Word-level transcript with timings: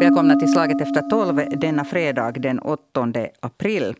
Välkomna 0.00 0.36
till 0.36 0.52
Slaget 0.52 0.80
efter 0.80 1.02
tolv 1.02 1.42
denna 1.56 1.84
fredag 1.84 2.32
den 2.32 2.58
8 2.58 3.08
april. 3.40 3.94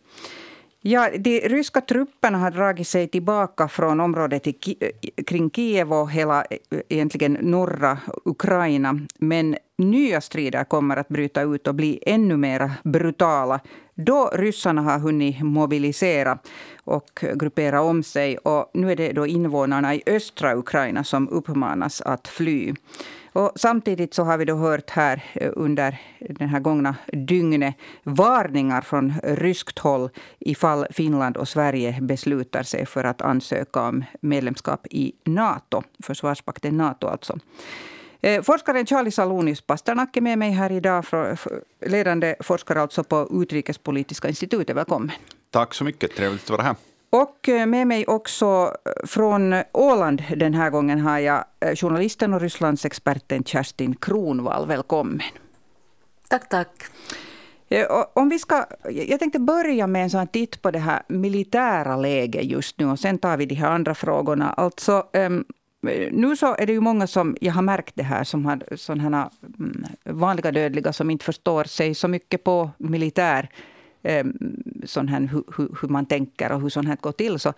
Ja, 0.81 1.11
de 1.19 1.41
ryska 1.41 1.81
trupperna 1.81 2.39
har 2.39 2.51
dragit 2.51 2.89
sig 2.89 3.09
tillbaka 3.09 3.69
från 3.69 4.01
området 4.01 4.47
kring 5.27 5.51
Kiev 5.51 5.93
och 5.93 6.11
hela 6.11 6.45
egentligen 6.89 7.33
norra 7.33 7.99
Ukraina. 8.25 9.01
Men 9.19 9.57
nya 9.79 10.21
strider 10.21 10.65
kommer 10.65 10.97
att 10.97 11.09
bryta 11.09 11.43
ut 11.43 11.67
och 11.67 11.75
bli 11.75 12.03
ännu 12.07 12.37
mer 12.37 12.71
brutala 12.85 13.61
då 13.97 14.31
ryssarna 14.33 14.83
har 14.83 14.99
hunnit 14.99 15.43
mobilisera 15.43 16.39
och 16.85 17.25
gruppera 17.35 17.81
om 17.83 18.03
sig. 18.03 18.39
Och 18.39 18.71
nu 18.75 18.93
är 18.93 18.97
det 18.97 19.13
då 19.13 19.27
invånarna 19.27 19.95
i 19.95 20.03
östra 20.07 20.57
Ukraina 20.57 21.05
som 21.05 21.29
uppmanas 21.29 22.01
att 22.01 22.29
fly. 22.29 22.75
Och 23.33 23.53
samtidigt 23.57 24.15
så 24.15 24.25
har 24.25 24.39
vi 24.39 24.45
då 24.45 24.57
hört 24.57 24.91
här 24.91 25.25
eh, 25.35 25.51
under 25.57 25.99
den 26.21 26.49
här 26.49 26.61
gångna 26.61 26.97
dygnet 27.13 27.75
varningar 28.03 28.81
från 28.81 29.15
ryskt 29.23 29.79
håll 29.79 30.11
ifall 30.39 30.87
Finland 30.91 31.37
och 31.37 31.49
Sverige 31.49 31.99
beslutar 32.01 32.63
sig 32.63 32.87
för 32.87 33.05
att 33.05 33.23
ansöka 33.23 33.83
om 33.83 34.05
medlemskap 34.21 34.87
i 34.91 35.13
Nato, 35.25 35.83
försvarspakten 36.03 36.77
Nato 36.77 37.07
alltså. 37.07 37.39
Eh, 38.21 38.43
forskaren 38.43 38.87
Charlie 38.87 39.11
Salonius 39.11 39.61
Pasternak 39.61 40.17
är 40.17 40.21
med 40.21 40.39
mig 40.39 40.51
här 40.51 40.73
idag, 40.73 41.05
ledande 41.87 42.35
forskare 42.41 42.81
alltså 42.81 43.05
på 43.05 43.29
Utrikespolitiska 43.43 44.29
institutet. 44.29 44.77
Välkommen. 44.77 45.13
Tack 45.51 45.75
så 45.75 45.85
mycket, 45.85 46.17
trevligt 46.17 46.45
att 46.45 46.51
vara 46.51 46.63
här. 46.63 46.77
Och 47.11 47.49
eh, 47.49 47.67
med 47.67 47.87
mig 47.87 48.07
också 48.07 48.77
eh, 48.85 49.07
från 49.07 49.55
Åland 49.73 50.23
den 50.37 50.55
här 50.55 50.71
gången 50.71 51.01
har 51.01 51.19
jag 51.19 51.45
journalisten 51.77 52.35
och 52.35 52.41
Rysslandsexperten 52.41 53.45
Kerstin 53.45 53.95
Kronvall. 53.95 54.67
Välkommen. 54.67 55.21
Tack, 56.29 56.49
tack. 56.49 56.69
Om 58.15 58.29
vi 58.29 58.39
ska, 58.39 58.65
jag 58.91 59.19
tänkte 59.21 59.39
börja 59.39 59.87
med 59.87 60.03
en 60.03 60.11
sån 60.11 60.27
titt 60.27 60.63
på 60.63 60.71
det 60.71 60.79
här 60.79 61.03
militära 61.09 61.97
läget 61.97 62.45
just 62.45 62.79
nu 62.79 62.87
och 62.87 62.99
sen 62.99 63.19
tar 63.19 63.37
vi 63.37 63.47
de 63.47 63.55
här 63.55 63.71
andra 63.71 63.95
frågorna. 63.95 64.53
Alltså, 64.53 65.07
ehm, 65.13 65.45
nu 66.11 66.37
så 66.37 66.57
är 66.59 66.67
det 66.67 66.73
ju 66.73 66.81
många 66.81 67.07
som, 67.07 67.37
jag 67.41 67.53
har 67.53 67.63
märkt 67.63 67.93
det 67.97 68.03
här, 68.03 68.25
som 68.25 68.47
har 68.47 68.77
sådana 68.77 69.31
mm, 69.59 69.85
vanliga 70.05 70.53
dödliga 70.53 70.93
som 70.93 71.11
inte 71.11 71.25
förstår 71.25 71.65
sig 71.65 71.95
så 71.95 72.09
mycket 72.09 72.45
på 72.45 72.71
militär, 72.79 73.49
ehm, 74.03 74.33
sån 74.85 75.09
här, 75.09 75.21
hur, 75.21 75.45
hur, 75.81 75.89
man 75.89 76.07
tänker 76.07 76.53
och 76.53 76.61
hur 76.61 76.69
sånt 76.69 76.89
här 76.89 76.97
går 77.01 77.13
till. 77.13 77.39
Så, 77.39 77.53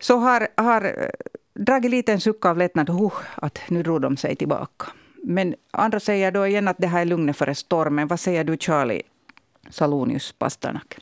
så 0.00 0.16
har, 0.16 0.48
har 0.56 0.84
eh, 0.84 1.10
dragit 1.54 1.90
lite 1.90 2.12
en 2.12 2.20
suck 2.20 2.44
av 2.44 2.58
lättnad, 2.58 2.90
uh, 2.90 3.12
att 3.34 3.60
nu 3.68 3.82
drog 3.82 4.00
de 4.00 4.16
sig 4.16 4.36
tillbaka. 4.36 4.86
Men 5.22 5.54
andra 5.70 6.00
säger 6.00 6.32
då 6.32 6.46
igen 6.46 6.68
att 6.68 6.78
det 6.78 6.86
här 6.86 7.00
är 7.00 7.04
lugnet 7.04 7.36
före 7.36 7.54
stormen. 7.54 8.08
Vad 8.08 8.20
säger 8.20 8.44
du 8.44 8.56
Charlie 8.56 9.02
Salonius 9.70 10.32
Pasternak? 10.32 10.98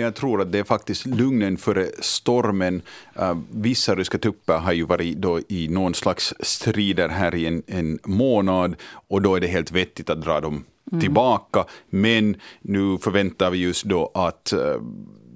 Jag 0.00 0.14
tror 0.14 0.42
att 0.42 0.52
det 0.52 0.58
är 0.58 0.64
faktiskt 0.64 1.06
lugnen 1.06 1.56
före 1.56 1.86
stormen. 2.00 2.82
Uh, 3.20 3.38
vissa 3.50 3.94
ryska 3.94 4.18
trupper 4.18 4.58
har 4.58 4.72
ju 4.72 4.84
varit 4.84 5.16
då 5.16 5.40
i 5.48 5.68
någon 5.68 5.94
slags 5.94 6.34
strider 6.40 7.08
här 7.08 7.34
i 7.34 7.46
en, 7.46 7.62
en 7.66 7.98
månad 8.04 8.76
och 9.08 9.22
då 9.22 9.34
är 9.34 9.40
det 9.40 9.46
helt 9.46 9.70
vettigt 9.70 10.10
att 10.10 10.22
dra 10.22 10.40
dem 10.40 10.64
mm. 10.92 11.00
tillbaka. 11.00 11.64
Men 11.90 12.36
nu 12.60 12.98
förväntar 12.98 13.50
vi 13.50 13.58
just 13.58 13.84
då 13.84 14.10
att 14.14 14.52
uh, 14.56 14.82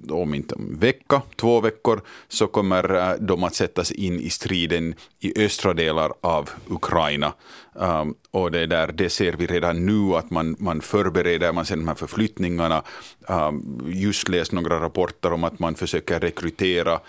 om 0.09 0.33
inte 0.33 0.55
en 0.55 0.79
vecka, 0.79 1.21
två 1.35 1.61
veckor, 1.61 2.01
så 2.27 2.47
kommer 2.47 2.95
eh, 2.95 3.15
de 3.19 3.43
att 3.43 3.55
sättas 3.55 3.91
in 3.91 4.19
i 4.19 4.29
striden 4.29 4.95
i 5.19 5.45
östra 5.45 5.73
delar 5.73 6.11
av 6.21 6.49
Ukraina. 6.67 7.33
Um, 7.73 8.15
och 8.31 8.51
det, 8.51 8.65
där, 8.65 8.87
det 8.87 9.09
ser 9.09 9.33
vi 9.33 9.47
redan 9.47 9.85
nu 9.85 10.15
att 10.15 10.29
man, 10.29 10.55
man 10.59 10.81
förbereder, 10.81 11.53
man 11.53 11.65
ser 11.65 11.75
de 11.75 11.87
här 11.87 11.95
förflyttningarna. 11.95 12.83
Um, 13.27 13.83
just 13.87 14.29
läst 14.29 14.51
några 14.51 14.79
rapporter 14.79 15.33
om 15.33 15.43
att 15.43 15.59
man 15.59 15.75
försöker 15.75 16.19
rekrytera 16.19 16.99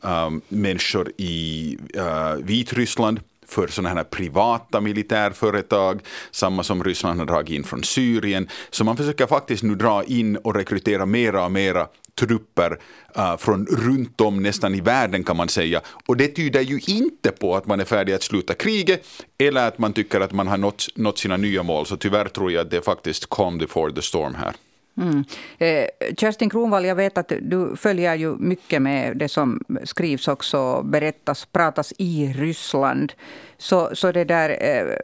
um, 0.00 0.40
människor 0.48 1.12
i 1.16 1.78
uh, 1.96 2.44
Vitryssland 2.44 3.20
för 3.48 3.66
sådana 3.66 3.94
här 3.94 4.04
privata 4.04 4.80
militärföretag, 4.80 6.00
samma 6.30 6.62
som 6.62 6.84
Ryssland 6.84 7.18
har 7.18 7.26
dragit 7.26 7.56
in 7.56 7.64
från 7.64 7.84
Syrien. 7.84 8.48
Så 8.70 8.84
man 8.84 8.96
försöker 8.96 9.26
faktiskt 9.26 9.62
nu 9.62 9.74
dra 9.74 10.04
in 10.04 10.36
och 10.36 10.54
rekrytera 10.54 11.06
mera 11.06 11.44
och 11.44 11.52
mera 11.52 11.88
trupper 12.18 12.78
uh, 13.18 13.36
från 13.36 13.66
runt 13.66 14.20
om 14.20 14.42
nästan 14.42 14.74
i 14.74 14.80
världen 14.80 15.24
kan 15.24 15.36
man 15.36 15.48
säga. 15.48 15.80
Och 16.06 16.16
det 16.16 16.28
tyder 16.28 16.60
ju 16.60 16.80
inte 16.86 17.30
på 17.30 17.56
att 17.56 17.66
man 17.66 17.80
är 17.80 17.84
färdig 17.84 18.12
att 18.12 18.22
sluta 18.22 18.54
kriget 18.54 19.06
eller 19.38 19.68
att 19.68 19.78
man 19.78 19.92
tycker 19.92 20.20
att 20.20 20.32
man 20.32 20.48
har 20.48 20.56
nått, 20.56 20.86
nått 20.94 21.18
sina 21.18 21.36
nya 21.36 21.62
mål. 21.62 21.86
Så 21.86 21.96
tyvärr 21.96 22.28
tror 22.28 22.52
jag 22.52 22.60
att 22.60 22.70
det 22.70 22.76
är 22.76 22.80
faktiskt 22.80 23.30
calm 23.30 23.58
before 23.58 23.92
the 23.92 24.02
storm 24.02 24.34
här. 24.34 24.54
Mm. 24.96 25.24
Eh, 25.58 26.14
Kerstin 26.16 26.50
Kronvall, 26.50 26.84
jag 26.84 26.94
vet 26.94 27.18
att 27.18 27.32
du 27.42 27.76
följer 27.76 28.14
ju 28.14 28.36
mycket 28.36 28.82
med 28.82 29.16
det 29.16 29.28
som 29.28 29.60
skrivs 29.84 30.28
också, 30.28 30.82
berättas, 30.82 31.46
pratas 31.46 31.92
i 31.98 32.32
Ryssland. 32.36 33.12
Så, 33.58 33.90
så 33.96 34.12
det 34.12 34.24
där, 34.24 34.50
eh, 34.50 34.96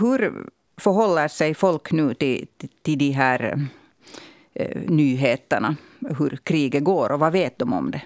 hur 0.00 0.32
förhåller 0.76 1.28
sig 1.28 1.54
folk 1.54 1.92
nu 1.92 2.14
till, 2.14 2.46
till 2.82 2.98
de 2.98 3.10
här 3.10 3.68
eh, 4.54 4.80
nyheterna? 4.86 5.76
Hur 6.18 6.38
kriget 6.42 6.84
går 6.84 7.12
och 7.12 7.20
vad 7.20 7.32
vet 7.32 7.58
de 7.58 7.72
om 7.72 7.90
det? 7.90 8.02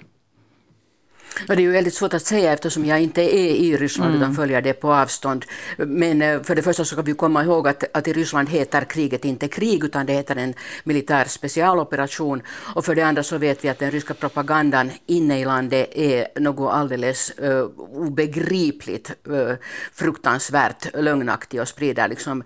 Det 1.46 1.52
är 1.52 1.60
ju 1.60 1.70
väldigt 1.70 1.94
svårt 1.94 2.14
att 2.14 2.26
säga 2.26 2.52
eftersom 2.52 2.84
jag 2.84 3.00
inte 3.00 3.22
är 3.22 3.54
i 3.54 3.76
Ryssland 3.76 4.10
mm. 4.10 4.22
utan 4.22 4.34
följer 4.34 4.62
det 4.62 4.72
på 4.72 4.94
avstånd. 4.94 5.44
Men 5.76 6.22
eh, 6.22 6.42
för 6.42 6.54
det 6.54 6.62
första 6.62 6.84
så 6.84 6.94
ska 6.94 7.02
vi 7.02 7.14
komma 7.14 7.44
ihåg 7.44 7.68
att, 7.68 7.84
att 7.92 8.08
i 8.08 8.12
Ryssland 8.12 8.48
heter 8.48 8.84
kriget 8.84 9.24
inte 9.24 9.48
krig 9.48 9.84
utan 9.84 10.06
det 10.06 10.12
heter 10.12 10.36
en 10.36 10.54
militär 10.84 11.24
specialoperation. 11.24 12.42
Och 12.74 12.84
för 12.84 12.94
det 12.94 13.02
andra 13.02 13.22
så 13.22 13.38
vet 13.38 13.64
vi 13.64 13.68
att 13.68 13.78
den 13.78 13.90
ryska 13.90 14.14
propagandan 14.14 14.90
inne 15.06 15.40
i 15.40 15.44
landet 15.44 15.88
är 15.94 16.40
något 16.40 16.72
alldeles 16.72 17.32
uh, 17.42 17.64
obegripligt 17.92 19.10
uh, 19.28 19.52
fruktansvärt 19.92 20.86
lögnaktig 20.94 21.60
och 21.60 21.68
sprider 21.68 22.08
liksom 22.08 22.42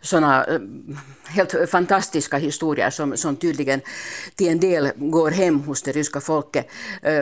sådana 0.00 0.46
uh, 0.46 0.60
helt 1.28 1.70
fantastiska 1.70 2.36
historier 2.36 2.90
som, 2.90 3.16
som 3.16 3.36
tydligen 3.36 3.80
till 4.34 4.48
en 4.48 4.60
del 4.60 4.90
går 4.96 5.30
hem 5.30 5.60
hos 5.60 5.82
det 5.82 5.92
ryska 5.92 6.20
folket. 6.20 6.70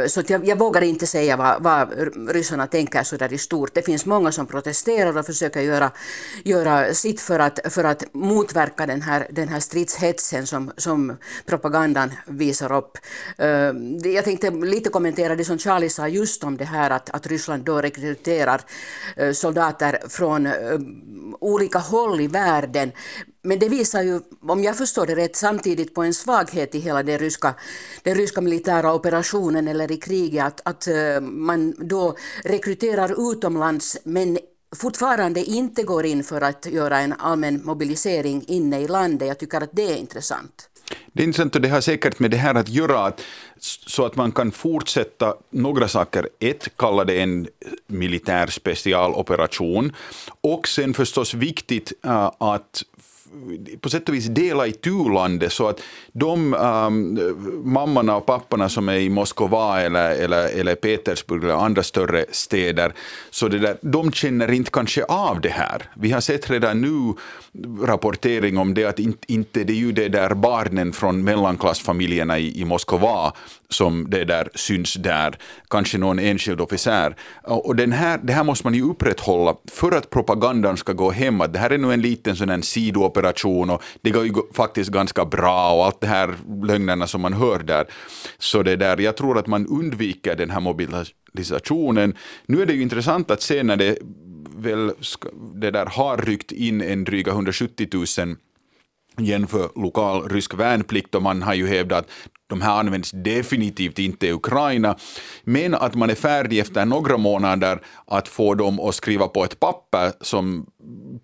Så 0.07 0.23
jag, 0.27 0.47
jag 0.47 0.59
vågar 0.59 0.83
inte 0.83 1.07
säga 1.11 1.37
vad, 1.37 1.63
vad 1.63 1.89
ryssarna 2.29 2.67
tänker 2.67 3.03
så 3.03 3.17
där 3.17 3.33
i 3.33 3.39
stort. 3.39 3.75
Det 3.75 3.83
finns 3.83 4.07
många 4.07 4.33
som 4.33 4.47
protesterar 4.47 5.19
och 5.19 5.27
försöker 5.27 5.61
göra, 5.61 5.91
göra 6.45 6.95
sitt 6.95 7.21
för 7.21 7.39
att, 7.39 7.61
för 7.65 7.85
att 7.85 8.15
motverka 8.15 8.87
den 8.87 9.03
här, 9.03 9.27
den 9.31 9.49
här 9.49 9.61
stridshetsen 9.61 10.47
som, 10.47 10.73
som 10.77 11.17
propagandan 11.47 12.13
visar 12.27 12.73
upp. 12.73 12.99
Ehm, 13.39 13.99
jag 13.99 14.25
tänkte 14.25 14.51
lite 14.51 14.91
kommentera 14.91 15.37
det 15.37 15.45
som 15.45 15.59
Charlie 15.59 15.89
sa 15.89 16.09
just 16.09 16.45
om 16.45 16.57
det 16.57 16.65
här 16.65 16.91
att, 16.91 17.11
att 17.11 17.27
Ryssland 17.27 17.65
då 17.65 17.81
rekryterar 17.81 18.61
eh, 19.17 19.33
soldater 19.33 19.99
från 20.09 20.47
eh, 20.47 20.53
olika 21.41 21.79
håll 21.79 22.21
i 22.21 22.27
världen 22.27 22.93
men 23.43 23.59
det 23.59 23.69
visar 23.69 24.03
ju, 24.03 24.21
om 24.41 24.63
jag 24.63 24.79
förstår 24.79 25.07
det 25.07 25.15
rätt, 25.15 25.37
samtidigt 25.37 25.95
på 25.95 26.03
en 26.03 26.15
svaghet 26.15 26.75
i 26.75 26.79
hela 26.79 27.03
den 27.03 27.19
ryska, 27.19 27.55
den 28.03 28.15
ryska 28.15 28.41
militära 28.41 28.95
operationen 28.95 29.69
eller 29.69 29.93
i 29.93 29.97
kriget, 29.97 30.45
att, 30.45 30.61
att 30.65 30.87
eh, 30.87 31.21
man 31.21 31.75
då 31.79 32.17
rekryterar 32.45 33.33
utomlands 33.33 33.99
men 34.05 34.39
fortfarande 34.77 35.45
inte 35.45 35.83
går 35.83 36.07
in 36.07 36.25
för 36.25 36.41
att 36.41 36.67
göra 36.67 36.99
en 37.01 37.13
allmän 37.13 37.65
mobilisering 37.65 38.45
inne 38.49 38.81
i 38.81 38.89
landet. 38.89 39.29
Jag 39.29 39.39
tycker 39.39 39.61
att 39.61 39.71
det 39.73 39.93
är 39.93 39.97
intressant. 39.97 40.71
Det 41.13 41.23
är 41.23 41.27
intressant 41.27 41.55
och 41.55 41.61
det 41.61 41.69
har 41.69 41.81
säkert 41.81 42.19
med 42.19 42.31
det 42.31 42.37
här 42.37 42.55
att 42.55 42.69
göra 42.69 43.05
att, 43.05 43.21
så 43.87 44.05
att 44.05 44.17
man 44.17 44.33
kan 44.33 44.53
fortsätta 44.53 45.35
några 45.51 45.89
saker. 45.89 46.29
Ett, 46.41 46.77
kalla 46.77 47.05
det 47.05 47.21
en 47.21 47.49
militär 47.87 48.47
specialoperation 48.47 49.93
och 50.41 50.69
sen 50.69 50.95
förstås 50.95 51.35
viktigt 51.35 51.93
eh, 52.05 52.33
att 52.39 52.83
på 53.81 53.91
sätt 53.91 54.09
och 54.09 54.15
vis 54.15 54.27
dela 54.27 54.67
i 54.67 54.75
landet 55.15 55.53
så 55.53 55.69
att 55.69 55.81
de 56.13 56.55
um, 56.55 57.19
mammorna 57.65 58.17
och 58.17 58.27
papporna 58.27 58.69
som 58.69 58.89
är 58.89 58.97
i 58.97 59.09
Moskva 59.09 59.81
eller, 59.81 60.11
eller, 60.11 60.61
eller 60.61 60.75
Petersburg 60.75 61.45
eller 61.45 61.55
andra 61.55 61.83
större 61.83 62.25
städer, 62.31 62.93
så 63.31 63.49
det 63.49 63.59
där, 63.59 63.77
de 63.83 64.13
känner 64.13 64.53
inte 64.53 64.71
kanske 64.71 65.05
av 65.05 65.41
det 65.41 65.49
här. 65.49 65.83
Vi 65.95 66.13
har 66.13 66.21
sett 66.21 66.51
redan 66.51 66.81
nu 66.81 67.15
rapportering 67.87 68.59
om 68.59 68.75
det 68.75 68.85
att 68.85 68.99
inte, 68.99 69.33
inte 69.33 69.65
det 69.65 69.73
är 69.73 69.77
ju 69.77 69.93
det 69.93 70.09
där 70.09 70.35
barnen 70.35 70.93
från 70.93 71.25
mellanklassfamiljerna 71.25 72.39
i, 72.39 72.61
i 72.61 72.65
Moskva 72.65 73.33
som 73.69 74.11
det 74.11 74.25
där 74.25 74.49
syns 74.55 74.95
där, 74.95 75.39
kanske 75.69 75.99
någon 75.99 76.19
enskild 76.19 76.61
officer. 76.61 77.17
Och 77.43 77.77
den 77.77 77.93
här, 77.93 78.21
det 78.23 78.33
här 78.33 78.45
måste 78.45 78.67
man 78.67 78.75
ju 78.75 78.83
upprätthålla 78.83 79.57
för 79.71 79.93
att 79.93 80.11
propagandan 80.11 80.77
ska 80.77 80.93
gå 80.93 81.11
hem, 81.11 81.41
att 81.41 81.53
det 81.53 81.59
här 81.59 81.71
är 81.71 81.79
nu 81.79 81.93
en 81.93 82.03
liten 82.03 82.37
sån 82.37 82.49
här 82.49 82.61
sidooperation 82.61 83.20
och 83.71 83.83
det 84.03 84.11
går 84.11 84.27
ju 84.27 84.33
faktiskt 84.53 84.91
ganska 84.91 85.25
bra 85.25 85.73
och 85.73 85.85
allt 85.85 86.01
det 86.01 86.07
här 86.07 86.35
lögnerna 86.63 87.07
som 87.07 87.21
man 87.21 87.33
hör 87.33 87.59
där. 87.59 87.87
Så 88.39 88.63
det 88.63 88.77
där, 88.77 89.01
jag 89.01 89.17
tror 89.17 89.39
att 89.39 89.47
man 89.47 89.67
undviker 89.67 90.37
den 90.37 90.51
här 90.51 90.61
mobilisationen. 90.61 92.15
Nu 92.47 92.63
är 92.63 92.67
det 92.67 92.73
ju 92.73 92.83
intressant 92.83 93.31
att 93.31 93.43
se 93.43 93.63
när 93.63 93.77
det 93.77 93.99
väl 94.57 94.93
det 95.55 95.71
där 95.71 95.87
har 95.87 96.17
ryckt 96.17 96.53
in 96.53 96.81
en 96.81 97.05
dryga 97.05 97.33
170 97.33 97.89
000 98.19 98.37
igen 99.19 99.47
för 99.47 99.69
lokal 99.77 100.29
rysk 100.29 100.55
värnplikt 100.55 101.15
och 101.15 101.23
man 101.23 101.43
har 101.43 101.55
ju 101.55 101.67
hävdat 101.67 101.99
att 101.99 102.11
de 102.51 102.61
här 102.61 102.81
används 102.81 103.11
definitivt 103.11 103.99
inte 103.99 104.27
i 104.27 104.33
Ukraina, 104.33 104.97
men 105.45 105.75
att 105.75 105.95
man 105.95 106.11
är 106.11 106.15
färdig 106.15 106.59
efter 106.59 106.85
några 106.85 107.17
månader 107.17 107.81
att 108.07 108.29
få 108.29 108.55
dem 108.55 108.81
att 108.81 108.95
skriva 108.95 109.29
på 109.29 109.45
ett 109.45 109.61
papper 109.61 110.13
som 110.21 110.67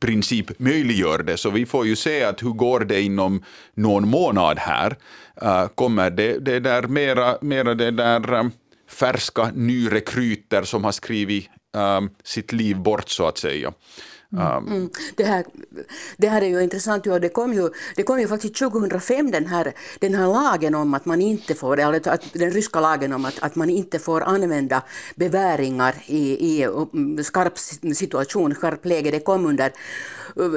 princip 0.00 0.58
möjliggör 0.58 1.18
det. 1.18 1.36
Så 1.36 1.50
vi 1.50 1.66
får 1.66 1.86
ju 1.86 1.96
se 1.96 2.24
att 2.24 2.42
hur 2.42 2.50
går 2.50 2.80
det 2.80 3.00
inom 3.00 3.42
någon 3.74 4.08
månad 4.08 4.58
här. 4.58 4.96
Eh, 5.42 5.68
kommer 5.68 6.10
det, 6.10 6.38
det 6.38 6.60
där 6.60 6.82
mera, 6.82 7.38
mera 7.40 7.74
det 7.74 7.90
där 7.90 8.34
eh, 8.34 8.44
färska 8.90 9.50
nyrekryter 9.54 10.62
som 10.62 10.84
har 10.84 10.92
skrivit 10.92 11.48
eh, 11.76 12.00
sitt 12.24 12.52
liv 12.52 12.76
bort 12.76 13.08
så 13.08 13.26
att 13.26 13.38
säga. 13.38 13.72
Um, 14.30 14.66
mm. 14.68 14.90
det, 15.16 15.24
här, 15.24 15.44
det 16.16 16.28
här 16.28 16.42
är 16.42 16.46
ju 16.46 16.62
intressant, 16.62 17.06
ja, 17.06 17.18
det, 17.18 17.28
kom 17.28 17.52
ju, 17.52 17.70
det 17.96 18.02
kom 18.02 18.20
ju 18.20 18.28
faktiskt 18.28 18.54
2005 18.54 19.30
den 19.30 19.46
här, 19.46 19.72
den 20.00 20.14
här 20.14 20.26
lagen 20.26 20.74
om 20.74 20.94
att 20.94 21.04
man 21.06 21.20
inte 21.20 21.54
får, 21.54 21.80
eller 21.80 22.08
att, 22.08 22.32
den 22.32 22.50
ryska 22.50 22.80
lagen 22.80 23.12
om 23.12 23.24
att, 23.24 23.42
att 23.42 23.56
man 23.56 23.70
inte 23.70 23.98
får 23.98 24.20
använda 24.20 24.82
beväringar 25.14 25.94
i, 26.06 26.62
i 26.62 26.68
skarp 27.24 27.58
situation, 27.94 28.54
skarp 28.54 28.84
läge. 28.84 29.10
Det 29.10 29.20
kom 29.20 29.46
under 29.46 29.72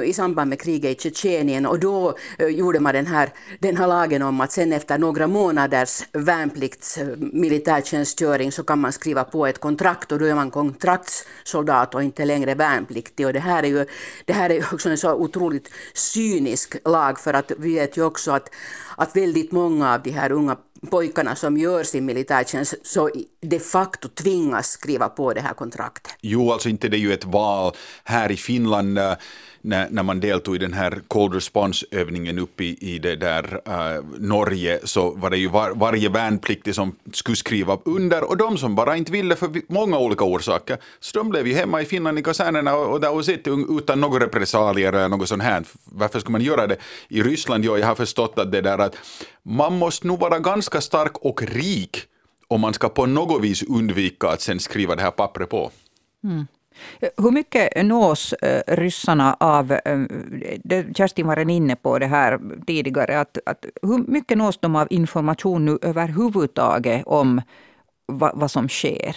i 0.04 0.12
samband 0.12 0.48
med 0.48 0.60
kriget 0.60 0.90
i 0.90 1.00
Tjetjenien 1.00 1.66
och 1.66 1.80
då 1.80 2.14
gjorde 2.38 2.80
man 2.80 2.94
den 2.94 3.06
här, 3.06 3.28
den 3.58 3.76
här 3.76 3.86
lagen 3.86 4.22
om 4.22 4.40
att 4.40 4.52
sen 4.52 4.72
efter 4.72 4.98
några 4.98 5.26
månaders 5.26 6.02
värnplikts 6.12 6.98
militärtjänstgöring 7.16 8.52
så 8.52 8.62
kan 8.62 8.78
man 8.78 8.92
skriva 8.92 9.24
på 9.24 9.46
ett 9.46 9.60
kontrakt 9.60 10.12
och 10.12 10.18
då 10.18 10.24
är 10.24 10.34
man 10.34 10.50
kontraktssoldat 10.50 11.94
och 11.94 12.02
inte 12.02 12.24
längre 12.24 12.54
värnpliktig. 12.54 13.26
Och 13.26 13.32
det 13.32 13.40
här 13.40 13.62
är 13.62 13.68
ju, 13.68 13.86
det 14.24 14.32
här 14.32 14.50
är 14.50 14.54
ju 14.54 14.64
också 14.72 14.88
en 14.88 14.98
så 14.98 15.14
otroligt 15.14 15.70
cynisk 15.94 16.76
lag 16.84 17.20
för 17.20 17.34
att 17.34 17.52
vi 17.58 17.74
vet 17.74 17.96
ju 17.96 18.04
också 18.04 18.30
att, 18.30 18.50
att 18.96 19.16
väldigt 19.16 19.52
många 19.52 19.94
av 19.94 20.02
de 20.02 20.10
här 20.10 20.32
unga 20.32 20.56
pojkarna 20.90 21.36
som 21.36 21.56
gör 21.56 21.84
sin 21.84 22.04
militärtjänst 22.04 22.74
så 22.82 23.10
de 23.40 23.58
facto 23.58 24.08
tvingas 24.08 24.70
skriva 24.70 25.08
på 25.08 25.32
det 25.32 25.40
här 25.40 25.54
kontraktet. 25.54 26.14
Jo, 26.20 26.52
alltså 26.52 26.68
inte 26.68 26.88
det 26.88 26.96
är 26.96 26.98
ju 26.98 27.12
ett 27.12 27.24
val 27.24 27.72
här 28.04 28.32
i 28.32 28.36
Finland 28.36 28.98
när, 29.62 29.90
när 29.90 30.02
man 30.02 30.20
deltog 30.20 30.54
i 30.54 30.58
den 30.58 30.72
här 30.72 31.00
Cold 31.08 31.34
Response-övningen 31.34 32.38
uppe 32.38 32.64
i, 32.64 32.94
i 32.94 32.98
det 32.98 33.16
där 33.16 33.60
äh, 33.66 34.04
Norge 34.18 34.80
så 34.84 35.10
var 35.10 35.30
det 35.30 35.36
ju 35.38 35.48
var, 35.48 35.70
varje 35.70 36.08
värnpliktig 36.08 36.74
som 36.74 36.96
skulle 37.12 37.36
skriva 37.36 37.78
under 37.84 38.30
och 38.30 38.36
de 38.36 38.58
som 38.58 38.74
bara 38.74 38.96
inte 38.96 39.12
ville 39.12 39.36
för 39.36 39.72
många 39.72 39.98
olika 39.98 40.24
orsaker 40.24 40.78
så 41.00 41.18
de 41.18 41.30
blev 41.30 41.46
ju 41.46 41.54
hemma 41.54 41.82
i 41.82 41.84
Finland 41.84 42.18
i 42.18 42.22
kasernerna 42.22 42.74
och, 42.74 42.92
och 42.92 43.00
där 43.00 43.14
och 43.14 43.24
sitt 43.24 43.48
utan 43.78 44.00
några 44.00 44.24
repressalier 44.24 44.92
eller 44.92 45.08
något 45.08 45.28
sånt 45.28 45.42
här. 45.42 45.64
Varför 45.84 46.20
skulle 46.20 46.32
man 46.32 46.40
göra 46.40 46.66
det? 46.66 46.76
I 47.08 47.22
Ryssland, 47.22 47.64
ja, 47.64 47.78
jag 47.78 47.86
har 47.86 47.94
förstått 47.94 48.38
att 48.38 48.52
det 48.52 48.60
där 48.60 48.78
att 48.78 48.96
man 49.42 49.78
måste 49.78 50.06
nog 50.06 50.20
vara 50.20 50.38
ganska 50.38 50.80
stark 50.80 51.18
och 51.18 51.42
rik 51.42 52.06
om 52.48 52.60
man 52.60 52.74
ska 52.74 52.88
på 52.88 53.06
något 53.06 53.42
vis 53.42 53.62
undvika 53.62 54.28
att 54.28 54.40
sen 54.40 54.60
skriva 54.60 54.96
det 54.96 55.02
här 55.02 55.10
pappret 55.10 55.48
på. 55.48 55.70
Mm. 56.24 56.46
Hur 57.16 57.30
mycket 57.30 57.86
nås 57.86 58.32
eh, 58.32 58.62
ryssarna 58.66 59.36
av, 59.40 59.72
eh, 59.72 60.84
Kerstin 60.94 61.26
var 61.26 61.50
inne 61.50 61.76
på 61.76 61.98
det 61.98 62.06
här 62.06 62.40
tidigare, 62.66 63.20
att, 63.20 63.38
att, 63.46 63.66
hur 63.82 63.98
mycket 63.98 64.38
nås 64.38 64.58
de 64.58 64.76
av 64.76 64.86
information 64.90 65.64
nu 65.64 65.78
överhuvudtaget 65.82 67.02
om 67.06 67.42
va, 68.06 68.32
vad 68.34 68.50
som 68.50 68.68
sker? 68.68 69.16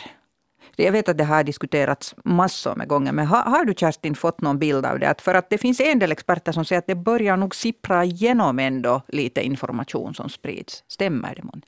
Jag 0.75 0.91
vet 0.91 1.09
att 1.09 1.17
det 1.17 1.23
har 1.23 1.43
diskuterats 1.43 2.15
massor 2.23 2.75
med 2.75 2.87
gånger, 2.87 3.11
men 3.11 3.25
har, 3.25 3.41
har, 3.41 3.65
du 3.65 3.73
Kerstin 3.73 4.15
fått 4.15 4.41
någon 4.41 4.59
bild 4.59 4.85
av 4.85 4.99
det? 4.99 5.09
Att 5.09 5.21
för 5.21 5.35
att 5.35 5.49
det 5.49 5.57
finns 5.57 5.79
en 5.79 5.99
del 5.99 6.11
experter 6.11 6.51
som 6.51 6.65
säger 6.65 6.79
att 6.79 6.87
det 6.87 6.95
börjar 6.95 7.37
nog 7.37 7.55
sippra 7.55 8.05
igenom 8.05 8.59
ändå 8.59 9.01
lite 9.07 9.41
information 9.41 10.13
som 10.13 10.29
sprids. 10.29 10.83
Stämmer 10.87 11.35
det? 11.35 11.43
Mån? 11.43 11.61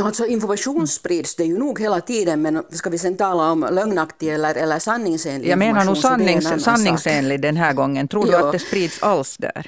Alltså 0.00 0.26
information 0.26 0.88
sprids 0.88 1.34
det 1.36 1.44
ju 1.44 1.58
nog 1.58 1.80
hela 1.80 2.00
tiden, 2.00 2.42
men 2.42 2.62
ska 2.70 2.90
vi 2.90 2.98
sen 2.98 3.16
tala 3.16 3.52
om 3.52 3.68
lögnaktig 3.72 4.28
eller, 4.28 4.54
eller 4.54 4.78
sanningsenlig 4.78 5.48
Jag 5.48 5.58
menar 5.58 5.84
nog 5.84 5.96
sannings, 5.96 6.64
sanningsenlig 6.64 7.40
den 7.40 7.56
här 7.56 7.72
gången. 7.72 8.08
Tror 8.08 8.26
du 8.26 8.36
att 8.36 8.52
det 8.52 8.58
sprids 8.58 9.02
alls 9.02 9.36
där? 9.36 9.66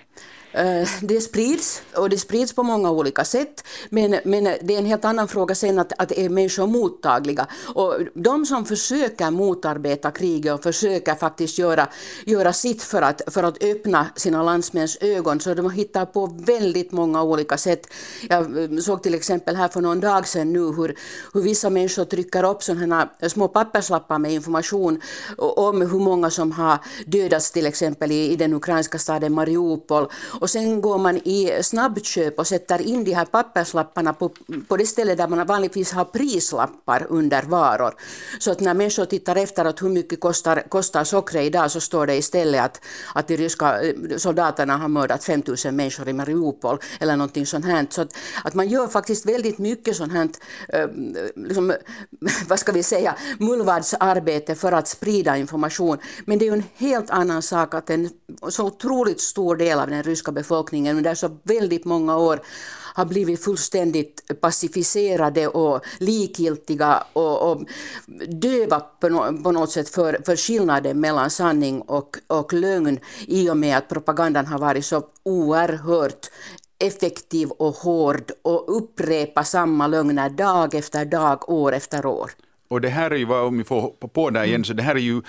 Eh, 0.54 0.88
det 1.00 1.20
sprids 1.20 1.82
och 1.96 2.10
det 2.10 2.18
sprids 2.18 2.52
på 2.52 2.62
många 2.62 2.90
olika 2.90 3.24
sätt. 3.24 3.64
Men, 3.88 4.16
men 4.24 4.44
det 4.44 4.74
är 4.74 4.78
en 4.78 4.86
helt 4.86 5.04
annan 5.04 5.28
fråga 5.28 5.54
sen 5.54 5.78
att, 5.78 5.92
att 5.98 6.12
är 6.12 6.28
människor 6.28 6.66
mottagliga? 6.66 7.46
Och 7.74 7.94
de 8.14 8.46
som 8.46 8.64
försöker 8.64 9.30
motarbeta 9.30 10.10
kriget 10.10 10.54
och 10.54 10.62
försöker 10.62 11.14
faktiskt 11.14 11.58
göra, 11.58 11.88
göra 12.24 12.52
sitt 12.52 12.82
för 12.82 13.02
att, 13.02 13.22
för 13.26 13.42
att 13.42 13.64
öppna 13.64 14.06
sina 14.16 14.42
landsmäns 14.42 14.96
ögon 15.00 15.40
så 15.40 15.54
de 15.54 15.70
hittar 15.70 16.06
på 16.06 16.26
väldigt 16.26 16.92
många 16.92 17.22
olika 17.22 17.56
sätt. 17.56 17.86
Jag 18.28 18.62
eh, 18.62 18.78
såg 18.78 19.02
till 19.02 19.14
exempel 19.14 19.56
här 19.56 19.68
för 19.68 19.80
någon 19.80 20.00
dag 20.00 20.28
sedan 20.28 20.52
nu 20.52 20.60
hur, 20.60 20.98
hur 21.32 21.42
vissa 21.42 21.70
människor 21.70 22.04
trycker 22.04 22.44
upp 22.44 22.62
sådana 22.62 23.08
små 23.28 23.48
papperslappar 23.48 24.18
med 24.18 24.32
information 24.32 25.00
om 25.38 25.80
hur 25.80 25.98
många 25.98 26.30
som 26.30 26.52
har 26.52 26.78
dödats 27.06 27.50
till 27.50 27.66
exempel 27.66 28.12
i, 28.12 28.32
i 28.32 28.36
den 28.36 28.54
ukrainska 28.54 28.98
staden 28.98 29.32
Mariupol 29.32 30.08
och 30.44 30.50
sen 30.50 30.80
går 30.80 30.98
man 30.98 31.16
i 31.16 31.62
snabbköp 31.62 32.38
och 32.38 32.46
sätter 32.46 32.82
in 32.82 33.04
de 33.04 33.12
här 33.12 33.24
papperslapparna 33.24 34.12
på, 34.12 34.30
på 34.68 34.76
det 34.76 34.86
ställe 34.86 35.14
där 35.14 35.28
man 35.28 35.46
vanligtvis 35.46 35.92
har 35.92 36.04
prislappar 36.04 37.06
under 37.08 37.42
varor. 37.42 37.94
Så 38.38 38.50
att 38.50 38.60
när 38.60 38.74
människor 38.74 39.04
tittar 39.04 39.36
efter 39.36 39.64
att 39.64 39.82
hur 39.82 39.88
mycket 39.88 40.20
kostar, 40.20 40.62
kostar 40.68 41.04
sockret 41.04 41.44
idag 41.44 41.70
så 41.70 41.80
står 41.80 42.06
det 42.06 42.16
istället 42.16 42.60
att, 42.60 42.80
att 43.14 43.28
de 43.28 43.36
ryska 43.36 43.82
eh, 43.82 44.16
soldaterna 44.16 44.76
har 44.76 44.88
mördat 44.88 45.24
5000 45.24 45.76
människor 45.76 46.08
i 46.08 46.12
Mariupol 46.12 46.78
eller 47.00 47.16
någonting 47.16 47.46
sånt 47.46 47.64
här. 47.64 47.86
Så 47.90 48.02
att, 48.02 48.16
att 48.44 48.54
man 48.54 48.68
gör 48.68 48.86
faktiskt 48.86 49.26
väldigt 49.26 49.58
mycket 49.58 49.96
sånt 49.96 50.12
här, 50.12 50.28
eh, 50.68 50.88
liksom, 51.36 51.74
vad 52.48 52.58
ska 52.58 52.72
vi 52.72 52.82
säga, 52.82 53.14
mullvadsarbete 53.38 54.54
för 54.54 54.72
att 54.72 54.88
sprida 54.88 55.36
information. 55.36 55.98
Men 56.24 56.38
det 56.38 56.44
är 56.44 56.46
ju 56.46 56.52
en 56.52 56.64
helt 56.76 57.10
annan 57.10 57.42
sak 57.42 57.74
att 57.74 57.90
en 57.90 58.10
så 58.48 58.66
otroligt 58.66 59.20
stor 59.20 59.56
del 59.56 59.78
av 59.78 59.90
den 59.90 60.02
ryska 60.02 60.33
befolkningen 60.34 60.96
under 60.96 61.14
så 61.14 61.38
väldigt 61.42 61.84
många 61.84 62.16
år 62.16 62.40
har 62.94 63.04
blivit 63.04 63.44
fullständigt 63.44 64.40
pacificerade 64.40 65.48
och 65.48 65.84
likgiltiga 65.98 67.04
och, 67.12 67.50
och 67.50 67.62
döva 68.28 68.80
på, 68.80 69.08
no, 69.08 69.42
på 69.42 69.52
något 69.52 69.70
sätt 69.70 69.88
för, 69.88 70.20
för 70.26 70.36
skillnaden 70.36 71.00
mellan 71.00 71.30
sanning 71.30 71.80
och, 71.80 72.16
och 72.26 72.52
lögn 72.52 72.98
i 73.26 73.50
och 73.50 73.56
med 73.56 73.76
att 73.76 73.88
propagandan 73.88 74.46
har 74.46 74.58
varit 74.58 74.84
så 74.84 75.04
oerhört 75.22 76.30
effektiv 76.78 77.50
och 77.50 77.74
hård 77.74 78.30
och 78.42 78.76
upprepa 78.76 79.44
samma 79.44 79.86
lögner 79.86 80.30
dag 80.30 80.74
efter 80.74 81.04
dag, 81.04 81.48
år 81.48 81.72
efter 81.72 82.06
år. 82.06 82.30
Och 82.68 82.80
det 82.80 82.88
här 82.88 83.10
är 83.10 83.16
ju, 83.16 83.32
om 83.32 83.58
vi 83.58 83.64
får 83.64 83.90
på 83.90 84.30
där 84.30 84.44
igen, 84.44 84.64
så 84.64 84.72
det 84.72 84.82
här 84.82 84.94
är 84.94 85.00
ju 85.00 85.22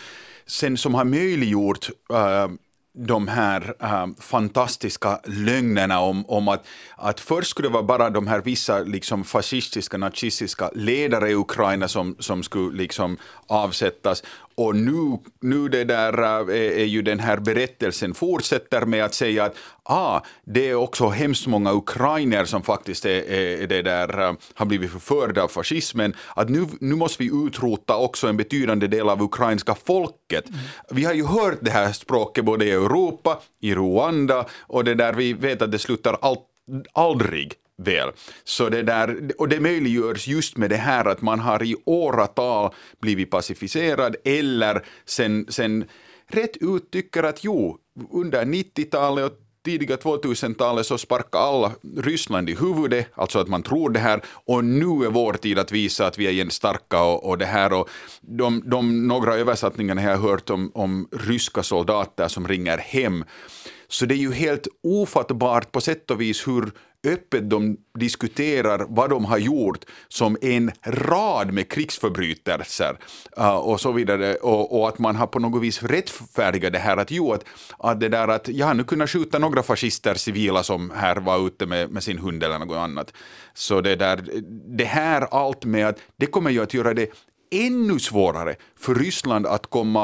sen 0.46 0.78
som 0.78 0.94
har 0.94 1.06
möjliggjort 1.06 1.90
uh, 2.12 2.56
de 2.96 3.28
här 3.28 3.74
äh, 3.80 4.08
fantastiska 4.20 5.20
lögnerna 5.26 6.00
om, 6.00 6.26
om 6.26 6.48
att, 6.48 6.66
att 6.96 7.20
först 7.20 7.50
skulle 7.50 7.68
det 7.68 7.74
vara 7.74 7.84
bara 7.84 8.10
de 8.10 8.28
här 8.28 8.42
vissa 8.42 8.80
liksom 8.80 9.24
fascistiska, 9.24 9.98
nazistiska 9.98 10.70
ledare 10.76 11.30
i 11.30 11.36
Ukraina 11.36 11.88
som, 11.88 12.16
som 12.20 12.44
skulle 12.44 12.78
liksom 12.78 13.18
avsättas 13.48 14.24
och 14.58 14.76
nu, 14.76 15.18
nu 15.42 15.68
det 15.68 15.84
där 15.84 16.14
är, 16.14 16.52
är, 16.52 16.86
ju 16.86 17.02
den 17.02 17.20
här 17.20 17.38
berättelsen 17.38 18.14
fortsätter 18.14 18.86
med 18.86 19.06
att 19.06 19.14
säga 19.14 19.44
att 19.44 19.56
ah, 19.84 20.22
det 20.46 20.70
är 20.70 20.76
också 20.76 21.08
hemskt 21.08 21.48
många 21.48 21.74
ukrainer 21.74 22.46
som 22.46 22.64
faktiskt 22.64 23.06
är, 23.06 23.32
är 23.32 23.68
det 23.68 23.82
där, 23.82 24.22
eh, 24.22 24.34
har 24.54 24.66
blivit 24.66 24.92
förförda 24.92 25.44
av 25.44 25.48
fascismen. 25.48 26.14
Att 26.36 26.50
nu, 26.50 26.66
nu 26.80 26.96
måste 26.96 27.24
vi 27.24 27.46
utrota 27.48 27.98
också 27.98 28.28
en 28.28 28.38
betydande 28.38 28.88
del 28.88 29.10
av 29.10 29.22
ukrainska 29.22 29.76
folket. 29.76 30.50
Mm. 30.50 30.60
Vi 30.92 31.04
har 31.04 31.14
ju 31.14 31.26
hört 31.26 31.58
det 31.62 31.72
här 31.72 31.92
språket 31.92 32.46
både 32.46 32.66
i 32.66 32.72
Europa, 32.72 33.40
i 33.62 33.76
Rwanda 33.76 34.46
och 34.60 34.84
det 34.84 34.96
där 34.96 35.14
vi 35.14 35.34
vet 35.34 35.62
att 35.62 35.72
det 35.72 35.80
slutar 35.80 36.18
allt, 36.22 36.46
aldrig 36.94 37.54
väl. 37.78 38.12
Så 38.44 38.70
det 38.70 38.84
där, 38.84 39.32
och 39.38 39.50
det 39.50 39.60
möjliggörs 39.60 40.28
just 40.28 40.58
med 40.58 40.70
det 40.70 40.78
här 40.78 41.06
att 41.06 41.22
man 41.22 41.40
har 41.40 41.64
i 41.64 41.76
åratal 41.86 42.74
blivit 43.02 43.32
pacificerad 43.32 44.16
eller 44.24 44.86
sen, 45.06 45.46
sen 45.50 45.86
rätt 46.28 46.58
ut 46.58 46.92
tycker 46.92 47.24
att 47.24 47.44
jo, 47.44 47.78
under 48.12 48.46
90-talet 48.46 49.32
och 49.32 49.40
tidiga 49.66 49.96
2000-talet 49.96 50.86
så 50.86 50.98
sparkade 50.98 51.44
alla 51.44 51.72
Ryssland 51.98 52.50
i 52.50 52.56
huvudet, 52.56 53.08
alltså 53.16 53.40
att 53.40 53.48
man 53.48 53.64
tror 53.64 53.90
det 53.90 54.00
här, 54.00 54.22
och 54.46 54.64
nu 54.64 55.06
är 55.06 55.10
vår 55.10 55.34
tid 55.34 55.60
att 55.60 55.72
visa 55.72 56.08
att 56.08 56.18
vi 56.18 56.28
är 56.28 56.32
igen 56.32 56.52
starka 56.52 57.04
och, 57.04 57.30
och 57.30 57.38
det 57.38 57.46
här. 57.46 57.74
Och 57.74 57.90
de, 58.22 58.64
de, 58.66 59.08
några 59.08 59.36
översättningar 59.36 59.96
har 59.96 60.12
jag 60.12 60.18
hört 60.18 60.50
om, 60.50 60.72
om 60.74 61.08
ryska 61.12 61.64
soldater 61.64 62.28
som 62.28 62.48
ringer 62.48 62.78
hem. 62.78 63.26
Så 63.88 64.06
det 64.06 64.16
är 64.16 64.18
ju 64.18 64.34
helt 64.34 64.68
ofattbart 64.84 65.72
på 65.72 65.82
sätt 65.82 66.12
och 66.12 66.22
vis 66.22 66.48
hur 66.48 66.72
öppet 67.06 67.50
de 67.50 67.78
diskuterar 68.00 68.86
vad 68.90 69.10
de 69.10 69.26
har 69.26 69.38
gjort 69.38 69.86
som 70.08 70.38
en 70.42 70.72
rad 70.84 71.54
med 71.54 71.72
krigsförbrytelser 71.72 72.98
uh, 73.40 73.56
och 73.56 73.82
så 73.82 73.92
vidare 73.92 74.36
och, 74.36 74.80
och, 74.80 74.90
att 74.90 75.00
man 75.00 75.16
har 75.16 75.28
på 75.28 75.40
något 75.40 75.62
vis 75.62 75.84
rättfärdigat 75.84 76.74
det 76.74 76.80
här 76.80 76.98
att 76.98 77.12
jo, 77.12 77.34
att, 77.34 77.46
att 77.78 78.00
det 78.00 78.10
där 78.10 78.28
att 78.28 78.48
jag 78.48 78.68
har 78.68 78.74
nu 78.74 78.84
kunnat 78.84 79.10
skjuta 79.10 79.40
några 79.40 79.64
fascister 79.64 80.16
civila 80.16 80.64
som 80.64 80.92
här 80.96 81.16
var 81.16 81.48
ute 81.48 81.66
med, 81.66 81.92
med 81.92 82.04
sin 82.04 82.18
hund 82.18 82.44
eller 82.44 82.60
något 82.60 82.78
annat. 82.78 83.14
Så 83.54 83.82
det 83.82 83.96
där, 83.96 84.30
det 84.78 84.86
här 84.86 85.22
allt 85.22 85.66
med 85.66 85.88
att 85.88 86.00
det 86.18 86.26
kommer 86.26 86.52
ju 86.52 86.64
att 86.64 86.74
göra 86.74 86.94
det 86.94 87.10
ännu 87.52 88.00
svårare 88.00 88.56
för 88.80 88.96
Ryssland 88.96 89.48
att 89.48 89.68
komma 89.68 90.04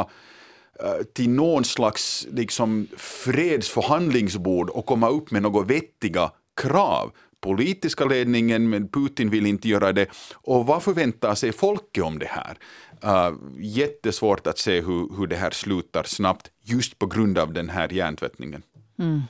eh, 0.79 1.03
till 1.13 1.29
någon 1.29 1.63
slags 1.63 2.27
liksom, 2.31 2.87
fredsförhandlingsbord 2.97 4.69
och 4.69 4.85
komma 4.85 5.09
upp 5.09 5.31
med 5.31 5.41
något 5.41 5.67
vettiga 5.67 6.31
krav. 6.61 7.11
Politiska 7.41 8.05
ledningen, 8.05 8.69
men 8.69 8.87
Putin 8.87 9.29
vill 9.29 9.45
inte 9.45 9.69
göra 9.69 9.91
det. 9.91 10.07
Och 10.33 10.65
vad 10.65 10.83
förväntar 10.83 11.35
sig 11.35 11.51
folket 11.51 12.03
om 12.03 12.19
det 12.19 12.29
här? 12.29 12.57
Uh, 13.03 13.37
jättesvårt 13.57 14.47
att 14.47 14.57
se 14.57 14.81
hur, 14.81 15.17
hur 15.17 15.27
det 15.27 15.35
här 15.35 15.51
slutar 15.51 16.03
snabbt 16.03 16.51
just 16.61 16.99
på 16.99 17.05
grund 17.05 17.37
av 17.37 17.53
den 17.53 17.69
här 17.69 17.93
hjärntvättningen. 17.93 18.63
Mm. 18.99 19.21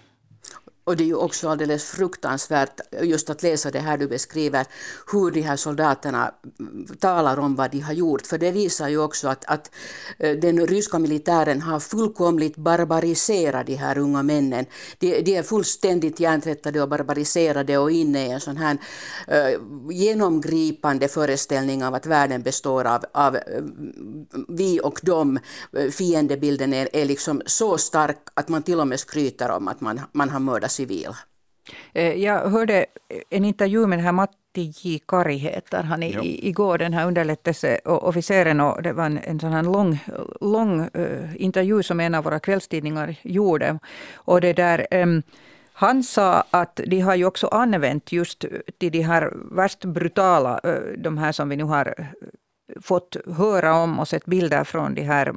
Och 0.84 0.98
det 0.98 1.04
är 1.04 1.06
ju 1.06 1.16
också 1.16 1.50
alldeles 1.50 1.84
fruktansvärt 1.84 2.82
just 3.02 3.30
att 3.30 3.44
läsa 3.44 3.72
det 3.72 3.80
här 3.80 3.98
du 3.98 4.08
beskriver, 4.08 4.66
hur 5.12 5.32
de 5.32 5.42
här 5.42 5.56
soldaterna 5.56 6.32
mm, 6.60 6.88
talar 7.00 7.40
om 7.40 7.56
vad 7.56 7.72
de 7.72 7.80
har 7.80 7.94
gjort. 7.94 8.28
För 8.28 8.38
det 8.38 8.52
visar 8.52 8.88
ju 8.88 8.98
också 8.98 9.28
att, 9.28 9.46
att 9.46 9.72
eh, 10.20 10.38
den 10.38 10.68
ryska 10.68 11.00
militären 11.00 11.62
har 11.62 11.80
fullkomligt 11.80 12.58
barbariserat 12.58 13.68
de 13.68 13.76
här 13.76 13.98
unga 13.98 14.24
männen. 14.24 14.66
De, 15.00 15.22
de 15.22 15.38
är 15.38 15.44
fullständigt 15.44 16.20
hjärntvättade 16.20 16.82
och 16.82 16.90
barbariserade 16.90 17.78
och 17.78 17.92
inne 17.92 18.28
i 18.28 18.30
en 18.30 18.40
sån 18.40 18.58
här 18.58 18.78
uh, 19.32 19.92
genomgripande 19.92 21.08
föreställning 21.08 21.84
av 21.84 21.94
att 21.94 22.06
världen 22.06 22.42
består 22.42 22.86
av, 22.86 23.06
av 23.14 23.36
uh, 23.36 23.42
vi 24.48 24.80
och 24.84 25.00
dem. 25.04 25.40
Fiendebilden 25.92 26.74
är, 26.74 26.90
är 26.94 27.06
liksom 27.06 27.42
så 27.46 27.78
stark 27.78 28.18
att 28.34 28.50
man 28.50 28.64
till 28.64 28.80
och 28.80 28.88
med 28.88 29.00
skryter 29.00 29.52
om 29.52 29.68
att 29.68 29.82
man, 29.82 30.02
man 30.12 30.30
har 30.30 30.40
mördat 30.40 30.71
civila. 30.72 31.16
Eh, 31.94 32.14
jag 32.14 32.50
hörde 32.50 32.86
en 33.30 33.46
intervju 33.46 33.88
med 33.88 34.00
den 34.00 34.06
här 34.06 34.12
Matti 34.12 34.74
J. 34.82 35.00
Kari 35.08 35.36
heter 35.36 35.84
han 35.84 36.04
i, 36.04 36.48
igår, 36.48 36.78
den 36.78 36.94
här 36.94 37.08
underrättelseofficeren. 37.08 38.60
Och 38.60 38.82
det 38.84 38.94
var 38.94 39.06
en, 39.06 39.18
en 39.18 39.40
sån 39.40 39.54
här 39.54 39.64
lång, 39.64 40.00
lång 40.42 40.90
uh, 40.98 41.36
intervju 41.36 41.84
som 41.84 42.00
en 42.00 42.16
av 42.16 42.24
våra 42.24 42.40
kvällstidningar 42.40 43.16
gjorde. 43.22 43.80
Och 44.14 44.42
det 44.42 44.54
där, 44.54 44.88
um, 44.92 45.24
han 45.74 46.04
sa 46.04 46.44
att 46.50 46.80
de 46.88 47.00
har 47.00 47.16
ju 47.16 47.26
också 47.26 47.48
använt 47.48 48.12
just 48.12 48.46
till 48.78 48.92
de 48.92 49.02
här 49.02 49.34
värst 49.52 49.86
brutala, 49.86 50.60
uh, 50.66 50.98
de 50.98 51.18
här 51.18 51.32
som 51.32 51.50
vi 51.50 51.56
nu 51.56 51.64
har 51.64 52.08
fått 52.82 53.18
höra 53.38 53.76
om 53.76 54.00
och 54.00 54.08
sett 54.08 54.26
bilder 54.26 54.64
från 54.64 54.96
de 54.96 55.02
här 55.02 55.34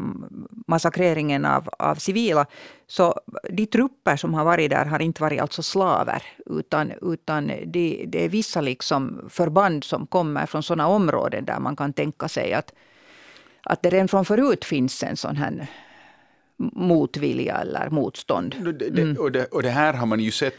massakreringen 0.67 1.45
av, 1.45 1.69
av 1.79 1.95
civila. 1.95 2.47
Så 2.87 3.21
de 3.50 3.67
trupper 3.67 4.17
som 4.17 4.35
har 4.35 4.45
varit 4.45 4.71
där 4.71 4.85
har 4.85 5.03
inte 5.03 5.23
varit 5.23 5.41
alltså 5.41 5.62
slaver, 5.62 6.23
utan, 6.47 6.93
utan 7.03 7.47
det, 7.47 8.05
de 8.07 8.25
är 8.25 8.29
vissa 8.29 8.61
liksom 8.61 9.26
förband 9.29 9.85
som 9.85 10.07
kommer 10.07 10.47
från 10.47 10.62
sådana 10.62 10.88
områden 10.88 11.45
där 11.45 11.59
man 11.61 11.76
kan 11.76 11.93
tänka 11.93 12.29
sig 12.29 12.53
att, 12.55 12.73
att 13.62 13.83
det 13.83 13.91
redan 13.91 14.09
från 14.09 14.25
förut 14.25 14.64
finns 14.64 15.03
en 15.03 15.17
sån 15.17 15.37
här 15.37 15.69
motvilja 16.59 17.57
eller 17.57 17.91
motstånd. 17.91 18.55
Mm. 18.55 19.17
och, 19.19 19.33
det, 19.33 19.45
och 19.45 19.63
det 19.63 19.71
här 19.71 19.93
har 19.93 20.07
man 20.07 20.21
ju 20.21 20.31
sett, 20.31 20.55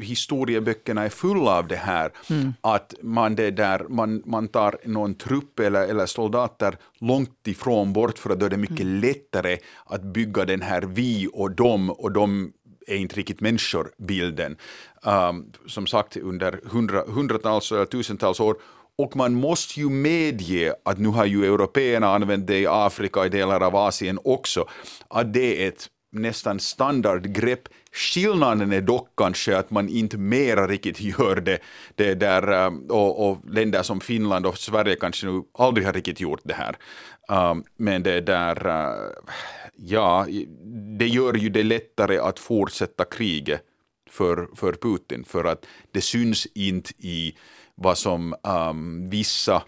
historieböckerna 0.00 1.04
är 1.04 1.08
fulla 1.08 1.58
av 1.58 1.68
det 1.68 1.76
här, 1.76 2.12
mm. 2.30 2.54
att 2.60 2.94
man, 3.02 3.34
det 3.34 3.50
där, 3.50 3.86
man, 3.88 4.22
man 4.26 4.48
tar 4.48 4.76
någon 4.84 5.14
trupp 5.14 5.60
eller, 5.60 5.88
eller 5.88 6.06
soldater 6.06 6.76
långt 7.00 7.48
ifrån 7.48 7.92
bort 7.92 8.18
för 8.18 8.30
att 8.30 8.40
då 8.40 8.46
är 8.46 8.50
det 8.50 8.56
mycket 8.56 8.80
mm. 8.80 9.00
lättare 9.00 9.58
att 9.86 10.02
bygga 10.02 10.44
den 10.44 10.62
här 10.62 10.82
vi 10.82 11.28
och 11.32 11.50
dem 11.50 11.90
och 11.90 12.12
de 12.12 12.52
är 12.86 12.96
inte 12.96 13.16
riktigt 13.16 13.40
människor-bilden. 13.40 14.56
Um, 15.02 15.52
som 15.66 15.86
sagt, 15.86 16.16
under 16.16 16.60
hundra, 16.64 17.02
hundratals 17.06 17.72
eller 17.72 17.84
tusentals 17.84 18.40
år 18.40 18.56
och 18.98 19.16
man 19.16 19.34
måste 19.34 19.80
ju 19.80 19.90
medge 19.90 20.74
att 20.84 20.98
nu 20.98 21.08
har 21.08 21.24
ju 21.24 21.44
européerna 21.44 22.14
använt 22.14 22.46
det 22.46 22.58
i 22.58 22.66
Afrika, 22.66 23.26
i 23.26 23.28
delar 23.28 23.60
av 23.60 23.76
Asien 23.76 24.18
också, 24.24 24.68
att 25.08 25.32
det 25.32 25.64
är 25.64 25.68
ett 25.68 25.88
nästan 26.12 26.60
standardgrepp. 26.60 27.68
Skillnaden 27.92 28.72
är 28.72 28.80
dock 28.80 29.08
kanske 29.16 29.56
att 29.56 29.70
man 29.70 29.88
inte 29.88 30.18
mera 30.18 30.66
riktigt 30.66 31.00
gör 31.00 31.36
det, 31.36 31.58
det 31.94 32.14
där, 32.14 32.66
eh, 32.66 32.72
och, 32.88 33.30
och 33.30 33.38
länder 33.50 33.82
som 33.82 34.00
Finland 34.00 34.46
och 34.46 34.58
Sverige 34.58 34.96
kanske 34.96 35.26
nu 35.26 35.42
aldrig 35.58 35.86
har 35.86 35.92
riktigt 35.92 36.20
gjort 36.20 36.40
det 36.44 36.54
här. 36.54 36.76
Um, 37.50 37.64
men 37.76 38.02
det 38.02 38.20
där, 38.20 38.66
eh, 38.66 39.32
ja, 39.76 40.26
det 40.98 41.06
gör 41.06 41.34
ju 41.34 41.48
det 41.48 41.62
lättare 41.62 42.18
att 42.18 42.38
fortsätta 42.38 43.04
kriget 43.04 43.60
för, 44.10 44.48
för 44.56 44.72
Putin, 44.72 45.24
för 45.24 45.44
att 45.44 45.66
det 45.92 46.00
syns 46.00 46.46
inte 46.46 46.92
i 46.98 47.34
vad 47.74 47.98
som 47.98 48.34
um, 48.42 49.10
vissa 49.10 49.62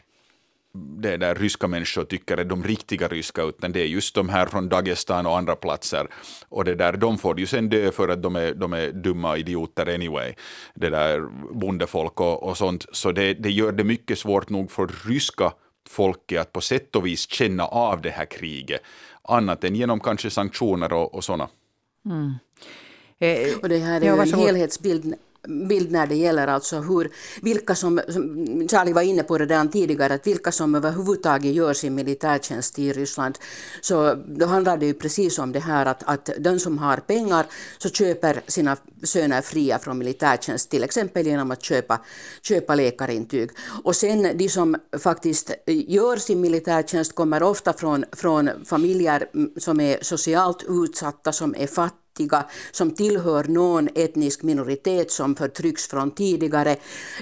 det 0.76 1.16
där 1.16 1.34
ryska 1.34 1.68
människor 1.68 2.04
tycker 2.04 2.36
är 2.36 2.44
de 2.44 2.64
riktiga 2.64 3.08
ryska, 3.08 3.42
utan 3.42 3.72
det 3.72 3.80
är 3.80 3.86
just 3.86 4.14
de 4.14 4.28
här 4.28 4.46
från 4.46 4.68
Dagestan 4.68 5.26
och 5.26 5.38
andra 5.38 5.56
platser. 5.56 6.08
Och 6.48 6.64
det 6.64 6.75
där, 6.75 6.92
de 6.92 7.18
får 7.18 7.40
ju 7.40 7.46
sen 7.46 7.68
dö 7.68 7.92
för 7.92 8.08
att 8.08 8.22
de 8.22 8.36
är, 8.36 8.54
de 8.54 8.72
är 8.72 8.92
dumma 8.92 9.36
idioter 9.36 9.94
anyway, 9.94 10.34
det 10.75 10.90
där 10.90 11.28
bondefolk 11.52 12.20
och, 12.20 12.42
och 12.42 12.56
sånt. 12.56 12.86
Så 12.92 13.12
det, 13.12 13.34
det 13.34 13.50
gör 13.50 13.72
det 13.72 13.84
mycket 13.84 14.18
svårt 14.18 14.48
nog 14.48 14.70
för 14.70 15.08
ryska 15.08 15.52
folket 15.88 16.40
att 16.40 16.52
på 16.52 16.60
sätt 16.60 16.96
och 16.96 17.06
vis 17.06 17.30
känna 17.30 17.66
av 17.66 18.00
det 18.02 18.10
här 18.10 18.25
kriget, 18.25 18.80
annat 19.22 19.64
än 19.64 19.75
genom 19.75 20.00
kanske 20.00 20.30
sanktioner 20.30 20.92
och, 20.92 21.14
och 21.14 21.25
sådana. 21.25 21.48
Mm. 22.06 22.34
Eh, 23.18 23.58
och 23.62 23.68
det 23.68 23.78
här 23.78 24.00
är 24.00 24.04
ju 24.04 24.22
en 24.22 24.38
helhetsbild 24.38 25.14
bild 25.48 25.92
när 25.92 26.06
det 26.06 26.14
gäller 26.14 26.46
alltså 26.46 26.80
hur, 26.80 27.10
vilka 27.42 27.74
som, 27.74 28.00
som, 28.08 28.68
Charlie 28.68 28.92
var 28.92 29.02
inne 29.02 29.22
på 29.22 29.38
det 29.38 29.46
där 29.46 29.66
tidigare, 29.66 30.14
att 30.14 30.26
vilka 30.26 30.52
som 30.52 30.74
överhuvudtaget 30.74 31.54
gör 31.54 31.74
sin 31.74 31.94
militärtjänst 31.94 32.78
i 32.78 32.92
Ryssland. 32.92 33.38
Så 33.80 34.14
då 34.14 34.46
handlar 34.46 34.76
det 34.76 34.86
ju 34.86 34.94
precis 34.94 35.38
om 35.38 35.52
det 35.52 35.60
här 35.60 35.86
att, 35.86 36.02
att 36.06 36.30
den 36.38 36.60
som 36.60 36.78
har 36.78 36.96
pengar 36.96 37.46
så 37.78 37.88
köper 37.88 38.40
sina 38.46 38.76
söner 39.02 39.42
fria 39.42 39.78
från 39.78 39.98
militärtjänst, 39.98 40.70
till 40.70 40.84
exempel 40.84 41.26
genom 41.26 41.50
att 41.50 41.62
köpa, 41.62 42.00
köpa 42.42 42.74
läkarintyg. 42.74 43.50
Och 43.84 43.96
sen 43.96 44.38
de 44.38 44.48
som 44.48 44.76
faktiskt 44.98 45.50
gör 45.66 46.16
sin 46.16 46.40
militärtjänst 46.40 47.14
kommer 47.14 47.42
ofta 47.42 47.72
från, 47.72 48.04
från 48.12 48.50
familjer 48.64 49.28
mm, 49.34 49.50
som 49.56 49.80
är 49.80 49.98
socialt 50.02 50.64
utsatta, 50.68 51.32
som 51.32 51.54
är 51.58 51.66
fattiga 51.66 52.05
fattiga, 52.16 52.44
som 52.73 52.90
tillhör 52.90 53.44
någon 53.44 53.88
etnisk 53.94 54.42
minoritet 54.42 55.11
som 55.11 55.35
förtrycks 55.35 55.87
från 55.87 56.11
tidigare. 56.11 56.76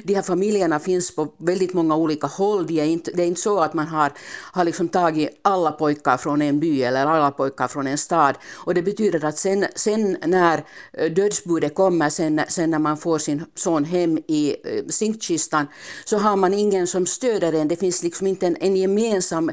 De 0.05 0.15
här 0.15 0.23
familjerna 0.23 0.81
finns 0.81 1.17
på 1.17 1.29
väldigt 1.39 1.75
många 1.75 1.97
olika 1.97 2.27
håll. 2.27 2.67
De 2.67 2.81
är 2.81 2.85
inte, 2.85 3.11
det 3.15 3.23
är 3.23 3.27
inte 3.27 3.41
så 3.41 3.61
att 3.61 3.75
man 3.75 3.87
har, 3.87 4.13
har 4.53 4.65
liksom 4.65 4.89
tagit 4.89 5.41
alla 5.43 5.73
pojkar 5.73 6.17
från 6.17 6.43
en 6.43 6.61
by 6.61 6.83
eller 6.83 7.07
alla 7.07 7.31
pojkar 7.31 7.69
från 7.69 7.87
en 7.87 7.99
stad. 7.99 8.35
Och 8.67 8.75
det 8.75 8.83
betyder 8.83 9.25
att 9.25 9.39
sen, 9.39 9.67
sen 9.75 10.17
när 10.27 10.65
eh, 10.93 11.13
dödsbudet 11.13 11.75
kommer, 11.75 12.11
sen, 12.11 12.41
sen 12.49 12.71
när 12.71 12.79
man 12.79 12.97
får 12.97 13.19
sin 13.19 13.45
son 13.55 13.85
hem 13.85 14.19
i 14.29 14.57
eh, 14.65 14.85
zinkkistan, 14.89 15.67
så 16.05 16.19
har 16.19 16.37
man 16.37 16.55
ingen 16.55 16.87
som 16.87 17.07
stöder 17.07 17.53
en. 17.53 17.69
Det 17.69 17.77
finns 17.77 18.03
liksom 18.03 18.27
inte 18.27 18.47
en, 18.47 18.57
en 18.61 18.77
gemensam 18.77 19.51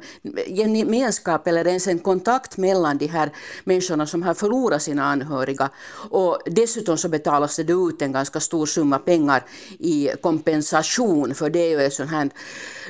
en 0.48 0.76
gemenskap 0.76 1.48
eller 1.48 1.68
ens 1.68 1.88
en 1.88 2.00
kontakt 2.00 2.58
mellan 2.58 2.98
de 2.98 3.08
här 3.08 3.32
människorna 3.64 4.08
som 4.08 4.24
har 4.24 4.34
förlorat 4.34 4.82
sina 4.82 5.04
anhöriga 5.04 5.31
anhöriga. 5.32 5.70
Och 6.10 6.40
dessutom 6.46 6.98
så 6.98 7.10
betalas 7.10 7.56
det 7.56 7.74
ut 7.74 8.02
en 8.02 8.12
ganska 8.12 8.40
stor 8.40 8.66
summa 8.66 9.00
pengar 9.00 9.44
i 9.80 10.10
kompensation, 10.22 11.36
för 11.36 11.50
det 11.50 11.60
är 11.60 11.70
ju 11.70 11.82
ett 11.82 11.94
sånt 11.94 12.12
här 12.12 12.30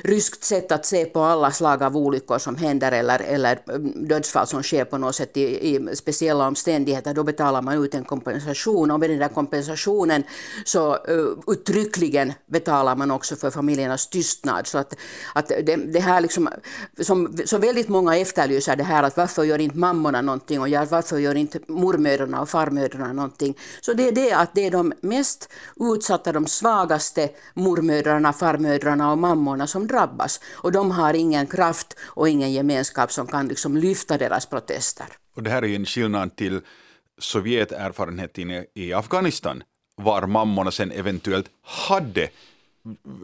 ryskt 0.04 0.44
sätt 0.44 0.72
att 0.72 0.86
se 0.86 1.04
på 1.04 1.20
alla 1.20 1.50
slag 1.50 1.82
av 1.82 1.96
olyckor 1.96 2.38
som 2.38 2.56
händer 2.56 2.92
eller, 2.92 3.18
eller 3.18 3.58
mm, 3.68 4.08
dödsfall 4.08 4.46
som 4.46 4.62
sker 4.62 4.84
på 4.84 4.98
något 4.98 5.14
sätt 5.14 5.36
i, 5.36 5.74
i 5.74 5.96
speciella 5.96 6.46
omständigheter. 6.46 7.14
Då 7.14 7.24
betalar 7.24 7.62
man 7.62 7.84
ut 7.84 7.94
en 7.94 8.04
kompensation 8.04 8.90
och 8.90 9.00
med 9.00 9.10
den 9.10 9.18
där 9.18 9.28
kompensationen 9.28 10.22
så 10.64 10.96
uh, 11.10 11.28
uttryckligen 11.46 12.32
betalar 12.46 12.96
man 12.96 13.10
också 13.10 13.36
för 13.36 13.50
familjernas 13.50 14.08
tystnad. 14.08 14.66
Så 14.66 14.78
att, 14.78 14.94
att 15.34 15.48
det, 15.48 15.76
det 15.76 16.00
här 16.00 16.20
liksom, 16.20 16.48
som, 17.00 17.38
som 17.44 17.60
väldigt 17.60 17.88
många 17.88 18.16
efterlyser 18.16 18.76
det 18.76 18.84
här 18.84 19.02
att 19.02 19.16
varför 19.16 19.44
gör 19.44 19.58
inte 19.58 19.78
mammorna 19.78 20.22
någonting 20.22 20.60
och 20.60 20.68
varför 20.90 21.18
gör 21.18 21.34
inte 21.34 21.58
mormödrarna 21.68 22.31
mormödrarna 22.32 22.42
och 22.42 22.48
farmödrarna 22.48 23.12
någonting. 23.12 23.54
Så 23.80 23.94
det 23.94 24.08
är 24.08 24.12
det 24.12 24.32
att 24.32 24.54
det 24.54 24.66
är 24.66 24.70
de 24.70 24.92
mest 25.02 25.48
utsatta, 25.80 26.32
de 26.32 26.46
svagaste 26.46 27.30
mormödrarna, 27.54 28.32
farmödrarna 28.32 29.12
och 29.12 29.18
mammorna 29.18 29.66
som 29.66 29.86
drabbas. 29.86 30.40
Och 30.62 30.72
de 30.72 30.90
har 30.90 31.14
ingen 31.14 31.46
kraft 31.46 31.96
och 32.16 32.28
ingen 32.28 32.52
gemenskap 32.52 33.12
som 33.12 33.26
kan 33.26 33.48
liksom 33.48 33.76
lyfta 33.76 34.18
deras 34.18 34.46
protester. 34.46 35.06
Och 35.36 35.42
det 35.42 35.50
här 35.50 35.64
är 35.64 35.76
en 35.76 35.86
skillnad 35.86 36.36
till 36.36 36.60
Sovjeterfarenheten 37.20 38.64
i 38.74 38.92
Afghanistan 38.92 39.62
var 39.96 40.26
mammorna 40.26 40.70
sen 40.70 40.92
eventuellt 40.92 41.46
hade 41.62 42.28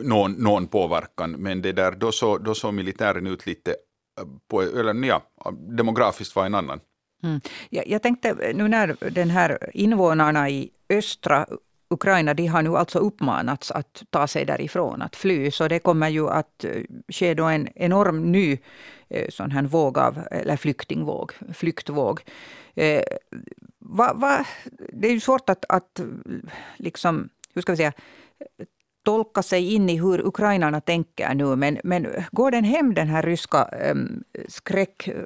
någon, 0.03 0.33
någon 0.33 0.67
påverkan, 0.67 1.31
men 1.31 1.63
det 1.63 1.73
där, 1.73 1.93
då 1.93 2.13
såg 2.13 2.45
då 2.45 2.55
så 2.55 2.73
militären 2.73 3.27
ut 3.27 3.47
lite, 3.47 3.77
på, 4.51 4.63
eller 4.63 4.95
ja, 5.07 5.23
demografiskt 5.77 6.37
var 6.37 6.47
en 6.47 6.55
annan. 6.55 6.81
Mm. 7.23 7.41
Jag, 7.71 7.89
jag 7.89 8.03
tänkte 8.03 8.53
nu 8.55 8.69
när 8.69 8.97
den 9.11 9.31
här 9.31 9.71
invånarna 9.75 10.51
i 10.51 10.71
östra 10.89 11.47
Ukraina 11.91 12.35
de 12.35 12.47
har 12.47 12.63
nu 12.63 12.77
alltså 12.77 12.99
uppmanats 12.99 13.71
att 13.71 14.05
ta 14.11 14.27
sig 14.27 14.45
därifrån, 14.45 15.03
att 15.03 15.17
fly. 15.17 15.51
Så 15.51 15.69
det 15.69 15.79
kommer 15.79 16.09
ju 16.09 16.29
att 16.29 16.65
eh, 16.65 16.83
ske 17.09 17.35
då 17.35 17.45
en 17.45 17.69
enorm 17.75 18.33
ny 18.33 18.59
eh, 19.09 19.29
sån 19.29 19.51
här 19.51 19.63
våg 19.63 19.99
av, 19.99 20.19
eller 20.31 20.57
flyktingvåg, 20.57 21.33
flyktvåg. 21.55 22.21
Eh, 22.75 23.03
va, 23.79 24.13
va, 24.15 24.47
det 24.93 25.09
är 25.09 25.13
ju 25.13 25.21
svårt 25.21 25.51
att, 25.51 25.65
att 25.69 26.01
liksom, 26.77 27.29
hur 27.55 27.63
ska 27.63 27.73
vi 27.73 27.77
säga, 27.77 27.93
tolka 29.03 29.43
sig 29.43 29.75
in 29.75 29.91
i 29.91 30.01
hur 30.01 30.27
ukrainarna 30.27 30.81
tänker 30.81 31.35
nu. 31.35 31.57
Men, 31.57 31.79
men 31.85 32.07
går 32.33 32.51
den 32.51 32.65
hem, 32.65 32.95
den 32.95 33.09
här 33.09 33.23
ryska 33.23 33.69
eh, 33.83 33.95
skräck... 34.49 35.09
Eh, 35.09 35.25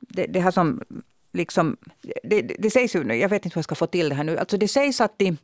det, 0.00 0.26
det 0.26 0.40
här 0.40 0.50
som 0.50 0.82
liksom, 1.32 1.76
det, 2.22 2.42
det 2.42 2.70
sägs 2.70 2.94
ju, 2.94 3.14
jag 3.14 3.28
vet 3.28 3.44
inte 3.44 3.54
hur 3.54 3.58
jag 3.58 3.64
ska 3.64 3.74
få 3.74 3.86
till 3.86 4.08
det 4.08 4.14
här 4.14 4.24
nu, 4.24 4.38
alltså 4.38 4.56
det 4.56 4.68
sägs 4.68 5.00
att 5.00 5.18
de 5.18 5.36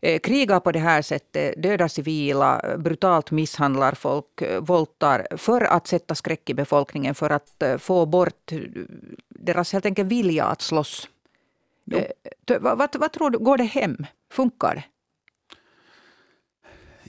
eh, 0.00 0.18
krigar 0.18 0.60
på 0.60 0.72
det 0.72 0.78
här 0.78 1.02
sättet, 1.02 1.62
dödar 1.62 1.88
civila, 1.88 2.76
brutalt 2.78 3.30
misshandlar 3.30 3.92
folk, 3.92 4.42
eh, 4.42 4.60
våldtar 4.60 5.26
för 5.36 5.60
att 5.60 5.86
sätta 5.86 6.14
skräck 6.14 6.50
i 6.50 6.54
befolkningen, 6.54 7.14
för 7.14 7.30
att 7.30 7.62
eh, 7.62 7.78
få 7.78 8.06
bort 8.06 8.52
deras 9.28 9.72
helt 9.72 9.86
enkelt 9.86 10.08
vilja 10.08 10.44
att 10.44 10.62
slåss. 10.62 11.08
Eh, 11.92 12.60
vad, 12.60 12.78
vad, 12.78 12.96
vad 12.96 13.12
tror 13.12 13.30
du, 13.30 13.38
går 13.38 13.56
det 13.56 13.64
hem? 13.64 14.06
Funkar 14.32 14.74
det? 14.74 14.84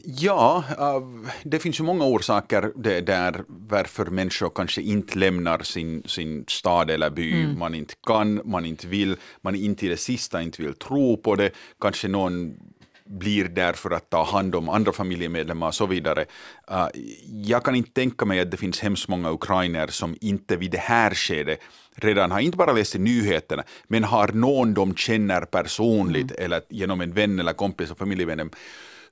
Ja, 0.05 0.63
det 1.43 1.59
finns 1.59 1.79
ju 1.79 1.83
många 1.83 2.05
orsaker 2.05 2.71
där 3.01 3.43
varför 3.47 4.05
människor 4.05 4.51
kanske 4.55 4.81
inte 4.81 5.19
lämnar 5.19 5.59
sin, 5.59 6.03
sin 6.05 6.45
stad 6.47 6.89
eller 6.89 7.09
by. 7.09 7.43
Mm. 7.43 7.59
Man 7.59 7.75
inte 7.75 7.93
kan, 8.07 8.41
man 8.45 8.65
inte 8.65 8.87
vill, 8.87 9.15
man 9.41 9.55
inte 9.55 9.85
i 9.85 9.89
det 9.89 9.97
sista 9.97 10.41
inte 10.41 10.61
vill 10.61 10.73
tro 10.73 11.17
på 11.17 11.35
det. 11.35 11.51
Kanske 11.79 12.07
någon 12.07 12.55
blir 13.05 13.45
där 13.45 13.73
för 13.73 13.91
att 13.91 14.09
ta 14.09 14.23
hand 14.23 14.55
om 14.55 14.69
andra 14.69 14.91
familjemedlemmar 14.91 15.67
och 15.67 15.75
så 15.75 15.85
vidare. 15.85 16.25
Jag 17.27 17.63
kan 17.63 17.75
inte 17.75 17.91
tänka 17.91 18.25
mig 18.25 18.39
att 18.39 18.51
det 18.51 18.57
finns 18.57 18.79
hemskt 18.79 19.07
många 19.07 19.31
ukrainer 19.31 19.87
som 19.87 20.15
inte 20.21 20.55
vid 20.55 20.71
det 20.71 20.77
här 20.77 21.13
skedet 21.13 21.59
redan 21.95 22.31
har 22.31 22.39
inte 22.39 22.57
bara 22.57 22.73
läst 22.73 22.95
nyheterna, 22.95 23.63
men 23.87 24.03
har 24.03 24.27
någon 24.27 24.73
de 24.73 24.95
känner 24.95 25.41
personligt 25.41 26.31
mm. 26.31 26.45
eller 26.45 26.61
genom 26.69 27.01
en 27.01 27.13
vän 27.13 27.39
eller 27.39 27.53
kompis 27.53 27.91
och 27.91 27.97
familjemedlem 27.97 28.49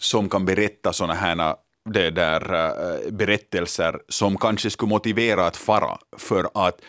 som 0.02 0.30
kan 0.30 0.46
berätta 0.46 0.94
sådana 0.94 1.14
här 1.14 1.56
det 1.90 2.10
där, 2.10 2.54
äh, 2.54 3.12
berättelser 3.12 4.00
som 4.08 4.38
kanske 4.38 4.70
skulle 4.70 4.90
motivera 4.90 5.48
att 5.48 5.58
fara 5.58 5.98
för 6.18 6.48
att 6.54 6.82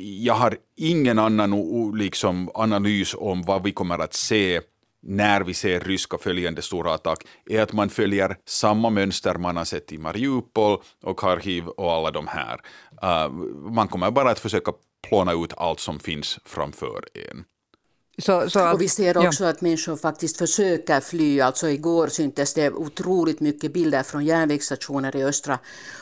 jag 0.00 0.34
har 0.34 0.56
ingen 0.76 1.18
annan 1.18 1.52
liksom, 1.94 2.50
analys 2.54 3.14
om 3.18 3.42
vad 3.42 3.62
vi 3.62 3.72
kommer 3.72 3.98
att 3.98 4.14
se 4.14 4.60
när 5.02 5.40
vi 5.40 5.54
ser 5.54 5.80
ryska 5.80 6.18
följande 6.18 6.62
stora 6.62 6.94
attack 6.94 7.18
är 7.46 7.62
att 7.62 7.72
man 7.72 7.88
följer 7.88 8.36
samma 8.44 8.90
mönster 8.90 9.34
man 9.34 9.56
har 9.56 9.64
sett 9.64 9.92
i 9.92 9.98
Mariupol 9.98 10.78
och 11.02 11.18
Kharkiv 11.18 11.66
och 11.66 11.92
alla 11.92 12.10
de 12.10 12.26
här. 12.26 12.60
Uh, 13.04 13.32
man 13.70 13.88
kommer 13.88 14.10
bara 14.10 14.30
att 14.30 14.38
försöka 14.38 14.72
plåna 15.08 15.32
ut 15.32 15.52
allt 15.56 15.80
som 15.80 15.98
finns 15.98 16.38
framför 16.44 17.04
en. 17.30 17.44
Så, 18.18 18.50
så 18.50 18.72
och 18.72 18.80
vi 18.80 18.88
ser 18.88 19.26
också 19.26 19.44
ja. 19.44 19.50
att 19.50 19.60
människor 19.60 19.96
faktiskt 19.96 20.36
försöker 20.36 21.00
fly. 21.00 21.40
Alltså 21.40 21.68
igår 21.68 22.06
syntes 22.06 22.54
det 22.54 22.70
otroligt 22.70 23.40
mycket 23.40 23.72
bilder 23.72 24.02
från 24.02 24.24
järnvägsstationer 24.24 25.16
i 25.16 25.24
östra 25.24 25.58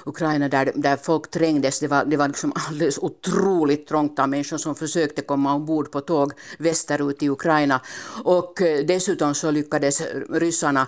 Ukraina 0.06 0.48
där, 0.48 0.72
där 0.74 0.96
folk 0.96 1.30
trängdes. 1.30 1.80
Det 1.80 1.88
var, 1.88 2.04
det 2.04 2.16
var 2.16 2.28
liksom 2.28 2.52
alldeles 2.68 2.98
otroligt 2.98 3.86
trångt 3.86 4.18
av 4.18 4.28
människor 4.28 4.58
som 4.58 4.74
försökte 4.74 5.22
komma 5.22 5.54
ombord 5.54 5.90
på 5.90 6.00
tåg 6.00 6.32
västerut 6.58 7.22
i 7.22 7.28
Ukraina. 7.28 7.80
Och 8.24 8.62
eh, 8.62 8.84
dessutom 8.86 9.34
så 9.34 9.50
lyckades 9.50 10.02
ryssarna 10.30 10.86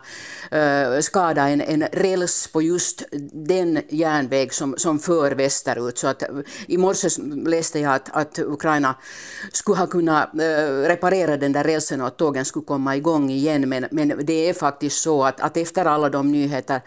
uh, 0.55 1.01
skada 1.01 1.49
en, 1.49 1.61
en 1.61 1.83
räls 1.93 2.49
på 2.53 2.63
just 2.63 3.03
den 3.33 3.83
järnväg 3.89 4.53
som, 4.53 4.75
som 4.79 4.99
för 4.99 5.31
västerut. 5.31 5.99
Så 5.99 6.07
att, 6.09 6.23
uh, 6.23 6.41
I 6.67 6.79
morse 6.79 7.09
läste 7.47 7.81
jag 7.81 7.95
att, 7.95 8.09
att 8.13 8.39
Ukraina 8.39 8.95
skulle 9.53 9.79
ha 9.79 9.87
kunnat 9.87 10.31
uh, 10.35 10.41
reparera 10.87 11.16
reparera 11.17 11.37
den 11.37 11.53
där 11.53 11.65
rälsen 11.65 12.01
och 12.01 12.07
att 12.07 12.17
tågen 12.17 12.45
skulle 12.45 12.65
komma 12.65 12.97
igång 12.97 13.31
igen. 13.31 13.69
Men, 13.69 13.87
men 13.91 14.21
det 14.25 14.49
är 14.49 14.55
faktiskt 14.55 15.03
så 15.03 15.25
att, 15.25 15.41
att 15.41 15.57
efter 15.57 15.85
alla 15.85 16.09
de 16.09 16.33
nyheter 16.33 16.81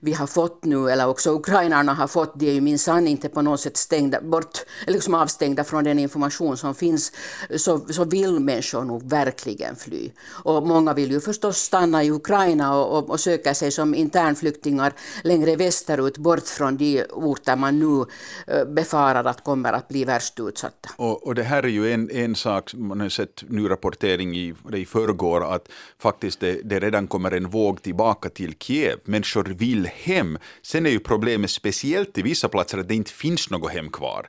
vi 0.00 0.12
har 0.12 0.26
fått 0.26 0.64
nu, 0.64 0.90
eller 0.90 1.08
också 1.08 1.30
ukrainarna 1.30 1.94
har 1.94 2.06
fått, 2.06 2.40
de 2.40 2.48
är 2.48 2.52
ju 2.52 2.60
minsann 2.60 3.06
inte 3.06 3.28
på 3.28 3.42
något 3.42 3.60
sätt 3.60 3.76
stängda, 3.76 4.20
bort, 4.20 4.58
liksom 4.86 5.14
avstängda 5.14 5.64
från 5.64 5.84
den 5.84 5.98
information 5.98 6.56
som 6.56 6.74
finns, 6.74 7.12
så, 7.56 7.80
så 7.90 8.04
vill 8.04 8.40
människor 8.40 8.84
nog 8.84 9.10
verkligen 9.10 9.76
fly. 9.76 10.10
Och 10.44 10.66
många 10.66 10.94
vill 10.94 11.10
ju 11.10 11.20
förstås 11.20 11.56
stanna 11.56 12.04
i 12.04 12.10
Ukraina 12.10 12.74
och, 12.74 12.98
och, 12.98 13.10
och 13.10 13.20
söka 13.20 13.54
sig 13.54 13.70
som 13.70 13.94
internflyktingar 13.94 14.92
längre 15.24 15.56
västerut, 15.56 16.18
bort 16.18 16.48
från 16.48 16.76
de 16.76 17.04
orter 17.12 17.56
man 17.56 17.78
nu 17.78 18.04
eh, 18.46 18.64
befarar 18.64 19.24
att 19.24 19.44
kommer 19.44 19.72
att 19.72 19.88
bli 19.88 20.04
värst 20.04 20.40
utsatta. 20.40 20.88
Och, 20.96 21.26
och 21.26 21.34
det 21.34 21.42
här 21.42 21.62
är 21.62 21.68
ju 21.68 21.92
en, 21.92 22.10
en 22.10 22.34
sak, 22.34 22.74
man 22.74 23.00
har 23.00 23.08
sett 23.08 23.44
nu 23.48 23.68
rapportering 23.76 24.36
i, 24.36 24.54
i 24.74 24.84
förrgår 24.86 25.54
att 25.54 25.68
faktiskt 25.98 26.40
det, 26.40 26.60
det 26.64 26.80
redan 26.80 27.06
kommer 27.06 27.30
en 27.30 27.50
våg 27.50 27.82
tillbaka 27.82 28.28
till 28.28 28.54
Kiev. 28.58 28.98
Människor 29.04 29.44
vill 29.44 29.86
hem. 29.86 30.38
Sen 30.62 30.86
är 30.86 30.90
ju 30.90 30.98
problemet 30.98 31.50
speciellt 31.50 32.18
i 32.18 32.22
vissa 32.22 32.48
platser 32.48 32.78
att 32.78 32.88
det 32.88 32.94
inte 32.94 33.10
finns 33.10 33.50
något 33.50 33.72
hem 33.72 33.90
kvar. 33.90 34.26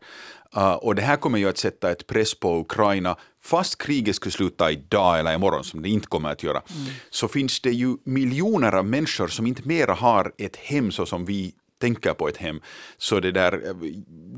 Uh, 0.58 0.74
och 0.74 0.96
det 0.96 1.02
här 1.02 1.18
kommer 1.18 1.40
ju 1.40 1.50
att 1.50 1.58
sätta 1.58 1.92
ett 1.92 2.08
press 2.08 2.40
på 2.40 2.60
Ukraina. 2.60 3.18
Fast 3.42 3.78
kriget 3.78 4.16
skulle 4.16 4.32
sluta 4.32 4.72
idag 4.72 5.20
eller 5.20 5.36
imorgon, 5.36 5.64
som 5.64 5.82
det 5.82 5.90
inte 5.90 6.08
kommer 6.08 6.32
att 6.32 6.44
göra, 6.44 6.62
mm. 6.70 6.94
så 7.10 7.28
finns 7.28 7.60
det 7.60 7.72
ju 7.72 7.98
miljoner 8.04 8.76
av 8.76 8.86
människor 8.86 9.28
som 9.28 9.48
inte 9.48 9.68
mera 9.68 9.94
har 9.94 10.32
ett 10.38 10.56
hem 10.56 10.92
så 10.92 11.06
som 11.06 11.26
vi 11.26 11.54
tänker 11.80 12.13
på 12.13 12.28
ett 12.28 12.38
hem. 12.38 12.62
Så 12.98 13.20
det, 13.20 13.32
där, 13.32 13.74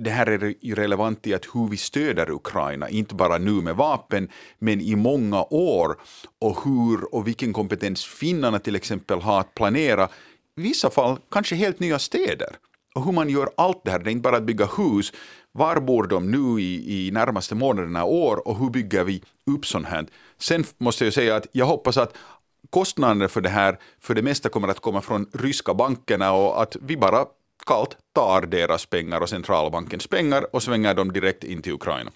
det 0.04 0.10
här 0.10 0.28
är 0.28 0.54
ju 0.62 0.76
relevant 0.76 1.28
i 1.28 1.34
att 1.34 1.46
hur 1.54 1.68
vi 1.68 1.78
stöder 1.78 2.32
Ukraina, 2.32 2.90
inte 2.90 3.16
bara 3.16 3.38
nu 3.38 3.52
med 3.52 3.76
vapen, 3.76 4.30
men 4.60 4.82
i 4.82 4.96
många 4.96 5.44
år 5.44 5.98
och 6.42 6.64
hur 6.64 7.16
och 7.16 7.28
vilken 7.28 7.54
kompetens 7.54 8.06
finnarna 8.06 8.60
till 8.60 8.76
exempel 8.76 9.22
har 9.22 9.40
att 9.40 9.54
planera, 9.54 10.10
i 10.58 10.62
vissa 10.62 10.90
fall 10.90 11.18
kanske 11.32 11.56
helt 11.56 11.80
nya 11.80 12.00
städer. 12.00 12.56
Och 12.96 13.06
hur 13.06 13.12
man 13.12 13.30
gör 13.30 13.50
allt 13.58 13.82
det 13.84 13.92
här, 13.92 14.00
det 14.00 14.10
är 14.10 14.12
inte 14.12 14.22
bara 14.22 14.38
att 14.38 14.44
bygga 14.44 14.66
hus, 14.66 15.14
var 15.52 15.80
bor 15.80 16.08
de 16.08 16.32
nu 16.32 16.62
i, 16.62 17.08
i 17.08 17.12
närmaste 17.12 17.56
månaderna 17.56 18.04
år 18.04 18.48
och 18.48 18.58
hur 18.58 18.70
bygger 18.70 19.04
vi 19.04 19.24
upp 19.52 19.66
sånt 19.66 19.88
här? 19.88 20.08
Sen 20.38 20.64
måste 20.78 21.04
jag 21.04 21.14
säga 21.14 21.36
att 21.36 21.48
jag 21.52 21.66
hoppas 21.66 21.98
att 21.98 22.18
kostnaderna 22.70 23.28
för 23.28 23.42
det 23.42 23.50
här 23.50 23.80
för 24.00 24.16
det 24.16 24.22
mesta 24.22 24.50
kommer 24.50 24.68
att 24.68 24.80
komma 24.80 25.02
från 25.02 25.26
ryska 25.34 25.74
bankerna 25.74 26.32
och 26.32 26.62
att 26.62 26.76
vi 26.82 26.98
bara 26.98 27.26
kallt 27.66 27.98
tar 28.14 28.42
deras 28.42 28.86
pengar 28.86 29.22
och 29.22 29.30
centralbankens 29.30 30.08
pengar 30.08 30.56
och 30.56 30.64
svänger 30.64 30.94
dem 30.96 31.14
direkt 31.14 31.44
in 31.44 31.62
till 31.62 31.74
Ukraina. 31.74 32.12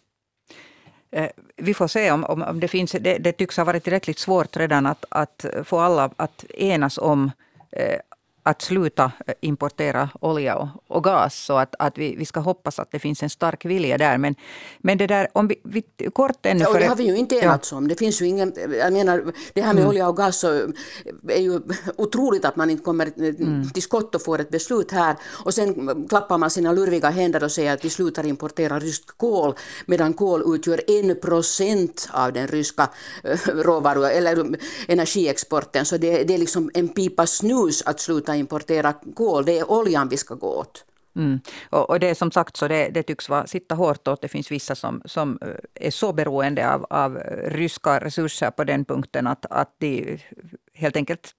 Eh, 1.11 1.29
vi 1.55 1.73
får 1.73 1.87
se 1.87 2.11
om, 2.11 2.23
om, 2.23 2.41
om 2.41 2.59
det 2.59 2.67
finns, 2.67 2.91
det, 2.91 3.17
det, 3.17 3.31
tycks 3.31 3.57
ha 3.57 3.63
varit 3.63 3.83
tillräckligt 3.83 4.19
svårt 4.19 4.57
redan 4.57 4.85
att, 4.85 5.05
att 5.09 5.45
få 5.63 5.79
alla 5.79 6.11
att 6.15 6.45
enas 6.49 6.97
om 6.97 7.31
eh, 7.71 7.99
att 8.43 8.61
sluta 8.61 9.11
eh, 9.27 9.33
importera 9.41 10.09
olja 10.21 10.55
och, 10.55 10.67
och 10.87 11.03
gas. 11.03 11.35
Så 11.35 11.57
att, 11.57 11.75
att 11.79 11.97
vi, 11.97 12.15
vi 12.15 12.25
ska 12.25 12.39
hoppas 12.39 12.79
att 12.79 12.91
det 12.91 12.99
finns 12.99 13.23
en 13.23 13.29
stark 13.29 13.65
vilja 13.65 13.97
där. 13.97 14.17
Men, 14.17 14.35
men 14.79 14.97
det 14.97 15.07
där, 15.07 15.27
om 15.33 15.47
vi, 15.47 15.55
vi 15.63 15.83
kort 16.13 16.45
ännu... 16.45 16.63
Ja, 16.63 16.73
det 16.79 16.85
har 16.85 16.95
vi 16.95 17.03
ju 17.03 17.15
inte 17.15 17.35
enats 17.35 17.71
ja. 17.71 17.77
om. 17.77 17.87
Det 17.87 17.95
finns 17.95 18.21
ju 18.21 18.25
ingen... 18.25 18.53
Jag 18.79 18.93
menar, 18.93 19.33
det 19.53 19.61
här 19.61 19.73
med 19.73 19.81
mm. 19.81 19.89
olja 19.89 20.07
och 20.07 20.17
gas 20.17 20.39
så 20.39 20.47
är 21.27 21.41
ju 21.41 21.59
otroligt 21.97 22.45
att 22.45 22.55
man 22.55 22.69
inte 22.69 22.83
kommer 22.83 23.11
mm. 23.17 23.69
till 23.69 23.83
skott 23.83 24.15
och 24.15 24.21
får 24.21 24.41
ett 24.41 24.49
beslut 24.49 24.91
här. 24.91 25.15
Och 25.45 25.53
sen 25.53 26.05
klappar 26.09 26.37
man 26.37 26.49
sina 26.49 26.71
lurviga 26.71 27.09
händer 27.09 27.43
och 27.43 27.51
säger 27.51 27.73
att 27.73 27.85
vi 27.85 27.89
slutar 27.89 28.25
importera 28.25 28.79
ryskt 28.79 29.17
kol, 29.17 29.55
medan 29.85 30.13
kol 30.13 30.55
utgör 30.55 30.81
en 30.87 31.19
procent 31.19 32.09
av 32.11 32.33
den 32.33 32.47
ryska 32.47 32.89
eh, 33.23 33.37
råvaru 33.47 34.05
eller 34.05 34.57
energiexporten. 34.87 35.85
Så 35.85 35.97
det, 35.97 36.23
det 36.23 36.33
är 36.33 36.37
liksom 36.37 36.71
en 36.73 36.89
pipa 36.89 37.27
snus 37.27 37.83
att 37.85 37.99
sluta 37.99 38.32
importera 38.37 38.93
kol, 39.15 39.45
det 39.45 39.59
är 39.59 39.71
oljan 39.71 40.09
vi 40.09 40.17
ska 40.17 40.35
gå 40.35 40.59
åt. 40.59 40.85
Mm. 41.15 41.39
Och, 41.69 41.89
och, 41.89 41.99
det 41.99 42.09
är 42.09 42.13
som 42.13 42.31
sagt 42.31 42.57
så 42.57 42.67
det, 42.67 42.89
det 42.89 43.03
tycks 43.03 43.29
vara, 43.29 43.47
sitta 43.47 43.75
hårt 43.75 44.07
åt. 44.07 44.21
Det 44.21 44.27
finns 44.27 44.51
vissa 44.51 44.75
som, 44.75 45.01
som 45.05 45.39
eh, 45.41 45.87
är 45.87 45.91
så 45.91 46.13
beroende 46.13 46.73
av, 46.73 46.85
av 46.89 47.17
eh, 47.17 47.49
ryska 47.49 47.99
resurser 47.99 48.51
på 48.51 48.63
den 48.63 48.85
punkten 48.85 49.27
att, 49.27 49.45
att 49.49 49.75
de 49.77 50.19
helt 50.73 50.95
enkelt 50.95 51.35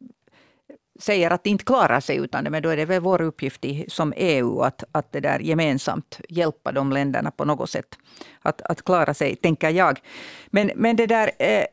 säger 0.99 1.31
att 1.31 1.45
det 1.45 1.51
inte 1.51 1.65
klarar 1.65 2.01
sig 2.01 2.17
utan 2.17 2.45
det, 2.45 2.51
men 2.51 2.63
då 2.63 2.69
är 2.69 2.77
det 2.77 2.85
väl 2.85 3.01
vår 3.01 3.23
uppgift 3.23 3.65
i, 3.65 3.85
som 3.89 4.13
EU 4.17 4.61
att, 4.61 4.85
att 4.93 5.13
det 5.13 5.21
där 5.21 5.39
gemensamt 5.39 6.21
hjälpa 6.29 6.73
de 6.73 6.93
länderna 6.93 7.31
på 7.31 7.45
något 7.45 7.71
sätt 7.71 7.99
att, 8.43 8.63
att 8.63 8.85
klara 8.85 9.15
sig, 9.15 9.37
tänker 9.37 9.71
jag. 9.71 10.01
Men, 10.47 10.71
men 10.77 10.97
det 10.97 11.07
där, 11.07 11.31
eh, 11.39 11.65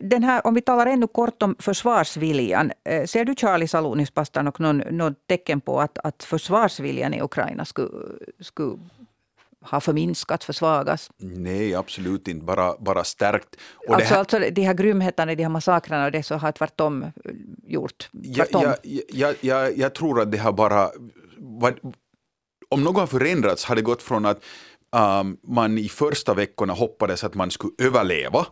den 0.00 0.24
här, 0.24 0.46
om 0.46 0.54
vi 0.54 0.60
talar 0.60 0.86
ännu 0.86 1.06
kort 1.06 1.42
om 1.42 1.56
försvarsviljan. 1.58 2.72
Eh, 2.84 3.04
ser 3.04 3.24
du 3.24 3.34
Charlie 3.34 3.68
Salonis 3.68 4.10
pastor 4.10 4.42
någon, 4.42 4.78
något 4.78 5.26
tecken 5.26 5.60
på 5.60 5.80
att, 5.80 5.98
att 5.98 6.24
försvarsviljan 6.24 7.14
i 7.14 7.22
Ukraina 7.22 7.64
skulle, 7.64 7.88
skulle 8.40 8.78
har 9.64 9.80
förminskat, 9.80 10.44
försvagats? 10.44 11.10
Nej, 11.18 11.74
absolut 11.74 12.28
inte. 12.28 12.44
Bara, 12.44 12.74
bara 12.78 13.04
stärkt. 13.04 13.56
Och 13.88 13.94
alltså, 13.94 14.14
här... 14.14 14.18
alltså 14.18 14.38
de 14.38 14.62
här 14.62 14.74
grymheterna, 14.74 15.34
de 15.34 15.42
här 15.42 15.50
massakrarna 15.50 16.04
och 16.04 16.12
det 16.12 16.22
så 16.22 16.34
har 16.34 16.52
tvärtom 16.52 17.06
gjort 17.66 18.10
tvärtom. 18.34 18.62
Jag, 18.62 19.02
jag, 19.08 19.34
jag, 19.40 19.78
jag 19.78 19.94
tror 19.94 20.20
att 20.20 20.32
det 20.32 20.38
har 20.38 20.52
bara... 20.52 20.90
Om 22.68 22.84
något 22.84 22.96
har 22.96 23.06
förändrats 23.06 23.64
har 23.64 23.76
det 23.76 23.82
gått 23.82 24.02
från 24.02 24.26
att 24.26 24.44
um, 25.20 25.36
man 25.42 25.78
i 25.78 25.88
första 25.88 26.34
veckorna 26.34 26.72
hoppades 26.72 27.24
att 27.24 27.34
man 27.34 27.50
skulle 27.50 27.72
överleva 27.78 28.46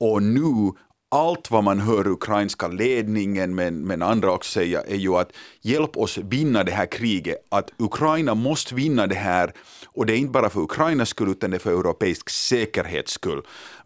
och 0.00 0.22
nu 0.22 0.72
allt 1.16 1.50
vad 1.50 1.64
man 1.64 1.80
hör 1.80 2.06
ukrainska 2.06 2.68
ledningen 2.68 3.54
men, 3.54 3.86
men 3.86 4.02
andra 4.02 4.32
också 4.32 4.50
säga 4.50 4.82
är 4.82 4.96
ju 4.96 5.16
att 5.16 5.32
hjälp 5.60 5.96
oss 5.96 6.18
vinna 6.18 6.64
det 6.64 6.72
här 6.72 6.86
kriget, 6.86 7.46
att 7.48 7.70
Ukraina 7.78 8.34
måste 8.34 8.74
vinna 8.74 9.06
det 9.06 9.14
här 9.14 9.52
och 9.86 10.06
det 10.06 10.12
är 10.12 10.16
inte 10.16 10.30
bara 10.30 10.50
för 10.50 10.60
Ukrainas 10.60 11.08
skull 11.08 11.28
utan 11.28 11.50
det 11.50 11.56
är 11.56 11.58
för 11.58 11.80
europeisk 11.80 12.30
säkerhets 12.30 13.12
skull. 13.12 13.42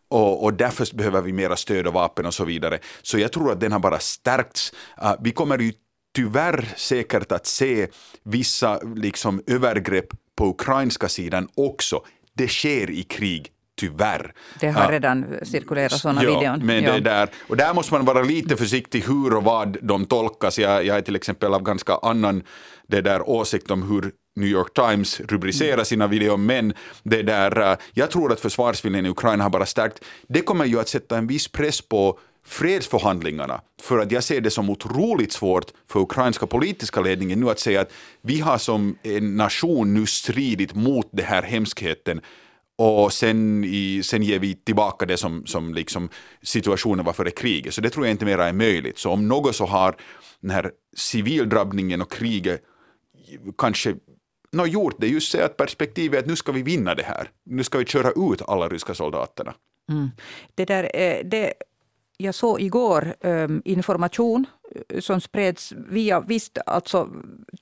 Och, 0.08 0.44
och, 0.44 0.54
därför 0.54 0.96
behöver 0.96 1.22
vi 1.22 1.32
mera 1.32 1.56
stöd 1.56 1.86
och 1.86 1.92
vapen 1.92 2.26
och 2.26 2.34
så 2.34 2.44
vidare. 2.44 2.78
Så 3.02 3.18
jag 3.18 3.32
tror 3.32 3.52
att 3.52 3.60
den 3.60 3.72
har 3.72 3.78
bara 3.78 3.98
stärkts. 3.98 4.72
Uh, 5.02 5.14
vi 5.20 5.30
kommer 5.30 5.58
ju 5.58 5.72
tyvärr 6.14 6.68
säkert 6.76 7.32
att 7.32 7.46
se 7.46 7.88
vissa 8.24 8.80
liksom, 8.96 9.42
övergrepp 9.46 10.08
på 10.36 10.46
ukrainska 10.46 11.08
sidan 11.08 11.48
också. 11.54 12.02
Det 12.34 12.48
sker 12.48 12.90
i 12.90 13.02
krig 13.02 13.52
tyvärr. 13.80 14.32
Det 14.60 14.68
har 14.68 14.92
redan 14.92 15.26
cirkulerat 15.42 15.92
sådana 15.92 16.24
ja, 16.24 16.38
videon. 16.38 16.66
Men 16.66 16.84
ja. 16.84 16.92
det 16.92 17.00
där, 17.00 17.28
och 17.48 17.56
där 17.56 17.74
måste 17.74 17.94
man 17.94 18.04
vara 18.04 18.22
lite 18.22 18.56
försiktig 18.56 19.00
hur 19.00 19.36
och 19.36 19.44
vad 19.44 19.76
de 19.82 20.06
tolkas. 20.06 20.58
Jag, 20.58 20.86
jag 20.86 20.96
är 20.96 21.02
till 21.02 21.16
exempel 21.16 21.54
av 21.54 21.62
ganska 21.62 21.98
annan 22.02 22.42
det 22.86 23.00
där 23.00 23.28
åsikt 23.28 23.70
om 23.70 23.82
hur 23.82 24.12
New 24.36 24.48
York 24.48 24.74
Times 24.74 25.20
rubricerar 25.20 25.84
sina 25.84 26.06
videor, 26.06 26.36
men 26.36 26.72
det 27.02 27.22
där, 27.22 27.76
jag 27.92 28.10
tror 28.10 28.32
att 28.32 28.40
försvarsviljan 28.40 29.06
i 29.06 29.08
Ukraina 29.08 29.42
har 29.42 29.50
bara 29.50 29.66
stärkt. 29.66 30.04
Det 30.28 30.40
kommer 30.40 30.64
ju 30.64 30.80
att 30.80 30.88
sätta 30.88 31.18
en 31.18 31.26
viss 31.26 31.48
press 31.48 31.80
på 31.80 32.18
fredsförhandlingarna. 32.46 33.60
För 33.82 33.98
att 33.98 34.12
jag 34.12 34.24
ser 34.24 34.40
det 34.40 34.50
som 34.50 34.70
otroligt 34.70 35.32
svårt 35.32 35.70
för 35.88 36.00
ukrainska 36.00 36.46
politiska 36.46 37.00
ledningen 37.00 37.40
nu 37.40 37.50
att 37.50 37.58
säga 37.58 37.80
att 37.80 37.92
vi 38.22 38.40
har 38.40 38.58
som 38.58 38.96
en 39.02 39.36
nation 39.36 39.94
nu 39.94 40.06
stridit 40.06 40.74
mot 40.74 41.08
den 41.12 41.26
här 41.26 41.42
hemskheten 41.42 42.20
och 42.80 43.12
sen, 43.12 43.64
i, 43.64 44.02
sen 44.02 44.22
ger 44.22 44.38
vi 44.38 44.54
tillbaka 44.54 45.06
det 45.06 45.16
som, 45.16 45.46
som 45.46 45.74
liksom 45.74 46.08
situationen 46.42 47.04
var 47.04 47.12
före 47.12 47.30
kriget. 47.30 47.74
Så 47.74 47.80
det 47.80 47.90
tror 47.90 48.06
jag 48.06 48.10
inte 48.10 48.24
mera 48.24 48.48
är 48.48 48.52
möjligt. 48.52 48.98
Så 48.98 49.10
om 49.10 49.28
något 49.28 49.56
så 49.56 49.66
har 49.66 49.96
den 50.40 50.50
här 50.50 50.70
civildrabbningen 50.96 52.02
och 52.02 52.12
kriget 52.12 52.62
kanske 53.58 53.94
no, 54.52 54.66
gjort 54.66 54.94
det 54.98 55.06
just 55.06 55.32
säga 55.32 55.44
att 55.44 55.56
perspektivet 55.56 56.16
är 56.16 56.22
att 56.22 56.26
nu 56.26 56.36
ska 56.36 56.52
vi 56.52 56.62
vinna 56.62 56.94
det 56.94 57.02
här. 57.02 57.30
Nu 57.44 57.64
ska 57.64 57.78
vi 57.78 57.84
köra 57.84 58.32
ut 58.32 58.42
alla 58.42 58.68
ryska 58.68 58.94
soldaterna. 58.94 59.54
Mm. 59.90 60.08
Det 60.54 60.64
där, 60.64 60.90
eh, 60.94 61.24
det, 61.24 61.52
jag 62.16 62.34
såg 62.34 62.60
igår 62.60 63.14
ehm, 63.20 63.62
information 63.64 64.46
eh, 64.88 65.00
som 65.00 65.20
spreds 65.20 65.72
via 65.72 66.20
visst 66.20 66.58
alltså 66.66 67.08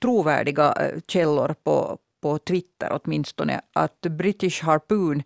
trovärdiga 0.01 0.73
eh, 0.73 0.99
källor 1.07 1.55
på, 1.63 1.97
på 2.21 2.37
Twitter 2.37 2.99
åtminstone 3.03 3.61
att 3.73 4.01
British 4.01 4.63
Harpoon, 4.63 5.23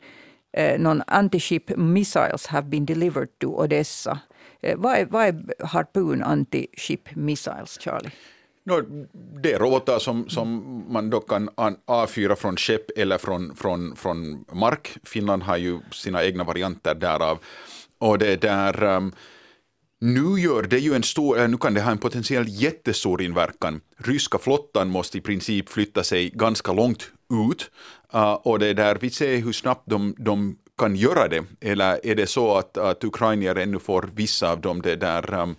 eh, 0.58 0.80
någon 0.80 1.02
anti-ship 1.02 1.78
missiles 1.78 2.48
have 2.48 2.68
been 2.68 2.86
delivered 2.86 3.40
to 3.40 3.64
Odessa. 3.64 4.20
Eh, 4.62 4.78
vad, 4.78 4.96
är, 4.96 5.06
vad 5.06 5.26
är 5.26 5.66
Harpoon 5.66 6.24
anti-ship 6.24 7.16
missiles, 7.16 7.80
Charlie? 7.82 8.12
No, 8.66 8.82
det 9.42 9.54
är 9.54 9.60
robotar 9.60 10.00
som, 10.00 10.30
som 10.30 10.64
man 10.88 11.10
då 11.10 11.20
kan 11.20 11.50
avfyra 11.86 12.36
från 12.36 12.58
skepp 12.58 12.98
eller 12.98 13.18
från, 13.18 13.56
från, 13.56 13.96
från 13.96 14.46
mark. 14.52 14.98
Finland 15.04 15.44
har 15.44 15.58
ju 15.58 15.80
sina 15.92 16.24
egna 16.24 16.44
varianter 16.44 16.96
därav. 16.96 17.40
Och 17.98 18.18
det 18.18 18.42
där 18.42 18.84
um, 18.84 19.14
nu 20.04 20.40
gör 20.40 20.64
det 20.64 20.80
ju 20.80 20.94
en 20.94 21.04
stor, 21.04 21.40
eh, 21.40 21.48
nu 21.48 21.58
kan 21.58 21.74
det 21.74 21.82
ha 21.82 21.92
en 21.92 21.98
potentiellt 21.98 22.50
jättestor 22.50 23.22
inverkan. 23.22 23.82
Ryska 23.98 24.38
flottan 24.38 24.90
måste 24.90 25.18
i 25.18 25.22
princip 25.22 25.70
flytta 25.70 26.04
sig 26.04 26.30
ganska 26.30 26.74
långt 26.74 27.12
ut 27.48 27.72
uh, 28.16 28.34
och 28.34 28.60
det 28.60 28.68
är 28.68 28.74
där 28.74 28.98
vi 29.02 29.10
ser 29.10 29.38
hur 29.38 29.52
snabbt 29.52 29.84
de, 29.86 30.16
de 30.18 30.58
kan 30.78 30.96
göra 30.96 31.28
det. 31.28 31.44
Eller 31.62 32.06
är 32.06 32.16
det 32.16 32.28
så 32.28 32.58
att, 32.58 32.78
att 32.78 33.04
ukrainier 33.04 33.56
ännu 33.56 33.80
får 33.80 34.10
vissa 34.16 34.52
av 34.52 34.62
de 34.62 34.82
där 34.82 35.34
um, 35.34 35.56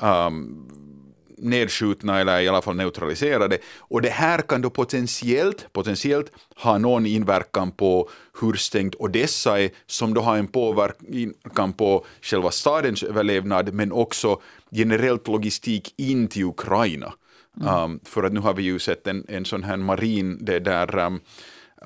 um, 0.00 0.97
nedskjutna 1.40 2.20
eller 2.20 2.40
i 2.40 2.48
alla 2.48 2.62
fall 2.62 2.76
neutraliserade. 2.76 3.58
Och 3.78 4.02
det 4.02 4.10
här 4.10 4.38
kan 4.38 4.62
då 4.62 4.70
potentiellt, 4.70 5.72
potentiellt 5.72 6.32
ha 6.56 6.78
någon 6.78 7.06
inverkan 7.06 7.70
på 7.70 8.10
hur 8.40 8.52
stängt 8.52 8.94
Odessa 8.98 9.60
är, 9.60 9.70
som 9.86 10.14
då 10.14 10.20
har 10.20 10.36
en 10.36 10.46
påverkan 10.46 11.72
på 11.72 12.06
själva 12.22 12.50
stadens 12.50 13.02
överlevnad, 13.02 13.74
men 13.74 13.92
också 13.92 14.40
generellt 14.70 15.28
logistik 15.28 15.94
in 15.96 16.28
till 16.28 16.44
Ukraina. 16.44 17.12
Mm. 17.60 17.84
Um, 17.84 18.00
för 18.04 18.22
att 18.22 18.32
nu 18.32 18.40
har 18.40 18.54
vi 18.54 18.62
ju 18.62 18.78
sett 18.78 19.06
en, 19.06 19.24
en 19.28 19.44
sån 19.44 19.62
här 19.62 19.76
marin, 19.76 20.44
det 20.44 20.58
där 20.58 20.98
um, 20.98 21.20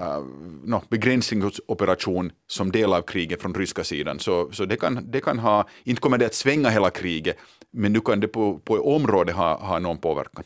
uh, 0.01 0.25
no, 0.65 0.83
begränsningsoperation 0.89 2.33
som 2.47 2.73
del 2.73 2.93
av 2.93 3.03
kriget 3.03 3.43
från 3.43 3.55
ryska 3.55 3.85
sidan. 3.85 4.19
Så, 4.19 4.53
så 4.53 4.65
det, 4.65 4.77
kan, 4.77 5.11
det 5.11 5.21
kan 5.21 5.39
ha, 5.39 5.69
inte 5.85 6.01
kommer 6.01 6.19
det 6.19 6.27
att 6.27 6.35
svänga 6.35 6.71
hela 6.71 6.91
kriget, 6.91 7.37
men 7.73 7.93
nu 7.93 8.01
kan 8.01 8.21
det 8.21 8.29
på, 8.29 8.59
på 8.59 8.75
området 8.75 9.35
ha, 9.35 9.57
ha 9.57 9.79
någon 9.79 9.99
påverkan. 9.99 10.45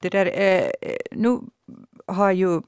Det 0.00 0.08
där, 0.08 0.26
eh, 0.26 0.70
eh 0.80 0.96
nu 1.10 1.38
har 2.06 2.32
ju 2.32 2.60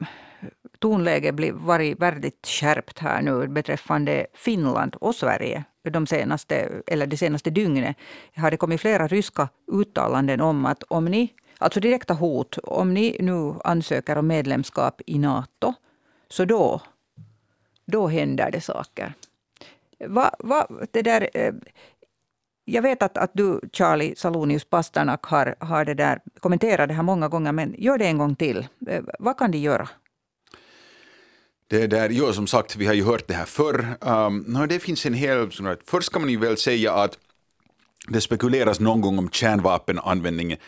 tonläget 0.78 1.35
varit 1.54 1.98
väldigt 2.00 2.46
skärpt 2.46 2.98
här 2.98 3.22
nu 3.22 3.48
beträffande 3.48 4.26
Finland 4.35 4.96
och 5.00 5.14
Sverige. 5.14 5.64
De 5.82 6.06
senaste, 6.06 6.82
eller 6.87 7.06
det 7.06 7.16
senaste 7.16 7.50
dygnet 7.50 7.96
har 8.37 8.50
det 8.50 8.56
kommit 8.56 8.80
flera 8.80 9.06
ryska 9.06 9.48
uttalanden 9.72 10.40
om 10.40 10.66
att 10.66 10.82
om 10.82 11.04
ni, 11.04 11.32
alltså 11.58 11.80
direkta 11.80 12.14
hot, 12.14 12.58
om 12.62 12.94
ni 12.94 13.16
nu 13.20 13.54
ansöker 13.64 14.18
om 14.18 14.26
medlemskap 14.26 15.00
i 15.06 15.18
Nato, 15.18 15.74
så 16.28 16.44
då, 16.44 16.80
då 17.87 18.08
händer 18.08 18.50
det 18.50 18.61
saker. 18.61 19.14
Va, 20.06 20.30
va, 20.38 20.66
det 20.90 21.02
där, 21.02 21.28
eh, 21.35 21.54
jag 22.64 22.83
vet 22.83 23.03
att, 23.03 23.18
att 23.18 23.31
du, 23.35 23.61
Charlie 23.72 24.14
Salonius 24.16 24.64
Pasternak, 24.64 25.25
har, 25.25 25.55
har 25.59 25.85
det 25.85 25.94
där, 25.94 26.20
kommenterat 26.40 26.88
det 26.88 26.94
här 26.94 27.03
många 27.03 27.29
gånger, 27.29 27.53
men 27.53 27.75
gör 27.79 27.98
det 27.98 28.07
en 28.07 28.18
gång 28.18 28.37
till. 28.37 28.66
Eh, 28.88 29.03
vad 29.18 29.38
kan 29.38 29.51
de 29.51 29.59
göra? 29.59 29.88
Det 31.68 31.87
där, 31.87 32.11
jo, 32.11 32.33
som 32.33 32.46
sagt, 32.46 32.77
vi 32.77 32.87
har 32.87 32.94
ju 32.94 33.05
hört 33.05 33.29
det 33.29 33.35
här 33.35 33.44
förr. 33.44 33.87
Um, 34.01 34.44
no, 34.48 34.66
det 34.66 34.79
finns 34.79 35.07
en 35.07 35.14
hel... 35.14 35.51
Först 35.85 36.07
ska 36.07 36.18
man 36.18 36.31
ju 36.31 36.37
väl 36.37 36.57
säga 36.57 36.92
att 36.94 37.18
det 38.09 38.20
spekuleras 38.20 38.81
någon 38.81 39.01
gång 39.01 39.18
om 39.18 39.31
kärnvapenanvändningen. 39.31 40.59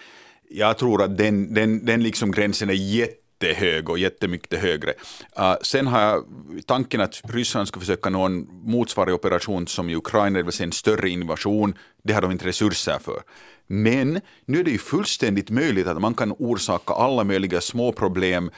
Jag 0.50 0.78
tror 0.78 1.02
att 1.02 1.18
den, 1.18 1.54
den, 1.54 1.84
den 1.84 2.02
liksom 2.02 2.32
gränsen 2.32 2.70
är 2.70 2.74
jätte 2.74 3.23
jättehög 3.44 3.88
och 3.88 3.98
jättemycket 3.98 4.60
högre. 4.60 4.90
Uh, 5.38 5.54
sen 5.62 5.86
har 5.86 6.00
jag 6.00 6.24
tanken 6.66 7.00
att 7.00 7.20
Ryssland 7.24 7.68
ska 7.68 7.80
försöka 7.80 8.10
nå 8.10 8.22
en 8.22 8.48
motsvarande 8.64 9.14
operation 9.14 9.66
som 9.66 9.90
i 9.90 9.96
Ukraina, 9.96 10.38
det 10.38 10.42
vill 10.42 10.52
säga 10.52 10.66
en 10.66 10.72
större 10.72 11.08
invasion. 11.08 11.74
Det 12.02 12.12
har 12.12 12.22
de 12.22 12.30
inte 12.30 12.46
resurser 12.46 12.98
för. 12.98 13.22
Men 13.66 14.20
nu 14.46 14.60
är 14.60 14.64
det 14.64 14.70
ju 14.70 14.78
fullständigt 14.78 15.50
möjligt 15.50 15.86
att 15.86 16.00
man 16.00 16.14
kan 16.14 16.32
orsaka 16.38 16.94
alla 16.94 17.24
möjliga 17.24 17.60
små 17.60 17.92
problem 17.92 18.50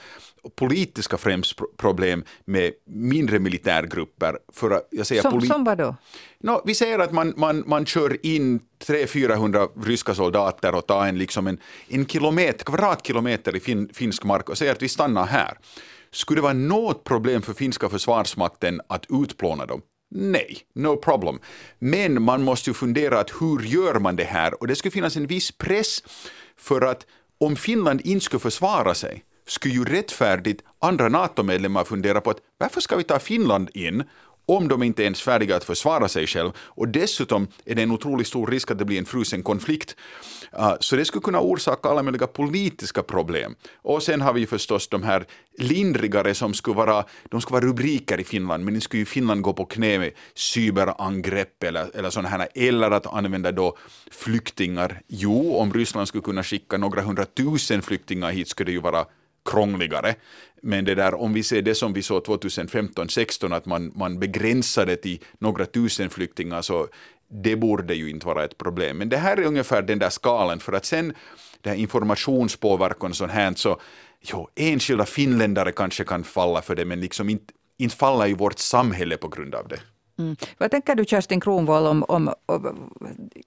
politiska 0.54 1.16
främst 1.16 1.60
problem 1.76 2.24
med 2.44 2.72
mindre 2.86 3.38
militärgrupper. 3.38 4.38
För 4.52 4.82
jag 4.90 5.06
säger 5.06 5.22
som, 5.22 5.40
som 5.40 5.64
vad 5.64 5.78
då? 5.78 5.96
No, 6.38 6.62
vi 6.64 6.74
säger 6.74 6.98
att 6.98 7.12
man, 7.12 7.34
man, 7.36 7.64
man 7.66 7.86
kör 7.86 8.26
in 8.26 8.60
300-400 8.86 9.84
ryska 9.84 10.14
soldater 10.14 10.74
och 10.74 10.86
tar 10.86 11.06
en, 11.06 11.18
liksom 11.18 11.46
en, 11.46 11.58
en 11.88 12.06
kilometer, 12.06 12.64
kvadratkilometer 12.64 13.56
i 13.56 13.60
fin, 13.60 13.88
finsk 13.92 14.24
mark 14.24 14.48
och 14.48 14.58
säger 14.58 14.72
att 14.72 14.82
vi 14.82 14.88
stannar 14.88 15.26
här. 15.26 15.58
Skulle 16.10 16.38
det 16.38 16.42
vara 16.42 16.52
något 16.52 17.04
problem 17.04 17.42
för 17.42 17.52
finska 17.52 17.88
försvarsmakten 17.88 18.80
att 18.88 19.06
utplåna 19.08 19.66
dem? 19.66 19.82
Nej, 20.10 20.58
no 20.74 20.96
problem. 20.96 21.38
Men 21.78 22.22
man 22.22 22.42
måste 22.42 22.70
ju 22.70 22.74
fundera 22.74 23.20
att 23.20 23.30
hur 23.40 23.62
gör 23.62 23.98
man 23.98 24.16
det 24.16 24.24
här? 24.24 24.60
Och 24.60 24.66
det 24.66 24.76
skulle 24.76 24.92
finnas 24.92 25.16
en 25.16 25.26
viss 25.26 25.52
press 25.52 26.02
för 26.56 26.80
att 26.80 27.06
om 27.38 27.56
Finland 27.56 28.00
inte 28.04 28.24
skulle 28.24 28.40
försvara 28.40 28.94
sig 28.94 29.24
skulle 29.46 29.74
ju 29.74 29.84
rättfärdigt 29.84 30.62
andra 30.78 31.08
NATO-medlemmar 31.08 31.84
fundera 31.84 32.20
på 32.20 32.30
att 32.30 32.40
varför 32.58 32.80
ska 32.80 32.96
vi 32.96 33.04
ta 33.04 33.18
Finland 33.18 33.70
in 33.74 34.04
om 34.46 34.68
de 34.68 34.82
inte 34.82 35.02
ens 35.02 35.20
är 35.20 35.24
färdiga 35.24 35.56
att 35.56 35.64
försvara 35.64 36.08
sig 36.08 36.26
själv. 36.26 36.50
Och 36.58 36.88
dessutom 36.88 37.48
är 37.64 37.74
det 37.74 37.82
en 37.82 37.90
otroligt 37.90 38.26
stor 38.26 38.46
risk 38.46 38.70
att 38.70 38.78
det 38.78 38.84
blir 38.84 38.98
en 38.98 39.04
frusen 39.04 39.42
konflikt. 39.42 39.96
Ah, 40.52 40.76
så 40.80 40.96
det 40.96 41.04
skulle 41.04 41.22
kunna 41.22 41.40
orsaka 41.40 41.88
alla 41.88 42.02
möjliga 42.02 42.26
politiska 42.26 43.02
problem. 43.02 43.54
Och 43.82 44.02
sen 44.02 44.20
har 44.20 44.32
vi 44.32 44.46
förstås 44.46 44.88
de 44.88 45.02
här 45.02 45.26
lindrigare 45.58 46.34
som 46.34 46.54
skulle 46.54 46.76
vara, 46.76 47.04
de 47.30 47.40
skulle 47.40 47.60
vara 47.60 47.70
rubriker 47.70 48.20
i 48.20 48.24
Finland, 48.24 48.64
men 48.64 48.74
nu 48.74 48.80
skulle 48.80 48.98
ju 48.98 49.06
Finland 49.06 49.42
gå 49.42 49.52
på 49.52 49.64
knä 49.64 49.98
med 49.98 50.12
cyberangrepp 50.34 51.62
eller, 51.62 51.96
eller 51.96 52.10
sådana 52.10 52.28
här, 52.28 52.48
eller 52.54 52.90
att 52.90 53.06
använda 53.06 53.52
då 53.52 53.76
flyktingar. 54.10 55.02
Jo, 55.08 55.56
om 55.56 55.72
Ryssland 55.72 56.08
skulle 56.08 56.22
kunna 56.22 56.42
skicka 56.42 56.78
några 56.78 57.02
hundratusen 57.02 57.82
flyktingar 57.82 58.30
hit 58.30 58.48
skulle 58.48 58.68
det 58.68 58.72
ju 58.72 58.80
vara 58.80 59.06
krångligare. 59.46 60.14
Men 60.62 60.84
det 60.84 60.94
där, 60.94 61.14
om 61.14 61.32
vi 61.32 61.42
ser 61.42 61.62
det 61.62 61.74
som 61.74 61.92
vi 61.92 62.02
såg 62.02 62.24
2015-16, 62.24 63.56
att 63.56 63.66
man, 63.66 63.92
man 63.94 64.18
begränsade 64.18 64.96
till 64.96 65.20
några 65.38 65.66
tusen 65.66 66.10
flyktingar, 66.10 66.62
så 66.62 66.88
det 67.28 67.56
borde 67.56 67.94
ju 67.94 68.10
inte 68.10 68.26
vara 68.26 68.44
ett 68.44 68.58
problem. 68.58 68.98
Men 68.98 69.08
det 69.08 69.16
här 69.16 69.36
är 69.36 69.42
ungefär 69.42 69.82
den 69.82 69.98
där 69.98 70.10
skalan, 70.10 70.60
för 70.60 70.72
att 70.72 70.84
sen 70.84 71.14
det 71.60 71.70
här 71.70 71.76
informationspåverkan 71.76 73.10
och 73.10 73.16
sånt 73.16 73.32
här, 73.32 73.54
så 73.54 73.80
jo, 74.20 74.48
enskilda 74.54 75.04
finländare 75.04 75.72
kanske 75.72 76.04
kan 76.04 76.24
falla 76.24 76.62
för 76.62 76.74
det, 76.74 76.84
men 76.84 77.00
liksom 77.00 77.28
inte, 77.28 77.54
inte 77.78 77.96
falla 77.96 78.28
i 78.28 78.34
vårt 78.34 78.58
samhälle 78.58 79.16
på 79.16 79.28
grund 79.28 79.54
av 79.54 79.68
det. 79.68 79.80
Mm. 80.18 80.36
Vad 80.58 80.70
tänker 80.70 80.94
du 80.94 81.04
Kerstin 81.04 81.40
Kronwall 81.40 81.86
om, 81.86 82.02
om, 82.08 82.34
om, 82.46 82.92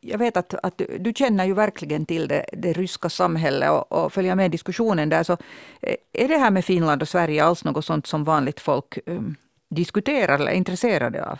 jag 0.01 0.17
vet 0.17 0.37
att, 0.37 0.53
att 0.53 0.81
du, 0.99 1.13
känner 1.13 1.45
ju 1.45 1.53
verkligen 1.53 2.05
till 2.05 2.27
det, 2.27 2.45
det 2.53 2.73
ryska 2.73 3.09
samhället 3.09 3.69
och, 3.69 3.91
och, 3.91 4.13
följer 4.13 4.35
med 4.35 4.51
diskussionen 4.51 5.09
där. 5.09 5.23
Så 5.23 5.33
eh, 5.81 5.95
är 6.13 6.27
det 6.27 6.37
här 6.37 6.51
med 6.51 6.65
Finland 6.65 7.01
och 7.01 7.07
Sverige 7.07 7.43
alls 7.43 7.63
något 7.63 7.85
sånt 7.85 8.07
som 8.07 8.23
vanligt 8.23 8.59
folk 8.59 8.97
um, 9.05 9.35
diskuterar 9.69 10.35
eller 10.35 10.51
är 10.51 10.55
intresserade 10.55 11.25
av? 11.25 11.39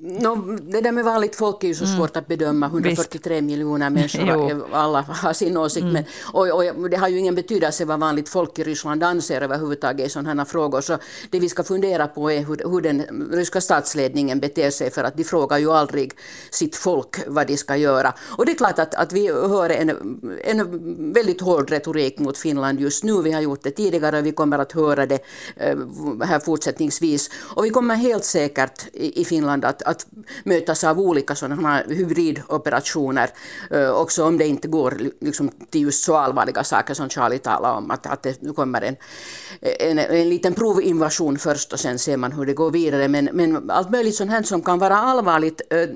No, 0.00 0.58
det 0.62 0.80
där 0.80 0.92
med 0.92 1.04
vanligt 1.04 1.36
folk 1.36 1.64
är 1.64 1.68
ju 1.68 1.74
så 1.74 1.84
mm. 1.84 1.96
svårt 1.96 2.16
att 2.16 2.26
bedöma. 2.26 2.66
143 2.66 3.34
Visst. 3.34 3.44
miljoner 3.44 3.90
människor, 3.90 4.66
alla 4.72 5.00
har 5.00 5.32
sin 5.32 5.56
åsikt. 5.56 5.82
Mm. 5.82 5.92
Men, 5.92 6.04
och, 6.32 6.78
och, 6.80 6.90
det 6.90 6.96
har 6.96 7.08
ju 7.08 7.18
ingen 7.18 7.34
betydelse 7.34 7.84
vad 7.84 8.00
vanligt 8.00 8.28
folk 8.28 8.58
i 8.58 8.64
Ryssland 8.64 9.02
anser 9.02 9.40
överhuvudtaget 9.40 10.06
i 10.06 10.10
sådana 10.10 10.34
här 10.34 10.44
frågor. 10.44 10.80
Så 10.80 10.98
det 11.30 11.40
vi 11.40 11.48
ska 11.48 11.64
fundera 11.64 12.06
på 12.06 12.30
är 12.30 12.44
hur, 12.44 12.70
hur 12.70 12.80
den 12.80 13.02
ryska 13.32 13.60
statsledningen 13.60 14.40
beter 14.40 14.70
sig, 14.70 14.90
för 14.90 15.04
att 15.04 15.16
de 15.16 15.24
frågar 15.24 15.58
ju 15.58 15.70
aldrig 15.70 16.12
sitt 16.50 16.76
folk 16.76 17.16
vad 17.26 17.46
de 17.46 17.56
ska 17.56 17.76
göra. 17.76 18.14
Och 18.20 18.46
det 18.46 18.52
är 18.52 18.56
klart 18.56 18.78
att, 18.78 18.94
att 18.94 19.12
vi 19.12 19.28
hör 19.28 19.70
en, 19.70 19.90
en 20.44 21.12
väldigt 21.12 21.40
hård 21.40 21.70
retorik 21.70 22.18
mot 22.18 22.38
Finland 22.38 22.80
just 22.80 23.04
nu. 23.04 23.22
Vi 23.22 23.32
har 23.32 23.40
gjort 23.40 23.62
det 23.62 23.70
tidigare 23.70 24.18
och 24.18 24.26
vi 24.26 24.32
kommer 24.32 24.58
att 24.58 24.72
höra 24.72 25.06
det 25.06 25.18
eh, 25.56 25.76
här 26.24 26.38
fortsättningsvis. 26.38 27.30
Och 27.54 27.64
vi 27.64 27.70
kommer 27.70 27.94
helt 27.94 28.24
säkert 28.24 28.86
i 28.92 29.24
Finland 29.24 29.64
att 29.64 29.87
att 29.88 30.06
mötas 30.44 30.84
av 30.84 31.00
olika 31.00 31.34
sådana 31.34 31.82
hybridoperationer, 31.88 33.30
eh, 33.70 33.90
också 33.90 34.24
om 34.24 34.38
det 34.38 34.46
inte 34.46 34.68
går 34.68 34.94
liksom 35.20 35.50
till 35.70 35.82
just 35.82 36.04
så 36.04 36.16
allvarliga 36.16 36.64
saker 36.64 36.94
som 36.94 37.08
Charlie 37.08 37.38
talade 37.38 37.78
om, 37.78 37.90
att, 37.90 38.06
att 38.06 38.22
det 38.22 38.54
kommer 38.56 38.82
en, 38.82 38.96
en, 39.60 39.98
en 39.98 40.28
liten 40.28 40.54
provinvasion 40.54 41.38
först 41.38 41.72
och 41.72 41.80
sen 41.80 41.98
ser 41.98 42.16
man 42.16 42.32
hur 42.32 42.46
det 42.46 42.54
går 42.54 42.70
vidare. 42.70 43.08
Men, 43.08 43.28
men 43.32 43.70
allt 43.70 43.90
möjligt 43.90 44.14
sånt 44.14 44.30
här 44.30 44.42
som 44.42 44.62
kan 44.62 44.78
vara 44.78 44.96
allvarligt 44.96 45.60
eh, 45.70 45.88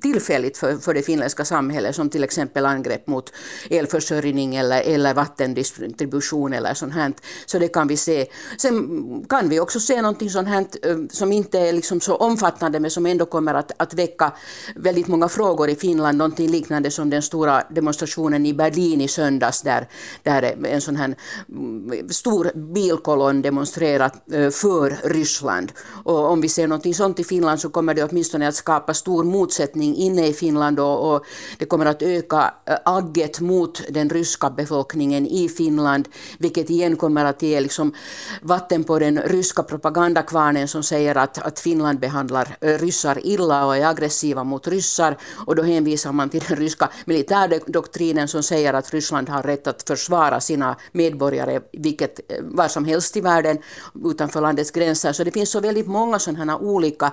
tillfälligt 0.00 0.58
för, 0.58 0.76
för 0.76 0.94
det 0.94 1.02
finländska 1.02 1.44
samhället, 1.44 1.96
som 1.96 2.10
till 2.10 2.24
exempel 2.24 2.66
angrepp 2.66 3.06
mot 3.06 3.32
elförsörjning 3.70 4.56
eller, 4.56 4.80
eller 4.80 5.14
vattendistribution 5.14 6.52
eller 6.52 6.74
sånt 6.74 6.94
här. 6.94 7.12
Så 7.46 7.58
det 7.58 7.68
kan 7.68 7.88
vi 7.88 7.96
se. 7.96 8.26
Sen 8.58 9.24
kan 9.28 9.48
vi 9.48 9.60
också 9.60 9.80
se 9.80 10.02
någonting 10.02 10.30
sånt 10.30 10.48
här 10.48 10.66
eh, 10.82 10.96
som 11.10 11.32
inte 11.32 11.58
är 11.58 11.72
liksom 11.72 12.00
så 12.00 12.16
omfattande 12.16 12.80
men 12.80 12.90
som 12.90 13.06
ändå 13.06 13.26
kommer 13.38 13.54
att, 13.54 13.72
att 13.76 13.94
väcka 13.94 14.32
väldigt 14.76 15.08
många 15.08 15.28
frågor 15.28 15.68
i 15.70 15.74
Finland, 15.74 16.18
någonting 16.18 16.50
liknande 16.50 16.90
som 16.90 17.10
den 17.10 17.22
stora 17.22 17.62
demonstrationen 17.70 18.46
i 18.46 18.54
Berlin 18.54 19.00
i 19.00 19.08
söndags 19.08 19.62
där, 19.62 19.88
där 20.22 20.56
en 20.64 20.80
sån 20.80 20.96
här 20.96 21.14
mm, 21.48 22.08
stor 22.10 22.50
bilkolonn 22.54 23.42
demonstrerat 23.42 24.32
eh, 24.32 24.50
för 24.50 24.96
Ryssland. 25.04 25.72
Och 26.04 26.30
om 26.30 26.40
vi 26.40 26.48
ser 26.48 26.66
någonting 26.66 26.94
sånt 26.94 27.20
i 27.20 27.24
Finland 27.24 27.60
så 27.60 27.68
kommer 27.70 27.94
det 27.94 28.04
åtminstone 28.04 28.48
att 28.48 28.54
skapa 28.54 28.94
stor 28.94 29.24
motsättning 29.24 29.94
inne 29.96 30.26
i 30.26 30.32
Finland 30.32 30.80
och, 30.80 31.14
och 31.14 31.24
det 31.58 31.66
kommer 31.66 31.86
att 31.86 32.02
öka 32.02 32.54
eh, 32.66 32.76
agget 32.84 33.40
mot 33.40 33.82
den 33.90 34.10
ryska 34.10 34.50
befolkningen 34.50 35.26
i 35.26 35.48
Finland, 35.48 36.08
vilket 36.38 36.70
igen 36.70 36.96
kommer 36.96 37.24
att 37.24 37.42
ge 37.42 37.60
liksom 37.60 37.94
vatten 38.42 38.84
på 38.84 38.98
den 38.98 39.18
ryska 39.18 39.62
propagandakvarnen 39.62 40.68
som 40.68 40.82
säger 40.82 41.14
att, 41.16 41.38
att 41.38 41.60
Finland 41.60 42.00
behandlar 42.00 42.56
eh, 42.60 42.78
ryssar 42.78 43.18
illa 43.28 43.66
och 43.66 43.76
är 43.76 43.86
aggressiva 43.86 44.44
mot 44.44 44.68
ryssar 44.68 45.16
och 45.46 45.56
då 45.56 45.62
hänvisar 45.62 46.12
man 46.12 46.28
till 46.28 46.42
den 46.48 46.56
ryska 46.56 46.88
militärdoktrinen 47.04 48.28
som 48.28 48.42
säger 48.42 48.74
att 48.74 48.92
Ryssland 48.94 49.28
har 49.28 49.42
rätt 49.42 49.66
att 49.66 49.82
försvara 49.82 50.40
sina 50.40 50.76
medborgare 50.92 51.60
vilket, 51.72 52.32
eh, 52.32 52.36
var 52.42 52.68
som 52.68 52.84
helst 52.84 53.16
i 53.16 53.20
världen 53.20 53.58
utanför 54.04 54.40
landets 54.40 54.70
gränser. 54.70 55.12
Så 55.12 55.24
det 55.24 55.30
finns 55.30 55.50
så 55.50 55.60
väldigt 55.60 55.86
många 55.86 56.18
sådana 56.18 56.52
här 56.52 56.62
olika 56.62 57.12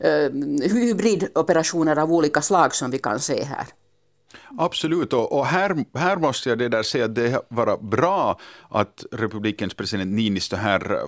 eh, 0.00 0.30
hybridoperationer 0.62 1.96
av 1.96 2.12
olika 2.12 2.42
slag 2.42 2.74
som 2.74 2.90
vi 2.90 2.98
kan 2.98 3.20
se 3.20 3.44
här. 3.44 3.66
Absolut, 4.58 5.12
och, 5.12 5.32
och, 5.32 5.46
här, 5.46 5.84
här 5.98 6.16
måste 6.16 6.48
jag 6.48 6.58
det 6.58 6.68
där 6.68 6.82
säga 6.82 7.04
att 7.04 7.14
det 7.14 7.46
var 7.48 7.78
bra 7.78 8.38
att 8.68 9.04
republikens 9.12 9.74
president 9.74 10.14
Niinistö 10.14 10.56
här 10.56 11.00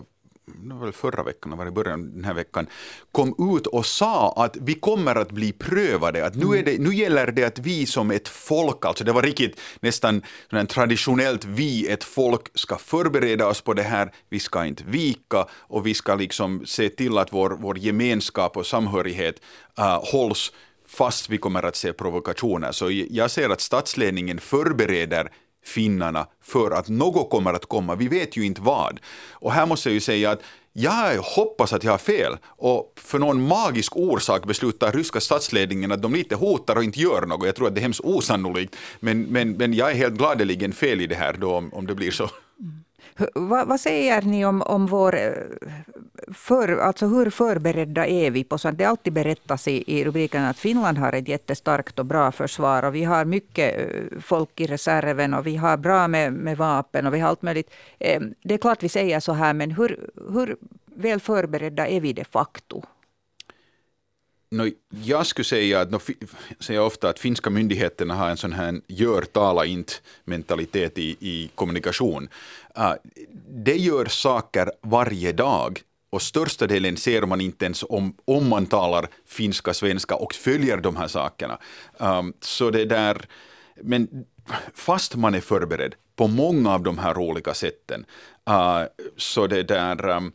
det 0.57 0.75
var 0.75 0.85
väl 0.85 0.93
förra 0.93 1.23
veckan, 1.23 1.59
var 1.59 1.67
i 1.67 1.71
början 1.71 2.13
den 2.15 2.25
här 2.25 2.35
veckan, 2.35 2.67
kom 3.13 3.57
ut 3.57 3.67
och 3.67 3.87
sa 3.87 4.33
att 4.37 4.57
vi 4.61 4.75
kommer 4.75 5.15
att 5.15 5.33
bli 5.33 5.53
prövade, 5.53 6.27
att 6.27 6.35
nu, 6.35 6.59
är 6.59 6.63
det, 6.63 6.79
nu 6.81 6.95
gäller 6.95 7.27
det 7.27 7.45
att 7.45 7.59
vi 7.59 7.87
som 7.87 8.11
ett 8.11 8.29
folk, 8.29 8.85
alltså 8.85 9.05
det 9.05 9.13
var 9.13 9.23
riktigt 9.23 9.61
nästan 9.81 10.23
traditionellt 10.69 11.45
vi, 11.45 11.89
ett 11.89 12.05
folk, 12.05 12.51
ska 12.55 12.79
förbereda 12.79 13.47
oss 13.47 13.61
på 13.61 13.75
det 13.75 13.83
här, 13.83 14.13
vi 14.29 14.41
ska 14.41 14.65
inte 14.65 14.85
vika 14.87 15.47
och 15.53 15.87
vi 15.87 15.95
ska 15.95 16.15
liksom 16.15 16.67
se 16.67 16.89
till 16.89 17.19
att 17.19 17.33
vår, 17.33 17.51
vår 17.51 17.79
gemenskap 17.79 18.57
och 18.57 18.67
samhörighet 18.67 19.41
uh, 19.79 20.01
hålls 20.13 20.53
fast. 20.89 21.29
Vi 21.29 21.39
kommer 21.39 21.63
att 21.63 21.77
se 21.77 21.93
provokationer. 21.93 22.73
Så 22.73 22.91
jag 22.91 23.31
ser 23.31 23.51
att 23.51 23.61
statsledningen 23.61 24.39
förbereder 24.39 25.33
finnarna 25.69 26.27
för 26.43 26.71
att 26.71 26.89
något 26.89 27.31
kommer 27.31 27.55
att 27.55 27.67
komma. 27.67 27.95
Vi 27.95 28.09
vet 28.09 28.37
ju 28.37 28.45
inte 28.45 28.61
vad. 28.61 29.01
Och 29.33 29.53
här 29.53 29.67
måste 29.67 29.89
jag 29.89 29.95
ju 29.95 30.01
säga 30.01 30.31
att 30.31 30.41
jag 30.73 31.23
hoppas 31.23 31.73
att 31.73 31.85
jag 31.85 31.91
har 31.91 31.99
fel 31.99 32.37
och 32.47 32.93
för 32.97 33.19
någon 33.19 33.43
magisk 33.49 33.97
orsak 33.97 34.47
beslutar 34.47 34.93
ryska 34.93 35.21
statsledningen 35.21 35.93
att 35.93 36.03
de 36.03 36.15
lite 36.15 36.35
hotar 36.35 36.77
och 36.77 36.85
inte 36.85 37.01
gör 37.01 37.27
något. 37.27 37.47
Jag 37.47 37.57
tror 37.57 37.67
att 37.67 37.75
det 37.75 37.81
är 37.81 37.83
hemskt 37.83 38.01
osannolikt, 38.05 38.77
men, 39.01 39.23
men, 39.23 39.53
men 39.53 39.75
jag 39.75 39.91
är 39.91 39.95
helt 39.95 40.15
gladeligen 40.15 40.73
fel 40.73 41.01
i 41.01 41.07
det 41.07 41.15
här 41.15 41.37
då 41.39 41.55
om, 41.55 41.75
om 41.75 41.87
det 41.87 41.95
blir 41.95 42.11
så. 42.11 42.31
Mm. 42.61 42.85
Vad, 43.35 43.69
vad, 43.69 43.81
säger 43.81 44.23
ni 44.23 44.47
om, 44.47 44.63
om 44.63 44.87
vår... 44.87 45.17
Eh, 45.17 45.33
för, 46.33 46.79
alltså 46.79 47.07
hur 47.07 47.31
förberedda 47.31 48.07
är 48.07 48.31
vi 48.31 48.45
på 48.45 48.59
sånt? 48.59 48.79
Det 48.79 48.85
alltid 48.85 49.13
berättas 49.13 49.69
i, 49.69 49.99
i 49.99 50.05
rubriken 50.05 50.45
att 50.45 50.59
Finland 50.59 50.99
har 50.99 51.13
ett 51.13 51.29
jättestarkt 51.29 51.99
och 51.99 52.07
bra 52.07 52.33
försvar 52.33 52.83
och 52.83 52.95
vi 52.95 53.05
har 53.05 53.25
mycket 53.25 53.79
eh, 53.79 54.21
folk 54.21 54.61
i 54.61 54.67
reserven 54.67 55.35
och 55.35 55.47
vi 55.47 55.57
har 55.57 55.77
bra 55.77 56.09
med, 56.09 56.33
med 56.33 56.57
vapen 56.57 57.07
och 57.07 57.15
vi 57.15 57.21
har 57.21 57.29
allt 57.29 57.43
möjligt. 57.43 57.71
Ehm, 57.99 58.35
det 58.43 58.55
är 58.55 58.59
klart 58.59 58.83
vi 58.83 58.89
säger 58.89 59.21
så 59.21 59.33
här, 59.33 59.55
men 59.55 59.71
hur, 59.71 60.11
hur 60.33 60.57
väl 60.95 61.21
förberedda 61.21 61.89
är 61.89 62.01
vi 62.01 62.13
de 62.13 62.25
facto? 62.25 62.83
No, 64.51 64.71
jag 65.05 65.27
skulle 65.27 65.45
säga 65.45 65.81
att, 65.81 65.91
no, 65.91 66.01
säger 66.61 66.81
ofta 66.81 67.09
att 67.09 67.19
finska 67.19 67.51
myndigheterna 67.51 68.15
har 68.15 68.31
en 68.31 68.37
sån 68.37 68.53
här 68.53 68.81
gör, 68.87 69.23
tala 69.23 69.65
inte 69.65 69.93
mentalitet 70.25 70.99
i, 70.99 71.17
i 71.21 71.51
kommunikation. 71.55 72.29
Uh, 72.79 72.95
det 73.49 73.77
gör 73.77 74.05
saker 74.05 74.71
varje 74.83 75.33
dag 75.33 75.83
och 76.11 76.23
största 76.23 76.67
delen 76.67 76.97
ser 76.97 77.23
man 77.23 77.41
inte 77.41 77.65
ens 77.65 77.85
om, 77.89 78.15
om 78.25 78.49
man 78.49 78.67
talar 78.67 79.09
finska, 79.27 79.75
svenska 79.75 80.15
och 80.15 80.35
följer 80.35 80.77
de 80.77 80.97
här 80.97 81.09
sakerna. 81.09 81.59
Um, 81.99 82.35
så 82.41 82.71
det 82.71 82.85
där, 82.85 83.27
men 83.83 84.25
fast 84.75 85.17
man 85.17 85.35
är 85.35 85.41
förberedd 85.41 85.95
på 86.17 86.27
många 86.27 86.75
av 86.75 86.83
de 86.83 86.99
här 86.99 87.19
olika 87.19 87.55
sätten, 87.55 88.07
uh, 88.51 88.83
så 89.17 89.47
det 89.47 89.63
där, 89.63 90.09
um, 90.09 90.33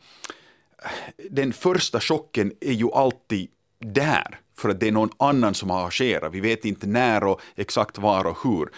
den 1.30 1.52
första 1.52 2.00
chocken 2.00 2.52
är 2.60 2.72
ju 2.72 2.90
alltid 2.92 3.48
där 3.78 4.40
för 4.58 4.68
att 4.68 4.80
det 4.80 4.88
är 4.88 4.92
någon 4.92 5.10
annan 5.16 5.54
som 5.54 5.70
har 5.70 5.88
agerat. 5.88 6.32
Vi 6.32 6.40
vet 6.40 6.64
inte 6.64 6.86
när 6.86 7.24
och 7.24 7.40
exakt 7.56 7.98
var 7.98 8.24
och 8.26 8.38
hur. 8.44 8.68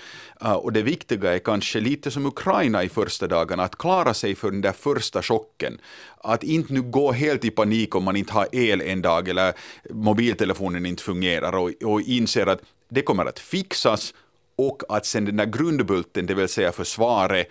Uh, 0.45 0.53
och 0.53 0.73
det 0.73 0.83
viktiga 0.83 1.35
är 1.35 1.39
kanske 1.39 1.81
lite 1.81 2.11
som 2.11 2.27
Ukraina 2.27 2.85
i 2.85 2.89
första 2.89 3.27
dagarna, 3.27 3.63
att 3.63 3.79
klara 3.79 4.15
sig 4.15 4.35
för 4.35 4.51
den 4.51 4.61
där 4.61 4.73
första 4.73 5.23
chocken. 5.23 5.79
Att 6.19 6.43
inte 6.43 6.73
nu 6.73 6.83
gå 6.83 7.13
helt 7.13 7.45
i 7.45 7.51
panik 7.51 7.95
om 7.95 8.05
man 8.05 8.17
inte 8.17 8.33
har 8.33 8.49
el 8.53 8.81
en 8.81 9.03
dag 9.03 9.29
eller 9.29 9.53
mobiltelefonen 9.91 10.87
inte 10.87 11.03
fungerar 11.03 11.57
och, 11.57 11.71
och 11.85 12.01
inser 12.01 12.47
att 12.47 12.61
det 12.89 13.03
kommer 13.03 13.27
att 13.27 13.39
fixas 13.39 14.15
och 14.57 14.83
att 14.89 15.07
sen 15.07 15.25
den 15.25 15.37
där 15.37 15.47
grundbulten, 15.47 16.27
det 16.27 16.35
vill 16.35 16.49
säga 16.49 16.73
försvaret 16.73 17.49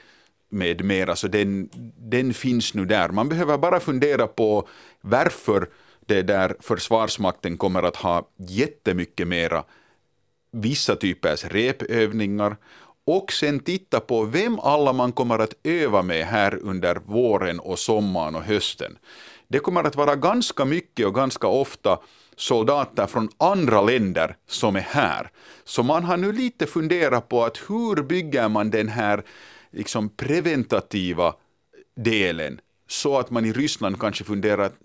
med 0.50 0.86
mera, 0.86 1.16
så 1.16 1.28
den, 1.28 1.70
den 1.98 2.34
finns 2.34 2.74
nu 2.74 2.86
där. 2.86 3.10
Man 3.10 3.30
behöver 3.30 3.58
bara 3.58 3.80
fundera 3.80 4.28
på 4.28 4.68
varför 5.02 5.70
det 6.06 6.22
där 6.22 6.56
Försvarsmakten 6.60 7.58
kommer 7.58 7.84
att 7.84 7.96
ha 7.96 8.30
jättemycket 8.38 9.28
mera 9.28 9.64
vissa 10.52 10.96
typers 10.96 11.46
repövningar 11.46 12.58
och 13.06 13.32
sen 13.32 13.60
titta 13.60 14.00
på 14.00 14.24
vem 14.24 14.60
alla 14.60 14.94
man 14.94 15.12
kommer 15.12 15.40
att 15.40 15.54
öva 15.64 16.02
med 16.02 16.26
här 16.26 16.60
under 16.62 16.96
våren 16.96 17.60
och 17.60 17.80
sommaren 17.80 18.36
och 18.36 18.44
hösten. 18.44 18.98
Det 19.48 19.60
kommer 19.60 19.84
att 19.84 19.96
vara 19.96 20.16
ganska 20.16 20.66
mycket 20.66 21.06
och 21.06 21.16
ganska 21.16 21.48
ofta 21.48 22.00
soldater 22.36 23.08
från 23.08 23.30
andra 23.38 23.82
länder 23.82 24.36
som 24.48 24.76
är 24.76 24.82
här. 24.82 25.32
Så 25.64 25.84
man 25.84 26.04
har 26.04 26.18
nu 26.18 26.32
lite 26.32 26.66
funderat 26.66 27.30
på 27.30 27.44
att 27.44 27.58
hur 27.68 28.04
bygger 28.04 28.50
man 28.50 28.70
den 28.70 28.88
här 28.88 29.24
liksom 29.72 30.10
preventativa 30.10 31.36
delen 31.96 32.60
så 32.88 33.18
att 33.20 33.30
man 33.30 33.46
i 33.46 33.54
Ryssland 33.54 34.00
kanske 34.00 34.24
funderar 34.24 34.66
att 34.66 34.80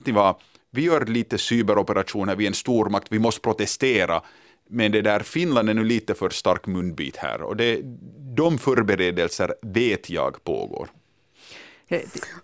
vi 0.71 0.83
gör 0.83 1.07
lite 1.07 1.39
cyberoperationer, 1.39 2.37
vi 2.37 2.45
är 2.45 2.49
en 2.49 2.55
stormakt, 2.55 3.07
vi 3.11 3.19
måste 3.19 3.41
protestera. 3.41 4.23
Men 4.69 4.93
det 4.93 5.03
där 5.03 5.21
Finland 5.21 5.71
är 5.71 5.75
nu 5.75 5.85
lite 5.85 6.15
för 6.15 6.31
stark 6.31 6.67
munbit 6.67 7.17
här 7.17 7.43
och 7.43 7.57
det, 7.57 7.81
de 8.37 8.59
förberedelser 8.59 9.55
vet 9.63 10.11
jag 10.11 10.45
pågår. 10.45 10.91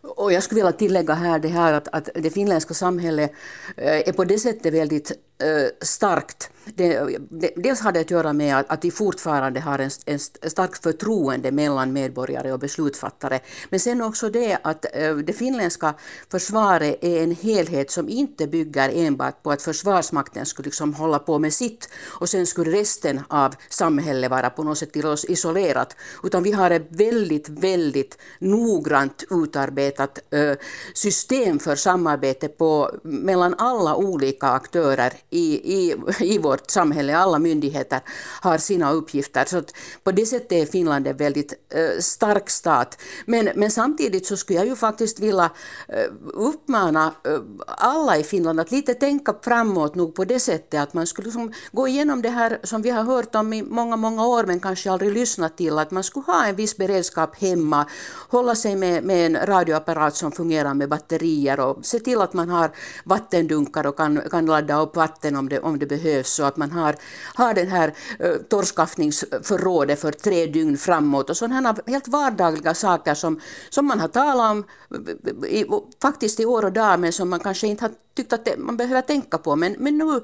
Och 0.02 0.32
jag 0.32 0.42
skulle 0.42 0.58
vilja 0.58 0.72
tillägga 0.72 1.14
här 1.14 1.38
det 1.38 1.48
här 1.48 1.72
att, 1.72 1.88
att 1.88 2.08
det 2.14 2.30
finländska 2.30 2.74
samhället 2.74 3.32
eh, 3.76 4.08
är 4.08 4.12
på 4.12 4.24
det 4.24 4.38
sättet 4.38 4.74
väldigt 4.74 5.12
Eh, 5.38 5.68
starkt 5.80 6.50
det, 6.74 7.18
det, 7.30 7.50
dels 7.56 7.80
har 7.80 7.92
det 7.92 8.00
att 8.00 8.10
göra 8.10 8.32
med 8.32 8.56
att, 8.56 8.70
att 8.70 8.84
vi 8.84 8.90
fortfarande 8.90 9.60
har 9.60 9.78
en, 9.78 9.90
en 10.06 10.18
starkt 10.50 10.82
förtroende 10.82 11.52
mellan 11.52 11.92
medborgare 11.92 12.52
och 12.52 12.58
beslutsfattare. 12.58 13.40
Men 13.68 13.80
sen 13.80 14.02
också 14.02 14.30
det 14.30 14.58
att 14.62 14.86
eh, 14.92 15.16
det 15.16 15.32
finländska 15.32 15.94
försvaret 16.30 17.04
är 17.04 17.22
en 17.22 17.34
helhet 17.34 17.90
som 17.90 18.08
inte 18.08 18.46
bygger 18.46 18.90
enbart 18.94 19.42
på 19.42 19.50
att 19.50 19.62
Försvarsmakten 19.62 20.46
skulle 20.46 20.66
liksom 20.66 20.94
hålla 20.94 21.18
på 21.18 21.38
med 21.38 21.52
sitt 21.52 21.88
och 22.04 22.28
sen 22.28 22.46
skulle 22.46 22.70
resten 22.70 23.20
av 23.28 23.54
samhället 23.68 24.30
vara 24.30 24.50
på 24.50 24.62
något 24.62 24.78
sätt 24.78 24.96
isolerat. 25.28 25.96
Utan 26.22 26.42
vi 26.42 26.52
har 26.52 26.70
ett 26.70 26.86
väldigt, 26.88 27.48
väldigt 27.48 28.18
noggrant 28.38 29.24
utarbetat 29.30 30.18
eh, 30.30 30.52
system 30.94 31.58
för 31.58 31.76
samarbete 31.76 32.48
på, 32.48 32.90
mellan 33.02 33.54
alla 33.58 33.96
olika 33.96 34.46
aktörer 34.46 35.12
i, 35.30 35.74
i, 35.74 35.94
i 36.20 36.38
vårt 36.38 36.70
samhälle, 36.70 37.16
alla 37.16 37.38
myndigheter 37.38 38.00
har 38.40 38.58
sina 38.58 38.92
uppgifter. 38.92 39.44
Så 39.44 39.62
på 40.04 40.12
det 40.12 40.26
sättet 40.26 40.52
är 40.52 40.66
Finland 40.66 41.06
en 41.06 41.16
väldigt 41.16 41.52
eh, 41.74 42.00
stark 42.00 42.50
stat. 42.50 42.98
Men, 43.26 43.48
men 43.54 43.70
samtidigt 43.70 44.26
så 44.26 44.36
skulle 44.36 44.58
jag 44.58 44.68
ju 44.68 44.76
faktiskt 44.76 45.20
vilja 45.20 45.50
eh, 45.88 46.12
uppmana 46.34 47.14
eh, 47.24 47.40
alla 47.66 48.16
i 48.16 48.24
Finland 48.24 48.60
att 48.60 48.70
lite 48.70 48.94
tänka 48.94 49.34
framåt 49.42 49.94
nog 49.94 50.14
på 50.14 50.24
det 50.24 50.40
sättet 50.40 50.80
att 50.80 50.94
man 50.94 51.06
skulle 51.06 51.26
liksom 51.26 51.52
gå 51.72 51.88
igenom 51.88 52.22
det 52.22 52.28
här 52.28 52.58
som 52.62 52.82
vi 52.82 52.90
har 52.90 53.02
hört 53.02 53.34
om 53.34 53.52
i 53.52 53.62
många, 53.62 53.96
många 53.96 54.26
år 54.26 54.44
men 54.44 54.60
kanske 54.60 54.90
aldrig 54.90 55.12
lyssnat 55.12 55.56
till, 55.56 55.78
att 55.78 55.90
man 55.90 56.04
skulle 56.04 56.26
ha 56.26 56.46
en 56.46 56.56
viss 56.56 56.76
beredskap 56.76 57.36
hemma, 57.36 57.86
hålla 58.28 58.54
sig 58.54 58.76
med, 58.76 59.04
med 59.04 59.26
en 59.26 59.46
radioapparat 59.46 60.16
som 60.16 60.32
fungerar 60.32 60.74
med 60.74 60.88
batterier 60.88 61.60
och 61.60 61.86
se 61.86 61.98
till 61.98 62.20
att 62.20 62.32
man 62.32 62.48
har 62.48 62.70
vattendunkar 63.04 63.86
och 63.86 63.96
kan, 63.96 64.20
kan 64.30 64.46
ladda 64.46 64.80
upp 64.80 64.96
vatten 64.96 65.15
om 65.24 65.48
det, 65.48 65.60
om 65.60 65.78
det 65.78 65.86
behövs. 65.86 66.28
Så 66.28 66.44
att 66.44 66.56
man 66.56 66.70
har, 66.70 66.96
har 67.34 67.54
den 67.54 67.68
här 67.68 67.94
uh, 68.24 68.36
torrskaffningsförrådet 68.36 70.00
för 70.00 70.12
tre 70.12 70.46
dygn 70.46 70.78
framåt 70.78 71.30
och 71.30 71.36
sådana 71.36 71.76
helt 71.86 72.08
vardagliga 72.08 72.74
saker 72.74 73.14
som, 73.14 73.40
som 73.70 73.86
man 73.86 74.00
har 74.00 74.08
talat 74.08 74.50
om 74.50 74.64
eh, 74.94 75.50
eh, 75.50 75.60
i, 75.60 75.66
faktiskt 76.02 76.40
i 76.40 76.44
år 76.46 76.64
och 76.64 76.72
dag 76.72 77.00
men 77.00 77.12
som 77.12 77.30
man 77.30 77.40
kanske 77.40 77.66
inte 77.66 77.84
har 77.84 77.92
tyckt 78.16 78.32
att 78.32 78.44
det, 78.44 78.56
man 78.56 78.76
behöver 78.76 79.02
tänka 79.02 79.38
på. 79.38 79.56
Men, 79.56 79.76
men 79.78 79.98
nu 79.98 80.20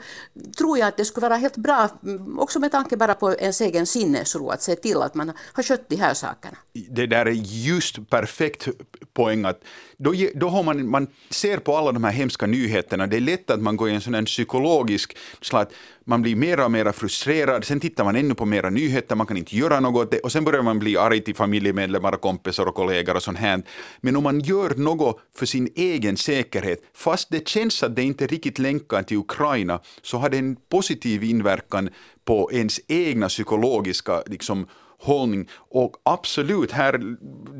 tror 0.59 0.79
jag 0.79 0.89
att 0.89 0.97
det 0.97 1.05
skulle 1.05 1.29
vara 1.29 1.37
helt 1.37 1.57
bra, 1.57 1.89
också 2.39 2.59
med 2.61 2.73
tanke 2.73 2.97
bara 2.97 3.15
på 3.15 3.35
ens 3.35 3.61
egen 3.61 3.87
sinnesro, 3.87 4.49
att 4.49 4.63
se 4.63 4.77
till 4.77 4.97
att 4.97 5.15
man 5.15 5.33
har 5.53 5.63
skött 5.63 5.89
de 5.89 5.97
här 5.97 6.15
sakerna. 6.15 6.57
Det 6.73 7.07
där 7.07 7.27
är 7.27 7.33
just 7.67 8.11
perfekt 8.11 8.69
poäng 9.13 9.45
att 9.45 9.61
då, 9.97 10.15
då 10.35 10.49
har 10.49 10.63
man, 10.63 10.89
man 10.89 11.07
ser 11.31 11.59
på 11.59 11.77
alla 11.77 11.93
de 11.93 12.05
här 12.05 12.13
hemska 12.13 12.47
nyheterna, 12.47 13.07
det 13.07 13.17
är 13.17 13.21
lätt 13.21 13.51
att 13.51 13.61
man 13.61 13.77
går 13.77 13.89
i 13.89 13.95
en 13.95 14.01
sån 14.01 14.25
psykologisk, 14.25 15.17
så 15.41 15.57
att 15.57 15.73
man 16.05 16.23
blir 16.23 16.37
mer 16.37 16.65
och 16.65 16.71
mer 16.71 16.93
frustrerad, 16.93 17.65
sen 17.65 17.81
tittar 17.81 18.05
man 18.05 18.17
ännu 18.17 18.35
på 18.35 18.47
mera 18.47 18.71
nyheter, 18.71 19.17
man 19.17 19.27
kan 19.27 19.37
inte 19.37 19.57
göra 19.57 19.81
något 19.81 20.15
och 20.15 20.33
sen 20.33 20.45
börjar 20.45 20.63
man 20.63 20.79
bli 20.79 20.97
arg 20.97 21.21
till 21.21 21.35
familjemedlemmar, 21.35 22.13
kompisar 22.13 22.67
och 22.67 22.75
kollegor 22.75 23.17
och 23.17 23.23
sånt 23.23 23.39
här. 23.39 23.63
Men 24.01 24.17
om 24.17 24.23
man 24.23 24.41
gör 24.41 24.75
något 24.75 25.21
för 25.37 25.47
sin 25.47 25.69
egen 25.75 26.17
säkerhet, 26.17 26.79
fast 26.95 27.31
det 27.31 27.49
känns 27.49 27.83
att 27.83 27.97
det 27.97 28.03
inte 28.03 28.25
är 28.25 28.29
riktigt 28.29 28.59
länkar 28.59 29.03
till 29.03 29.17
Ukraina, 29.17 29.81
så 30.03 30.19
har 30.19 30.31
det 30.31 30.39
en 30.39 30.57
positiv 30.71 31.25
inverkan 31.25 31.91
på 32.25 32.51
ens 32.53 32.81
egna 32.89 33.29
psykologiska 33.29 34.23
liksom, 34.27 34.67
hållning. 35.03 35.49
Och 35.55 35.97
absolut, 36.03 36.73
här, 36.73 37.01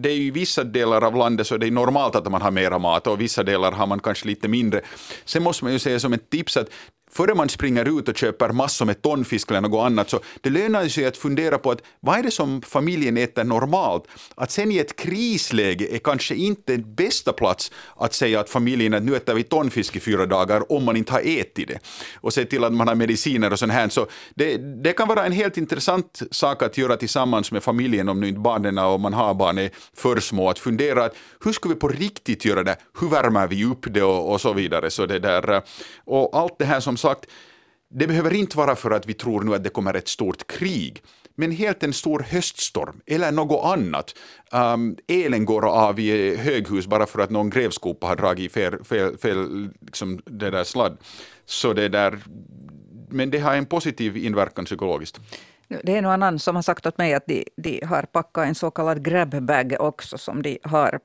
det 0.03 0.11
är 0.11 0.17
ju 0.17 0.31
vissa 0.31 0.65
delar 0.65 1.05
av 1.05 1.17
landet 1.17 1.47
så 1.47 1.57
det 1.57 1.67
är 1.67 1.71
normalt 1.71 2.17
att 2.17 2.31
man 2.31 2.43
har 2.43 2.51
mera 2.51 2.79
mat 2.79 3.07
och 3.07 3.21
vissa 3.21 3.43
delar 3.43 3.73
har 3.73 3.87
man 3.87 4.01
kanske 4.01 4.27
lite 4.27 4.49
mindre. 4.49 4.81
Sen 5.25 5.43
måste 5.43 5.65
man 5.65 5.73
ju 5.73 5.79
säga 5.79 6.01
som 6.01 6.13
ett 6.13 6.31
tips 6.31 6.57
att 6.57 6.69
före 7.13 7.35
man 7.35 7.49
springer 7.49 7.99
ut 7.99 8.09
och 8.09 8.17
köper 8.17 8.49
massor 8.49 8.87
med 8.87 9.03
tonfisk 9.03 9.51
eller 9.51 9.61
något 9.61 9.87
annat, 9.87 10.11
så 10.11 10.21
det 10.41 10.51
lönar 10.51 10.89
sig 10.89 11.07
att 11.07 11.17
fundera 11.17 11.59
på 11.59 11.71
att 11.71 11.83
vad 12.01 12.19
är 12.19 12.23
det 12.23 12.31
som 12.31 12.63
familjen 12.63 13.17
äter 13.17 13.45
normalt? 13.45 14.05
Att 14.35 14.51
sen 14.51 14.73
i 14.73 14.79
ett 14.79 14.97
krisläge 14.97 15.95
är 15.95 15.99
kanske 15.99 16.35
inte 16.35 16.73
den 16.73 16.95
bästa 16.95 17.33
plats 17.33 17.71
att 17.97 18.15
säga 18.15 18.41
att 18.41 18.51
familjen 18.51 18.95
att 18.95 19.03
nu 19.03 19.17
äter 19.17 19.35
vi 19.35 19.43
tonfisk 19.43 19.97
i 19.97 20.01
fyra 20.01 20.27
dagar 20.27 20.73
om 20.73 20.85
man 20.85 20.97
inte 20.97 21.13
har 21.13 21.21
ätit 21.21 21.69
det. 21.69 21.79
Och 22.15 22.33
se 22.33 22.45
till 22.45 22.65
att 22.65 22.73
man 22.73 22.89
har 22.89 22.95
mediciner 22.95 23.53
och 23.53 23.59
sånt 23.59 23.73
här. 23.73 23.89
Så 23.89 24.07
det, 24.35 24.57
det 24.57 24.93
kan 24.93 25.09
vara 25.09 25.25
en 25.27 25.33
helt 25.33 25.57
intressant 25.57 26.23
sak 26.31 26.63
att 26.63 26.79
göra 26.79 26.97
tillsammans 26.97 27.53
med 27.53 27.63
familjen 27.63 28.09
om 28.09 28.21
nu 28.21 28.29
inte 28.29 28.41
barnen 28.41 28.79
och 28.79 29.01
man 29.01 29.13
har 29.13 29.35
barn 29.35 29.59
är 29.59 29.71
för 29.97 30.21
små. 30.21 30.51
Att 30.51 30.59
fundera 30.59 31.05
att 31.05 31.15
hur 31.45 31.53
ska 31.53 31.69
vi 31.69 31.75
på 31.75 31.89
riktigt 31.89 32.45
göra 32.45 32.63
det? 32.63 32.77
Hur 33.01 33.09
värmer 33.09 33.47
vi 33.47 33.65
upp 33.65 33.87
det 33.95 34.03
och, 34.03 34.33
och 34.33 34.41
så 34.41 34.53
vidare. 34.53 34.91
Så 34.91 35.07
det 35.07 35.19
där, 35.19 35.53
eh, 35.53 35.63
och 36.05 36.39
allt 36.39 36.59
det 36.59 36.65
här 36.65 36.81
som 36.81 36.97
sagt, 37.03 37.27
det 37.91 38.07
behöver 38.07 38.35
inte 38.35 38.57
vara 38.57 38.77
för 38.77 38.91
att 38.91 39.07
vi 39.07 39.15
tror 39.15 39.43
nu 39.43 39.55
att 39.55 39.65
det 39.65 39.71
kommer 39.71 39.95
ett 39.95 40.09
stort 40.09 40.47
krig, 40.47 41.03
men 41.35 41.51
helt 41.51 41.83
en 41.83 41.93
stor 41.93 42.27
höststorm 42.31 43.01
eller 43.07 43.33
något 43.33 43.65
annat. 43.65 44.15
Um, 44.53 44.97
elen 45.09 45.45
går 45.45 45.69
av 45.69 46.01
i 46.01 46.37
höghus 46.37 46.87
bara 46.87 47.07
för 47.07 47.23
att 47.23 47.31
någon 47.31 47.51
grävskopa 47.51 48.07
har 48.07 48.17
dragit 48.17 48.53
fel, 48.53 48.85
fel, 48.85 49.19
fel 49.19 49.69
liksom 49.81 50.21
det 50.25 50.51
där 50.51 50.65
sladd. 50.65 50.97
Så 51.47 51.73
det 51.73 51.89
där, 51.89 52.19
men 53.09 53.31
det 53.31 53.39
har 53.39 53.55
en 53.55 53.67
positiv 53.67 54.17
inverkan 54.17 54.65
psykologiskt. 54.65 55.21
Det 55.83 55.97
är 55.97 56.03
någon 56.03 56.13
annan 56.13 56.39
som 56.39 56.57
har 56.57 56.63
sagt 56.63 56.87
åt 56.87 56.99
mig 56.99 57.15
att 57.15 57.27
de, 57.27 57.45
de 57.57 57.81
har 57.85 58.03
packat 58.03 58.47
en 58.47 58.55
så 58.55 58.71
kallad 58.71 59.05
grabbag 59.05 59.77
också 59.79 60.19
som 60.19 60.43
de 60.43 60.59
har 60.63 61.01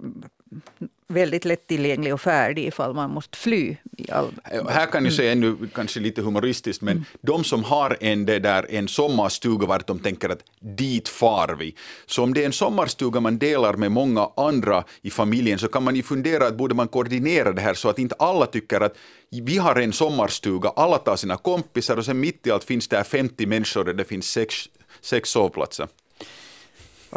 väldigt 1.09 1.45
lättillgänglig 1.45 2.13
och 2.13 2.21
färdig 2.21 2.67
ifall 2.67 2.93
man 2.93 3.09
måste 3.09 3.37
fly. 3.37 3.75
All... 4.11 4.31
Här 4.69 4.85
kan 4.85 5.05
jag 5.05 5.13
säga 5.13 5.31
ännu 5.31 5.57
kanske 5.73 5.99
lite 5.99 6.21
humoristiskt, 6.21 6.81
men 6.81 6.91
mm. 6.91 7.05
de 7.21 7.43
som 7.43 7.63
har 7.63 7.97
en, 7.99 8.25
det 8.25 8.39
där, 8.39 8.65
en 8.69 8.87
sommarstuga 8.87 9.67
vart 9.67 9.87
de 9.87 9.99
tänker 9.99 10.29
att 10.29 10.43
dit 10.59 11.09
far 11.09 11.55
vi. 11.59 11.75
Så 12.05 12.23
om 12.23 12.33
det 12.33 12.41
är 12.41 12.45
en 12.45 12.53
sommarstuga 12.53 13.19
man 13.19 13.37
delar 13.37 13.73
med 13.73 13.91
många 13.91 14.29
andra 14.37 14.83
i 15.01 15.09
familjen 15.09 15.59
så 15.59 15.67
kan 15.67 15.83
man 15.83 15.95
ju 15.95 16.03
fundera 16.03 16.47
att 16.47 16.57
borde 16.57 16.75
man 16.75 16.87
koordinera 16.87 17.51
det 17.51 17.61
här 17.61 17.73
så 17.73 17.89
att 17.89 17.99
inte 17.99 18.15
alla 18.19 18.45
tycker 18.45 18.81
att 18.81 18.97
vi 19.29 19.57
har 19.57 19.75
en 19.75 19.93
sommarstuga, 19.93 20.69
alla 20.75 20.97
tar 20.97 21.15
sina 21.15 21.37
kompisar 21.37 21.97
och 21.97 22.05
sen 22.05 22.19
mitt 22.19 22.47
i 22.47 22.51
allt 22.51 22.63
finns 22.63 22.87
det 22.87 23.03
50 23.03 23.45
människor 23.45 23.83
där 23.83 23.93
det 23.93 24.05
finns 24.05 24.31
sex, 24.31 24.55
sex 25.01 25.29
sovplatser. 25.29 25.87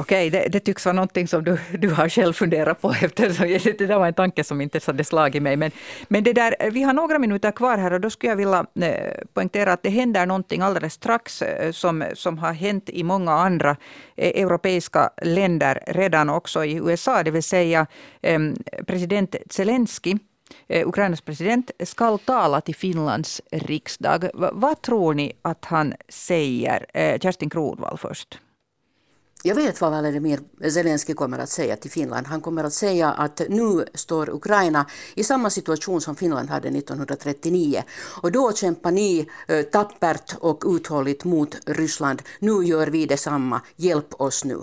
Okej, 0.00 0.30
det, 0.30 0.48
det, 0.48 0.60
tycks 0.60 0.84
vara 0.84 0.92
någonting 0.92 1.28
som 1.28 1.44
du, 1.44 1.58
du 1.78 1.90
har 1.90 2.08
själv 2.08 2.32
funderat 2.32 2.80
på 2.80 2.90
eftersom 3.02 3.46
det 3.48 3.86
där 3.86 3.98
var 3.98 4.06
en 4.06 4.14
tanke 4.14 4.44
som 4.44 4.60
inte 4.60 4.80
hade 4.86 5.04
slagit 5.04 5.42
mig. 5.42 5.56
Men, 5.56 5.70
men 6.08 6.24
det 6.24 6.32
där, 6.32 6.70
vi 6.70 6.82
har 6.82 6.92
några 6.92 7.18
minuter 7.18 7.52
kvar 7.52 7.78
här 7.78 7.92
och 7.92 8.00
då 8.00 8.10
skulle 8.10 8.30
jag 8.30 8.36
vilja 8.36 8.66
eh, 8.80 9.24
poängtera 9.34 9.72
att 9.72 9.82
det 9.82 9.90
händer 9.90 10.26
någonting 10.26 10.60
alldeles 10.60 10.92
strax 10.92 11.42
eh, 11.42 11.72
som, 11.72 12.04
som 12.14 12.38
har 12.38 12.52
hänt 12.52 12.90
i 12.90 13.02
många 13.02 13.32
andra 13.32 13.76
eh, 14.16 14.42
europeiska 14.42 15.10
länder 15.22 15.82
redan 15.86 16.30
också 16.30 16.64
i 16.64 16.74
USA, 16.74 17.22
det 17.22 17.30
vill 17.30 17.42
säga 17.42 17.86
ehm, 18.22 18.56
president 18.86 19.36
Zelensky 19.50 20.18
Ukrainas 20.68 21.20
president 21.20 21.70
ska 21.84 22.18
tala 22.18 22.60
till 22.60 22.74
Finlands 22.74 23.40
riksdag. 23.50 24.30
Vad 24.34 24.82
tror 24.82 25.14
ni 25.14 25.32
att 25.42 25.64
han 25.64 25.94
säger? 26.08 26.86
Kerstin 27.18 27.50
Kronvall 27.50 27.98
först. 27.98 28.38
Jag 29.42 29.55
vet 29.55 29.81
vad 29.81 29.90
Vladimir 29.90 30.40
Zelensky 30.70 31.14
kommer 31.14 31.38
att 31.38 31.48
säga 31.48 31.77
till 31.77 31.90
Finland. 31.90 32.27
Han 32.27 32.40
kommer 32.40 32.64
att 32.64 32.73
säga 32.73 33.10
att 33.10 33.42
nu 33.48 33.85
står 33.94 34.31
Ukraina 34.31 34.87
i 35.14 35.25
samma 35.25 35.50
situation 35.50 36.00
som 36.00 36.17
Finland 36.17 36.50
hade 36.50 36.69
1939. 36.69 37.83
Och 38.23 38.33
då 38.33 38.52
kämpar 38.52 38.90
ni 38.90 39.27
eh, 39.48 39.62
tappert 39.62 40.35
och 40.40 40.62
uthålligt 40.67 41.25
mot 41.25 41.56
Ryssland. 41.67 42.23
Nu 42.38 42.64
gör 42.64 42.87
vi 42.87 43.06
detsamma. 43.06 43.60
Hjälp 43.77 44.21
oss 44.21 44.44
nu. 44.44 44.58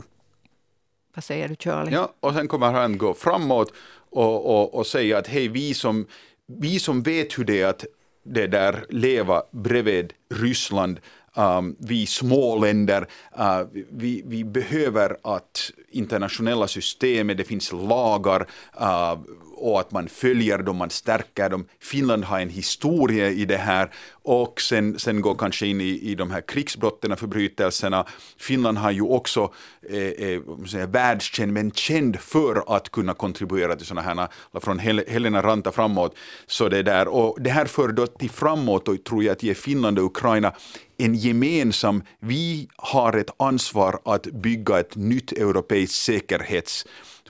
Vad 1.15 1.23
säger 1.23 1.47
du 1.47 1.55
Charlie? 1.55 1.91
Ja, 1.91 2.13
och 2.19 2.33
sen 2.33 2.47
kommer 2.47 2.71
han 2.71 2.97
gå 2.97 3.13
framåt 3.13 3.73
och, 4.09 4.45
och, 4.45 4.73
och 4.73 4.87
säga 4.87 5.17
att 5.17 5.27
hej, 5.27 5.47
vi 5.47 5.73
som 5.73 6.05
vi 6.47 6.79
som 6.79 7.03
vet 7.03 7.37
hur 7.37 7.43
det 7.43 7.61
är 7.61 7.67
att 7.67 7.85
det 8.25 8.47
där 8.47 8.85
leva 8.89 9.43
bredvid 9.51 10.13
Ryssland 10.29 10.99
Um, 11.37 11.75
vi 11.79 12.05
små 12.05 12.55
länder, 12.55 13.07
uh, 13.39 13.61
vi, 13.91 14.23
vi 14.25 14.43
behöver 14.43 15.17
att 15.23 15.71
internationella 15.91 16.67
systemet, 16.67 17.37
det 17.37 17.43
finns 17.43 17.71
lagar 17.71 18.47
uh, 18.81 19.19
och 19.57 19.79
att 19.79 19.91
man 19.91 20.07
följer 20.09 20.57
dem, 20.57 20.77
man 20.77 20.89
stärker 20.89 21.49
dem. 21.49 21.65
Finland 21.79 22.23
har 22.23 22.39
en 22.39 22.49
historia 22.49 23.29
i 23.29 23.45
det 23.45 23.57
här 23.57 23.91
och 24.23 24.61
sen, 24.61 24.99
sen 24.99 25.21
går 25.21 25.35
kanske 25.35 25.67
in 25.67 25.81
i, 25.81 25.99
i 26.11 26.15
de 26.15 26.31
här 26.31 26.41
krigsbrotten, 26.41 27.17
förbrytelserna. 27.17 28.05
Finland 28.37 28.77
har 28.77 28.91
ju 28.91 29.01
också 29.01 29.53
eh, 29.89 29.97
eh, 29.97 30.87
världskänd, 30.87 31.53
men 31.53 31.71
känd 31.71 32.19
för 32.19 32.75
att 32.75 32.89
kunna 32.89 33.13
kontribuera 33.13 33.75
till 33.75 33.85
sådana 33.85 34.01
här, 34.01 34.27
från 34.59 34.79
Hel 34.79 35.03
Helena 35.07 35.41
Ranta 35.41 35.71
framåt. 35.71 36.15
Så 36.45 36.69
det, 36.69 36.83
där, 36.83 37.07
och 37.07 37.37
det 37.41 37.49
här 37.49 37.65
för 37.65 37.87
då 37.87 38.07
till 38.07 38.29
framåt 38.29 38.87
och 38.87 39.03
tror 39.03 39.23
jag 39.23 39.31
att 39.31 39.43
ge 39.43 39.53
Finland 39.53 39.99
och 39.99 40.05
Ukraina 40.05 40.53
en 40.97 41.15
gemensam, 41.15 42.03
vi 42.19 42.67
har 42.75 43.13
ett 43.13 43.29
ansvar 43.37 43.99
att 44.05 44.23
bygga 44.23 44.79
ett 44.79 44.95
nytt 44.95 45.31
europeiskt 45.31 45.95
säkerhets 45.95 46.85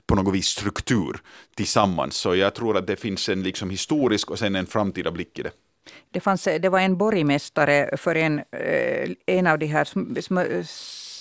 på 0.08 0.14
något 0.14 0.34
vis 0.34 0.46
struktur 0.46 1.20
tillsammans. 1.54 2.16
Så 2.16 2.34
jag 2.34 2.54
tror 2.54 2.76
att 2.76 2.86
det 2.86 2.96
finns 2.96 3.28
en 3.28 3.42
liksom 3.42 3.70
historisk 3.70 4.30
och 4.30 4.38
sen 4.38 4.56
en 4.56 4.66
framtida 4.66 5.10
blick 5.10 5.38
i 5.38 5.42
det. 5.42 5.50
Det, 6.10 6.20
fanns, 6.20 6.44
det 6.44 6.68
var 6.68 6.80
en 6.80 6.96
borgmästare 6.96 7.96
för 7.96 8.14
en, 8.14 8.38
eh, 8.38 9.10
en 9.26 9.46
av 9.46 9.58
de 9.58 9.66
här 9.66 9.84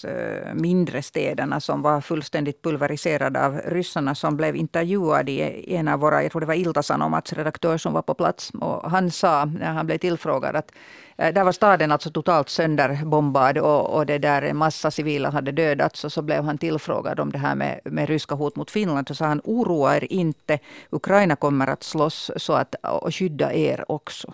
Eh, 0.05 0.53
mindre 0.53 1.01
städerna 1.01 1.59
som 1.59 1.81
var 1.81 2.01
fullständigt 2.01 2.61
pulveriserade 2.61 3.45
av 3.45 3.61
ryssarna 3.65 4.15
som 4.15 4.37
blev 4.37 4.55
intervjuad 4.55 5.29
i 5.29 5.63
en 5.75 5.87
av 5.87 5.99
våra, 5.99 6.23
jag 6.23 6.31
tror 6.31 6.41
det 6.41 6.47
var 6.47 6.53
Ilta-Sanomats 6.53 7.33
redaktör 7.33 7.77
som 7.77 7.93
var 7.93 8.01
på 8.01 8.13
plats. 8.13 8.49
Och 8.49 8.91
han 8.91 9.11
sa 9.11 9.45
när 9.45 9.73
han 9.73 9.85
blev 9.85 9.97
tillfrågad 9.97 10.55
att 10.55 10.71
eh, 11.17 11.33
där 11.33 11.43
var 11.43 11.51
staden 11.51 11.91
alltså 11.91 12.11
totalt 12.11 12.49
sönderbombad 12.49 13.57
och, 13.57 13.95
och 13.95 14.05
det 14.05 14.17
där 14.17 14.41
en 14.41 14.57
massa 14.57 14.91
civila 14.91 15.29
hade 15.29 15.51
dödats. 15.51 16.03
Och 16.03 16.11
så 16.11 16.21
blev 16.21 16.43
han 16.43 16.57
tillfrågad 16.57 17.19
om 17.19 17.31
det 17.31 17.37
här 17.37 17.55
med, 17.55 17.79
med 17.83 18.09
ryska 18.09 18.35
hot 18.35 18.55
mot 18.55 18.71
Finland. 18.71 19.07
Så 19.07 19.15
sa 19.15 19.25
han 19.25 19.41
oroa 19.43 19.95
er 19.95 20.13
inte, 20.13 20.59
Ukraina 20.89 21.35
kommer 21.35 21.67
att 21.67 21.83
slåss 21.83 22.31
så 22.35 22.53
att, 22.53 22.75
och 22.83 23.15
skydda 23.15 23.53
er 23.53 23.91
också. 23.91 24.33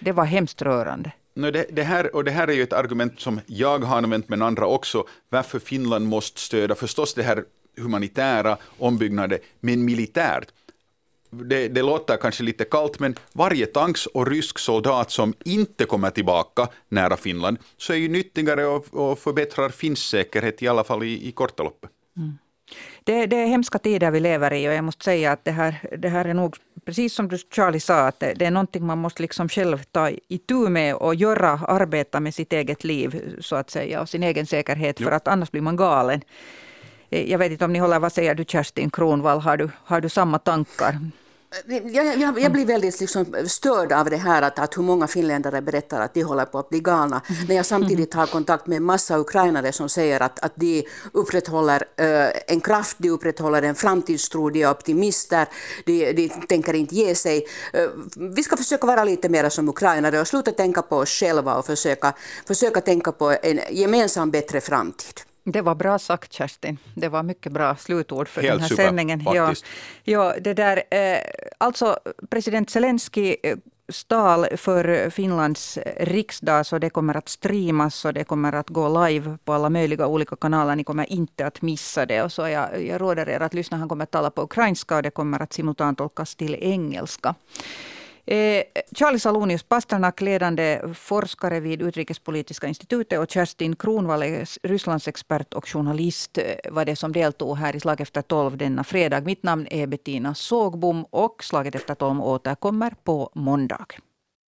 Det 0.00 0.12
var 0.12 0.24
hemskt 0.24 0.62
rörande. 0.62 1.12
No, 1.40 1.50
det, 1.50 1.66
det, 1.70 1.82
här, 1.82 2.16
och 2.16 2.24
det 2.24 2.30
här 2.30 2.48
är 2.48 2.52
ju 2.52 2.62
ett 2.62 2.72
argument 2.72 3.20
som 3.20 3.40
jag 3.46 3.84
har 3.84 3.96
använt, 3.96 4.28
men 4.28 4.42
andra 4.42 4.66
också, 4.66 5.06
varför 5.28 5.58
Finland 5.58 6.06
måste 6.06 6.40
stödja 6.40 6.76
förstås 6.76 7.14
det 7.14 7.22
här 7.22 7.44
humanitära 7.76 8.56
ombyggnaden, 8.78 9.38
men 9.60 9.84
militärt. 9.84 10.48
Det, 11.30 11.68
det, 11.68 11.82
låter 11.82 12.16
kanske 12.16 12.42
lite 12.42 12.64
kallt, 12.64 12.98
men 12.98 13.14
varje 13.32 13.66
tanks 13.66 14.06
och 14.06 14.26
rysk 14.26 14.58
soldat 14.58 15.10
som 15.10 15.34
inte 15.44 15.84
kommer 15.84 16.10
tillbaka 16.10 16.68
nära 16.88 17.16
Finland, 17.16 17.58
så 17.76 17.92
är 17.92 17.96
ju 17.96 18.08
nyttigare 18.08 18.66
och, 18.66 18.86
och 18.94 19.18
förbättrar 19.18 19.68
finns 19.68 19.98
säkerhet, 19.98 20.62
i 20.62 20.68
alla 20.68 20.84
fall 20.84 21.02
i, 21.02 21.28
i 21.28 21.32
korta 21.32 21.62
loppet. 21.62 21.90
Mm. 22.16 22.38
Det, 23.10 23.26
det, 23.26 23.36
är 23.36 23.46
hemska 23.46 23.78
tider 23.78 24.10
vi 24.10 24.20
lever 24.20 24.52
i 24.52 24.68
och 24.68 24.72
jag 24.72 24.84
måste 24.84 25.04
säga 25.04 25.32
att 25.32 25.44
det 25.44 25.50
här, 25.50 25.74
det 25.98 26.08
här 26.08 26.24
är 26.24 26.34
nog, 26.34 26.56
precis 26.84 27.14
som 27.14 27.28
du 27.28 27.38
Charlie 27.38 27.80
sa, 27.80 28.06
att 28.06 28.20
det, 28.20 28.34
det 28.34 28.46
är 28.46 28.50
någonting 28.50 28.86
man 28.86 28.98
måste 28.98 29.22
liksom 29.22 29.48
själv 29.48 29.82
ta 29.82 30.10
itu 30.28 30.68
med 30.68 30.94
och 30.94 31.14
göra, 31.14 31.50
arbeta 31.50 32.20
med 32.20 32.34
sitt 32.34 32.52
eget 32.52 32.84
liv 32.84 33.36
så 33.40 33.56
att 33.56 33.70
säga 33.70 34.00
och 34.00 34.08
sin 34.08 34.22
egen 34.22 34.46
säkerhet 34.46 35.00
jo. 35.00 35.06
för 35.06 35.12
att 35.12 35.28
annars 35.28 35.50
blir 35.50 35.62
man 35.62 35.76
galen. 35.76 36.20
Jag 37.08 37.38
vet 37.38 37.52
inte 37.52 37.64
om 37.64 37.72
ni 37.72 37.78
håller, 37.78 37.98
vad 37.98 38.12
säger 38.12 38.34
du 38.34 38.44
Kerstin 38.44 38.90
Kronvall, 38.90 39.40
har 39.40 39.56
du, 39.56 39.70
har 39.84 40.00
du 40.00 40.08
samma 40.08 40.38
tankar? 40.38 40.98
Jag, 41.66 42.18
jag, 42.20 42.40
jag, 42.40 42.52
blir 42.52 42.66
väldigt 42.66 43.00
liksom 43.00 43.36
störd 43.46 43.92
av 43.92 44.10
det 44.10 44.16
här 44.16 44.42
att, 44.42 44.58
att 44.58 44.78
hur 44.78 44.82
många 44.82 45.06
finländare 45.06 45.62
berättar 45.62 46.00
att 46.00 46.14
de 46.14 46.22
håller 46.22 46.44
på 46.44 46.58
att 46.58 46.68
bli 46.68 46.80
galna. 46.80 47.22
När 47.48 47.56
jag 47.56 47.66
samtidigt 47.66 48.14
har 48.14 48.26
kontakt 48.26 48.66
med 48.66 48.76
en 48.76 48.84
massa 48.84 49.18
ukrainare 49.18 49.72
som 49.72 49.88
säger 49.88 50.20
att, 50.20 50.38
att 50.38 50.52
de 50.54 50.84
upprätthåller 51.12 51.82
uh, 52.00 52.28
en 52.46 52.60
kraft, 52.60 52.96
de 52.98 53.10
upprätthåller 53.10 53.62
en 53.62 53.74
framtidstro, 53.74 54.50
de 54.50 54.62
är 54.62 54.70
optimister, 54.70 55.48
de, 55.86 56.12
de 56.12 56.28
tänker 56.28 56.74
inte 56.74 56.94
ge 56.94 57.14
sig. 57.14 57.46
Uh, 57.74 57.88
vi 58.16 58.42
ska 58.42 58.56
försöka 58.56 58.86
vara 58.86 59.04
lite 59.04 59.28
mer 59.28 59.48
som 59.48 59.68
ukrainare 59.68 60.20
och 60.20 60.28
sluta 60.28 60.50
tänka 60.50 60.82
på 60.82 60.96
oss 60.96 61.10
själva 61.10 61.54
och 61.54 61.66
försöka, 61.66 62.12
försöka 62.46 62.80
tänka 62.80 63.12
på 63.12 63.36
en 63.42 63.60
gemensam 63.70 64.30
bättre 64.30 64.60
framtid. 64.60 65.29
Det 65.52 65.62
var 65.62 65.74
bra 65.74 65.98
sagt 65.98 66.32
Kerstin. 66.32 66.78
Det 66.94 67.08
var 67.08 67.22
mycket 67.22 67.52
bra 67.52 67.76
slutord 67.76 68.28
för 68.28 68.42
Helt 68.42 68.52
den 68.52 68.60
här 68.60 68.68
super, 68.68 68.84
sändningen. 68.84 69.22
Ja, 69.24 69.54
ja, 70.04 70.34
det 70.40 70.54
där, 70.54 70.82
eh, 70.90 71.18
alltså 71.58 71.98
president 72.30 72.70
Zelensky 72.70 73.36
eh, 73.42 73.56
stal 73.88 74.46
för 74.56 75.10
Finlands 75.10 75.78
riksdag, 75.96 76.66
så 76.66 76.78
det 76.78 76.90
kommer 76.90 77.16
att 77.16 77.28
streamas 77.28 78.04
och 78.04 78.14
det 78.14 78.24
kommer 78.24 78.52
att 78.52 78.68
gå 78.68 79.06
live 79.06 79.38
på 79.44 79.52
alla 79.52 79.70
möjliga 79.70 80.06
olika 80.06 80.36
kanaler. 80.36 80.76
Ni 80.76 80.84
kommer 80.84 81.12
inte 81.12 81.46
att 81.46 81.62
missa 81.62 82.06
det. 82.06 82.22
Och 82.22 82.32
så 82.32 82.48
jag, 82.48 82.86
jag 82.86 83.00
råder 83.00 83.28
er 83.28 83.40
att 83.40 83.54
lyssna. 83.54 83.76
Han 83.76 83.88
kommer 83.88 84.04
att 84.04 84.10
tala 84.10 84.30
på 84.30 84.42
ukrainska 84.42 84.96
och 84.96 85.02
det 85.02 85.10
kommer 85.10 85.42
att 85.42 85.52
simultantolkas 85.52 86.36
till 86.36 86.54
engelska. 86.54 87.34
Eh, 88.26 88.62
Charlie 88.92 89.18
Salonius 89.18 89.62
Pasternak, 89.62 90.20
ledande 90.20 90.80
forskare 90.94 91.60
vid 91.60 91.82
Utrikespolitiska 91.82 92.66
institutet 92.66 93.18
och 93.18 93.30
Kerstin 93.30 93.76
Kronvall, 93.76 94.22
Rysslandsexpert 94.62 95.54
och 95.54 95.68
journalist, 95.68 96.38
eh, 96.38 96.72
var 96.72 96.84
det 96.84 96.96
som 96.96 97.12
deltog 97.12 97.56
här 97.56 97.76
i 97.76 97.80
Slag 97.80 98.00
efter 98.00 98.22
tolv 98.22 98.56
denna 98.56 98.84
fredag. 98.84 99.20
Mitt 99.20 99.42
namn 99.42 99.66
är 99.70 99.86
Bettina 99.86 100.34
Sågbom 100.34 101.04
och 101.10 101.44
Slaget 101.44 101.74
efter 101.74 101.94
tolv 101.94 102.20
återkommer 102.20 102.94
på 103.04 103.30
måndag. 103.34 103.86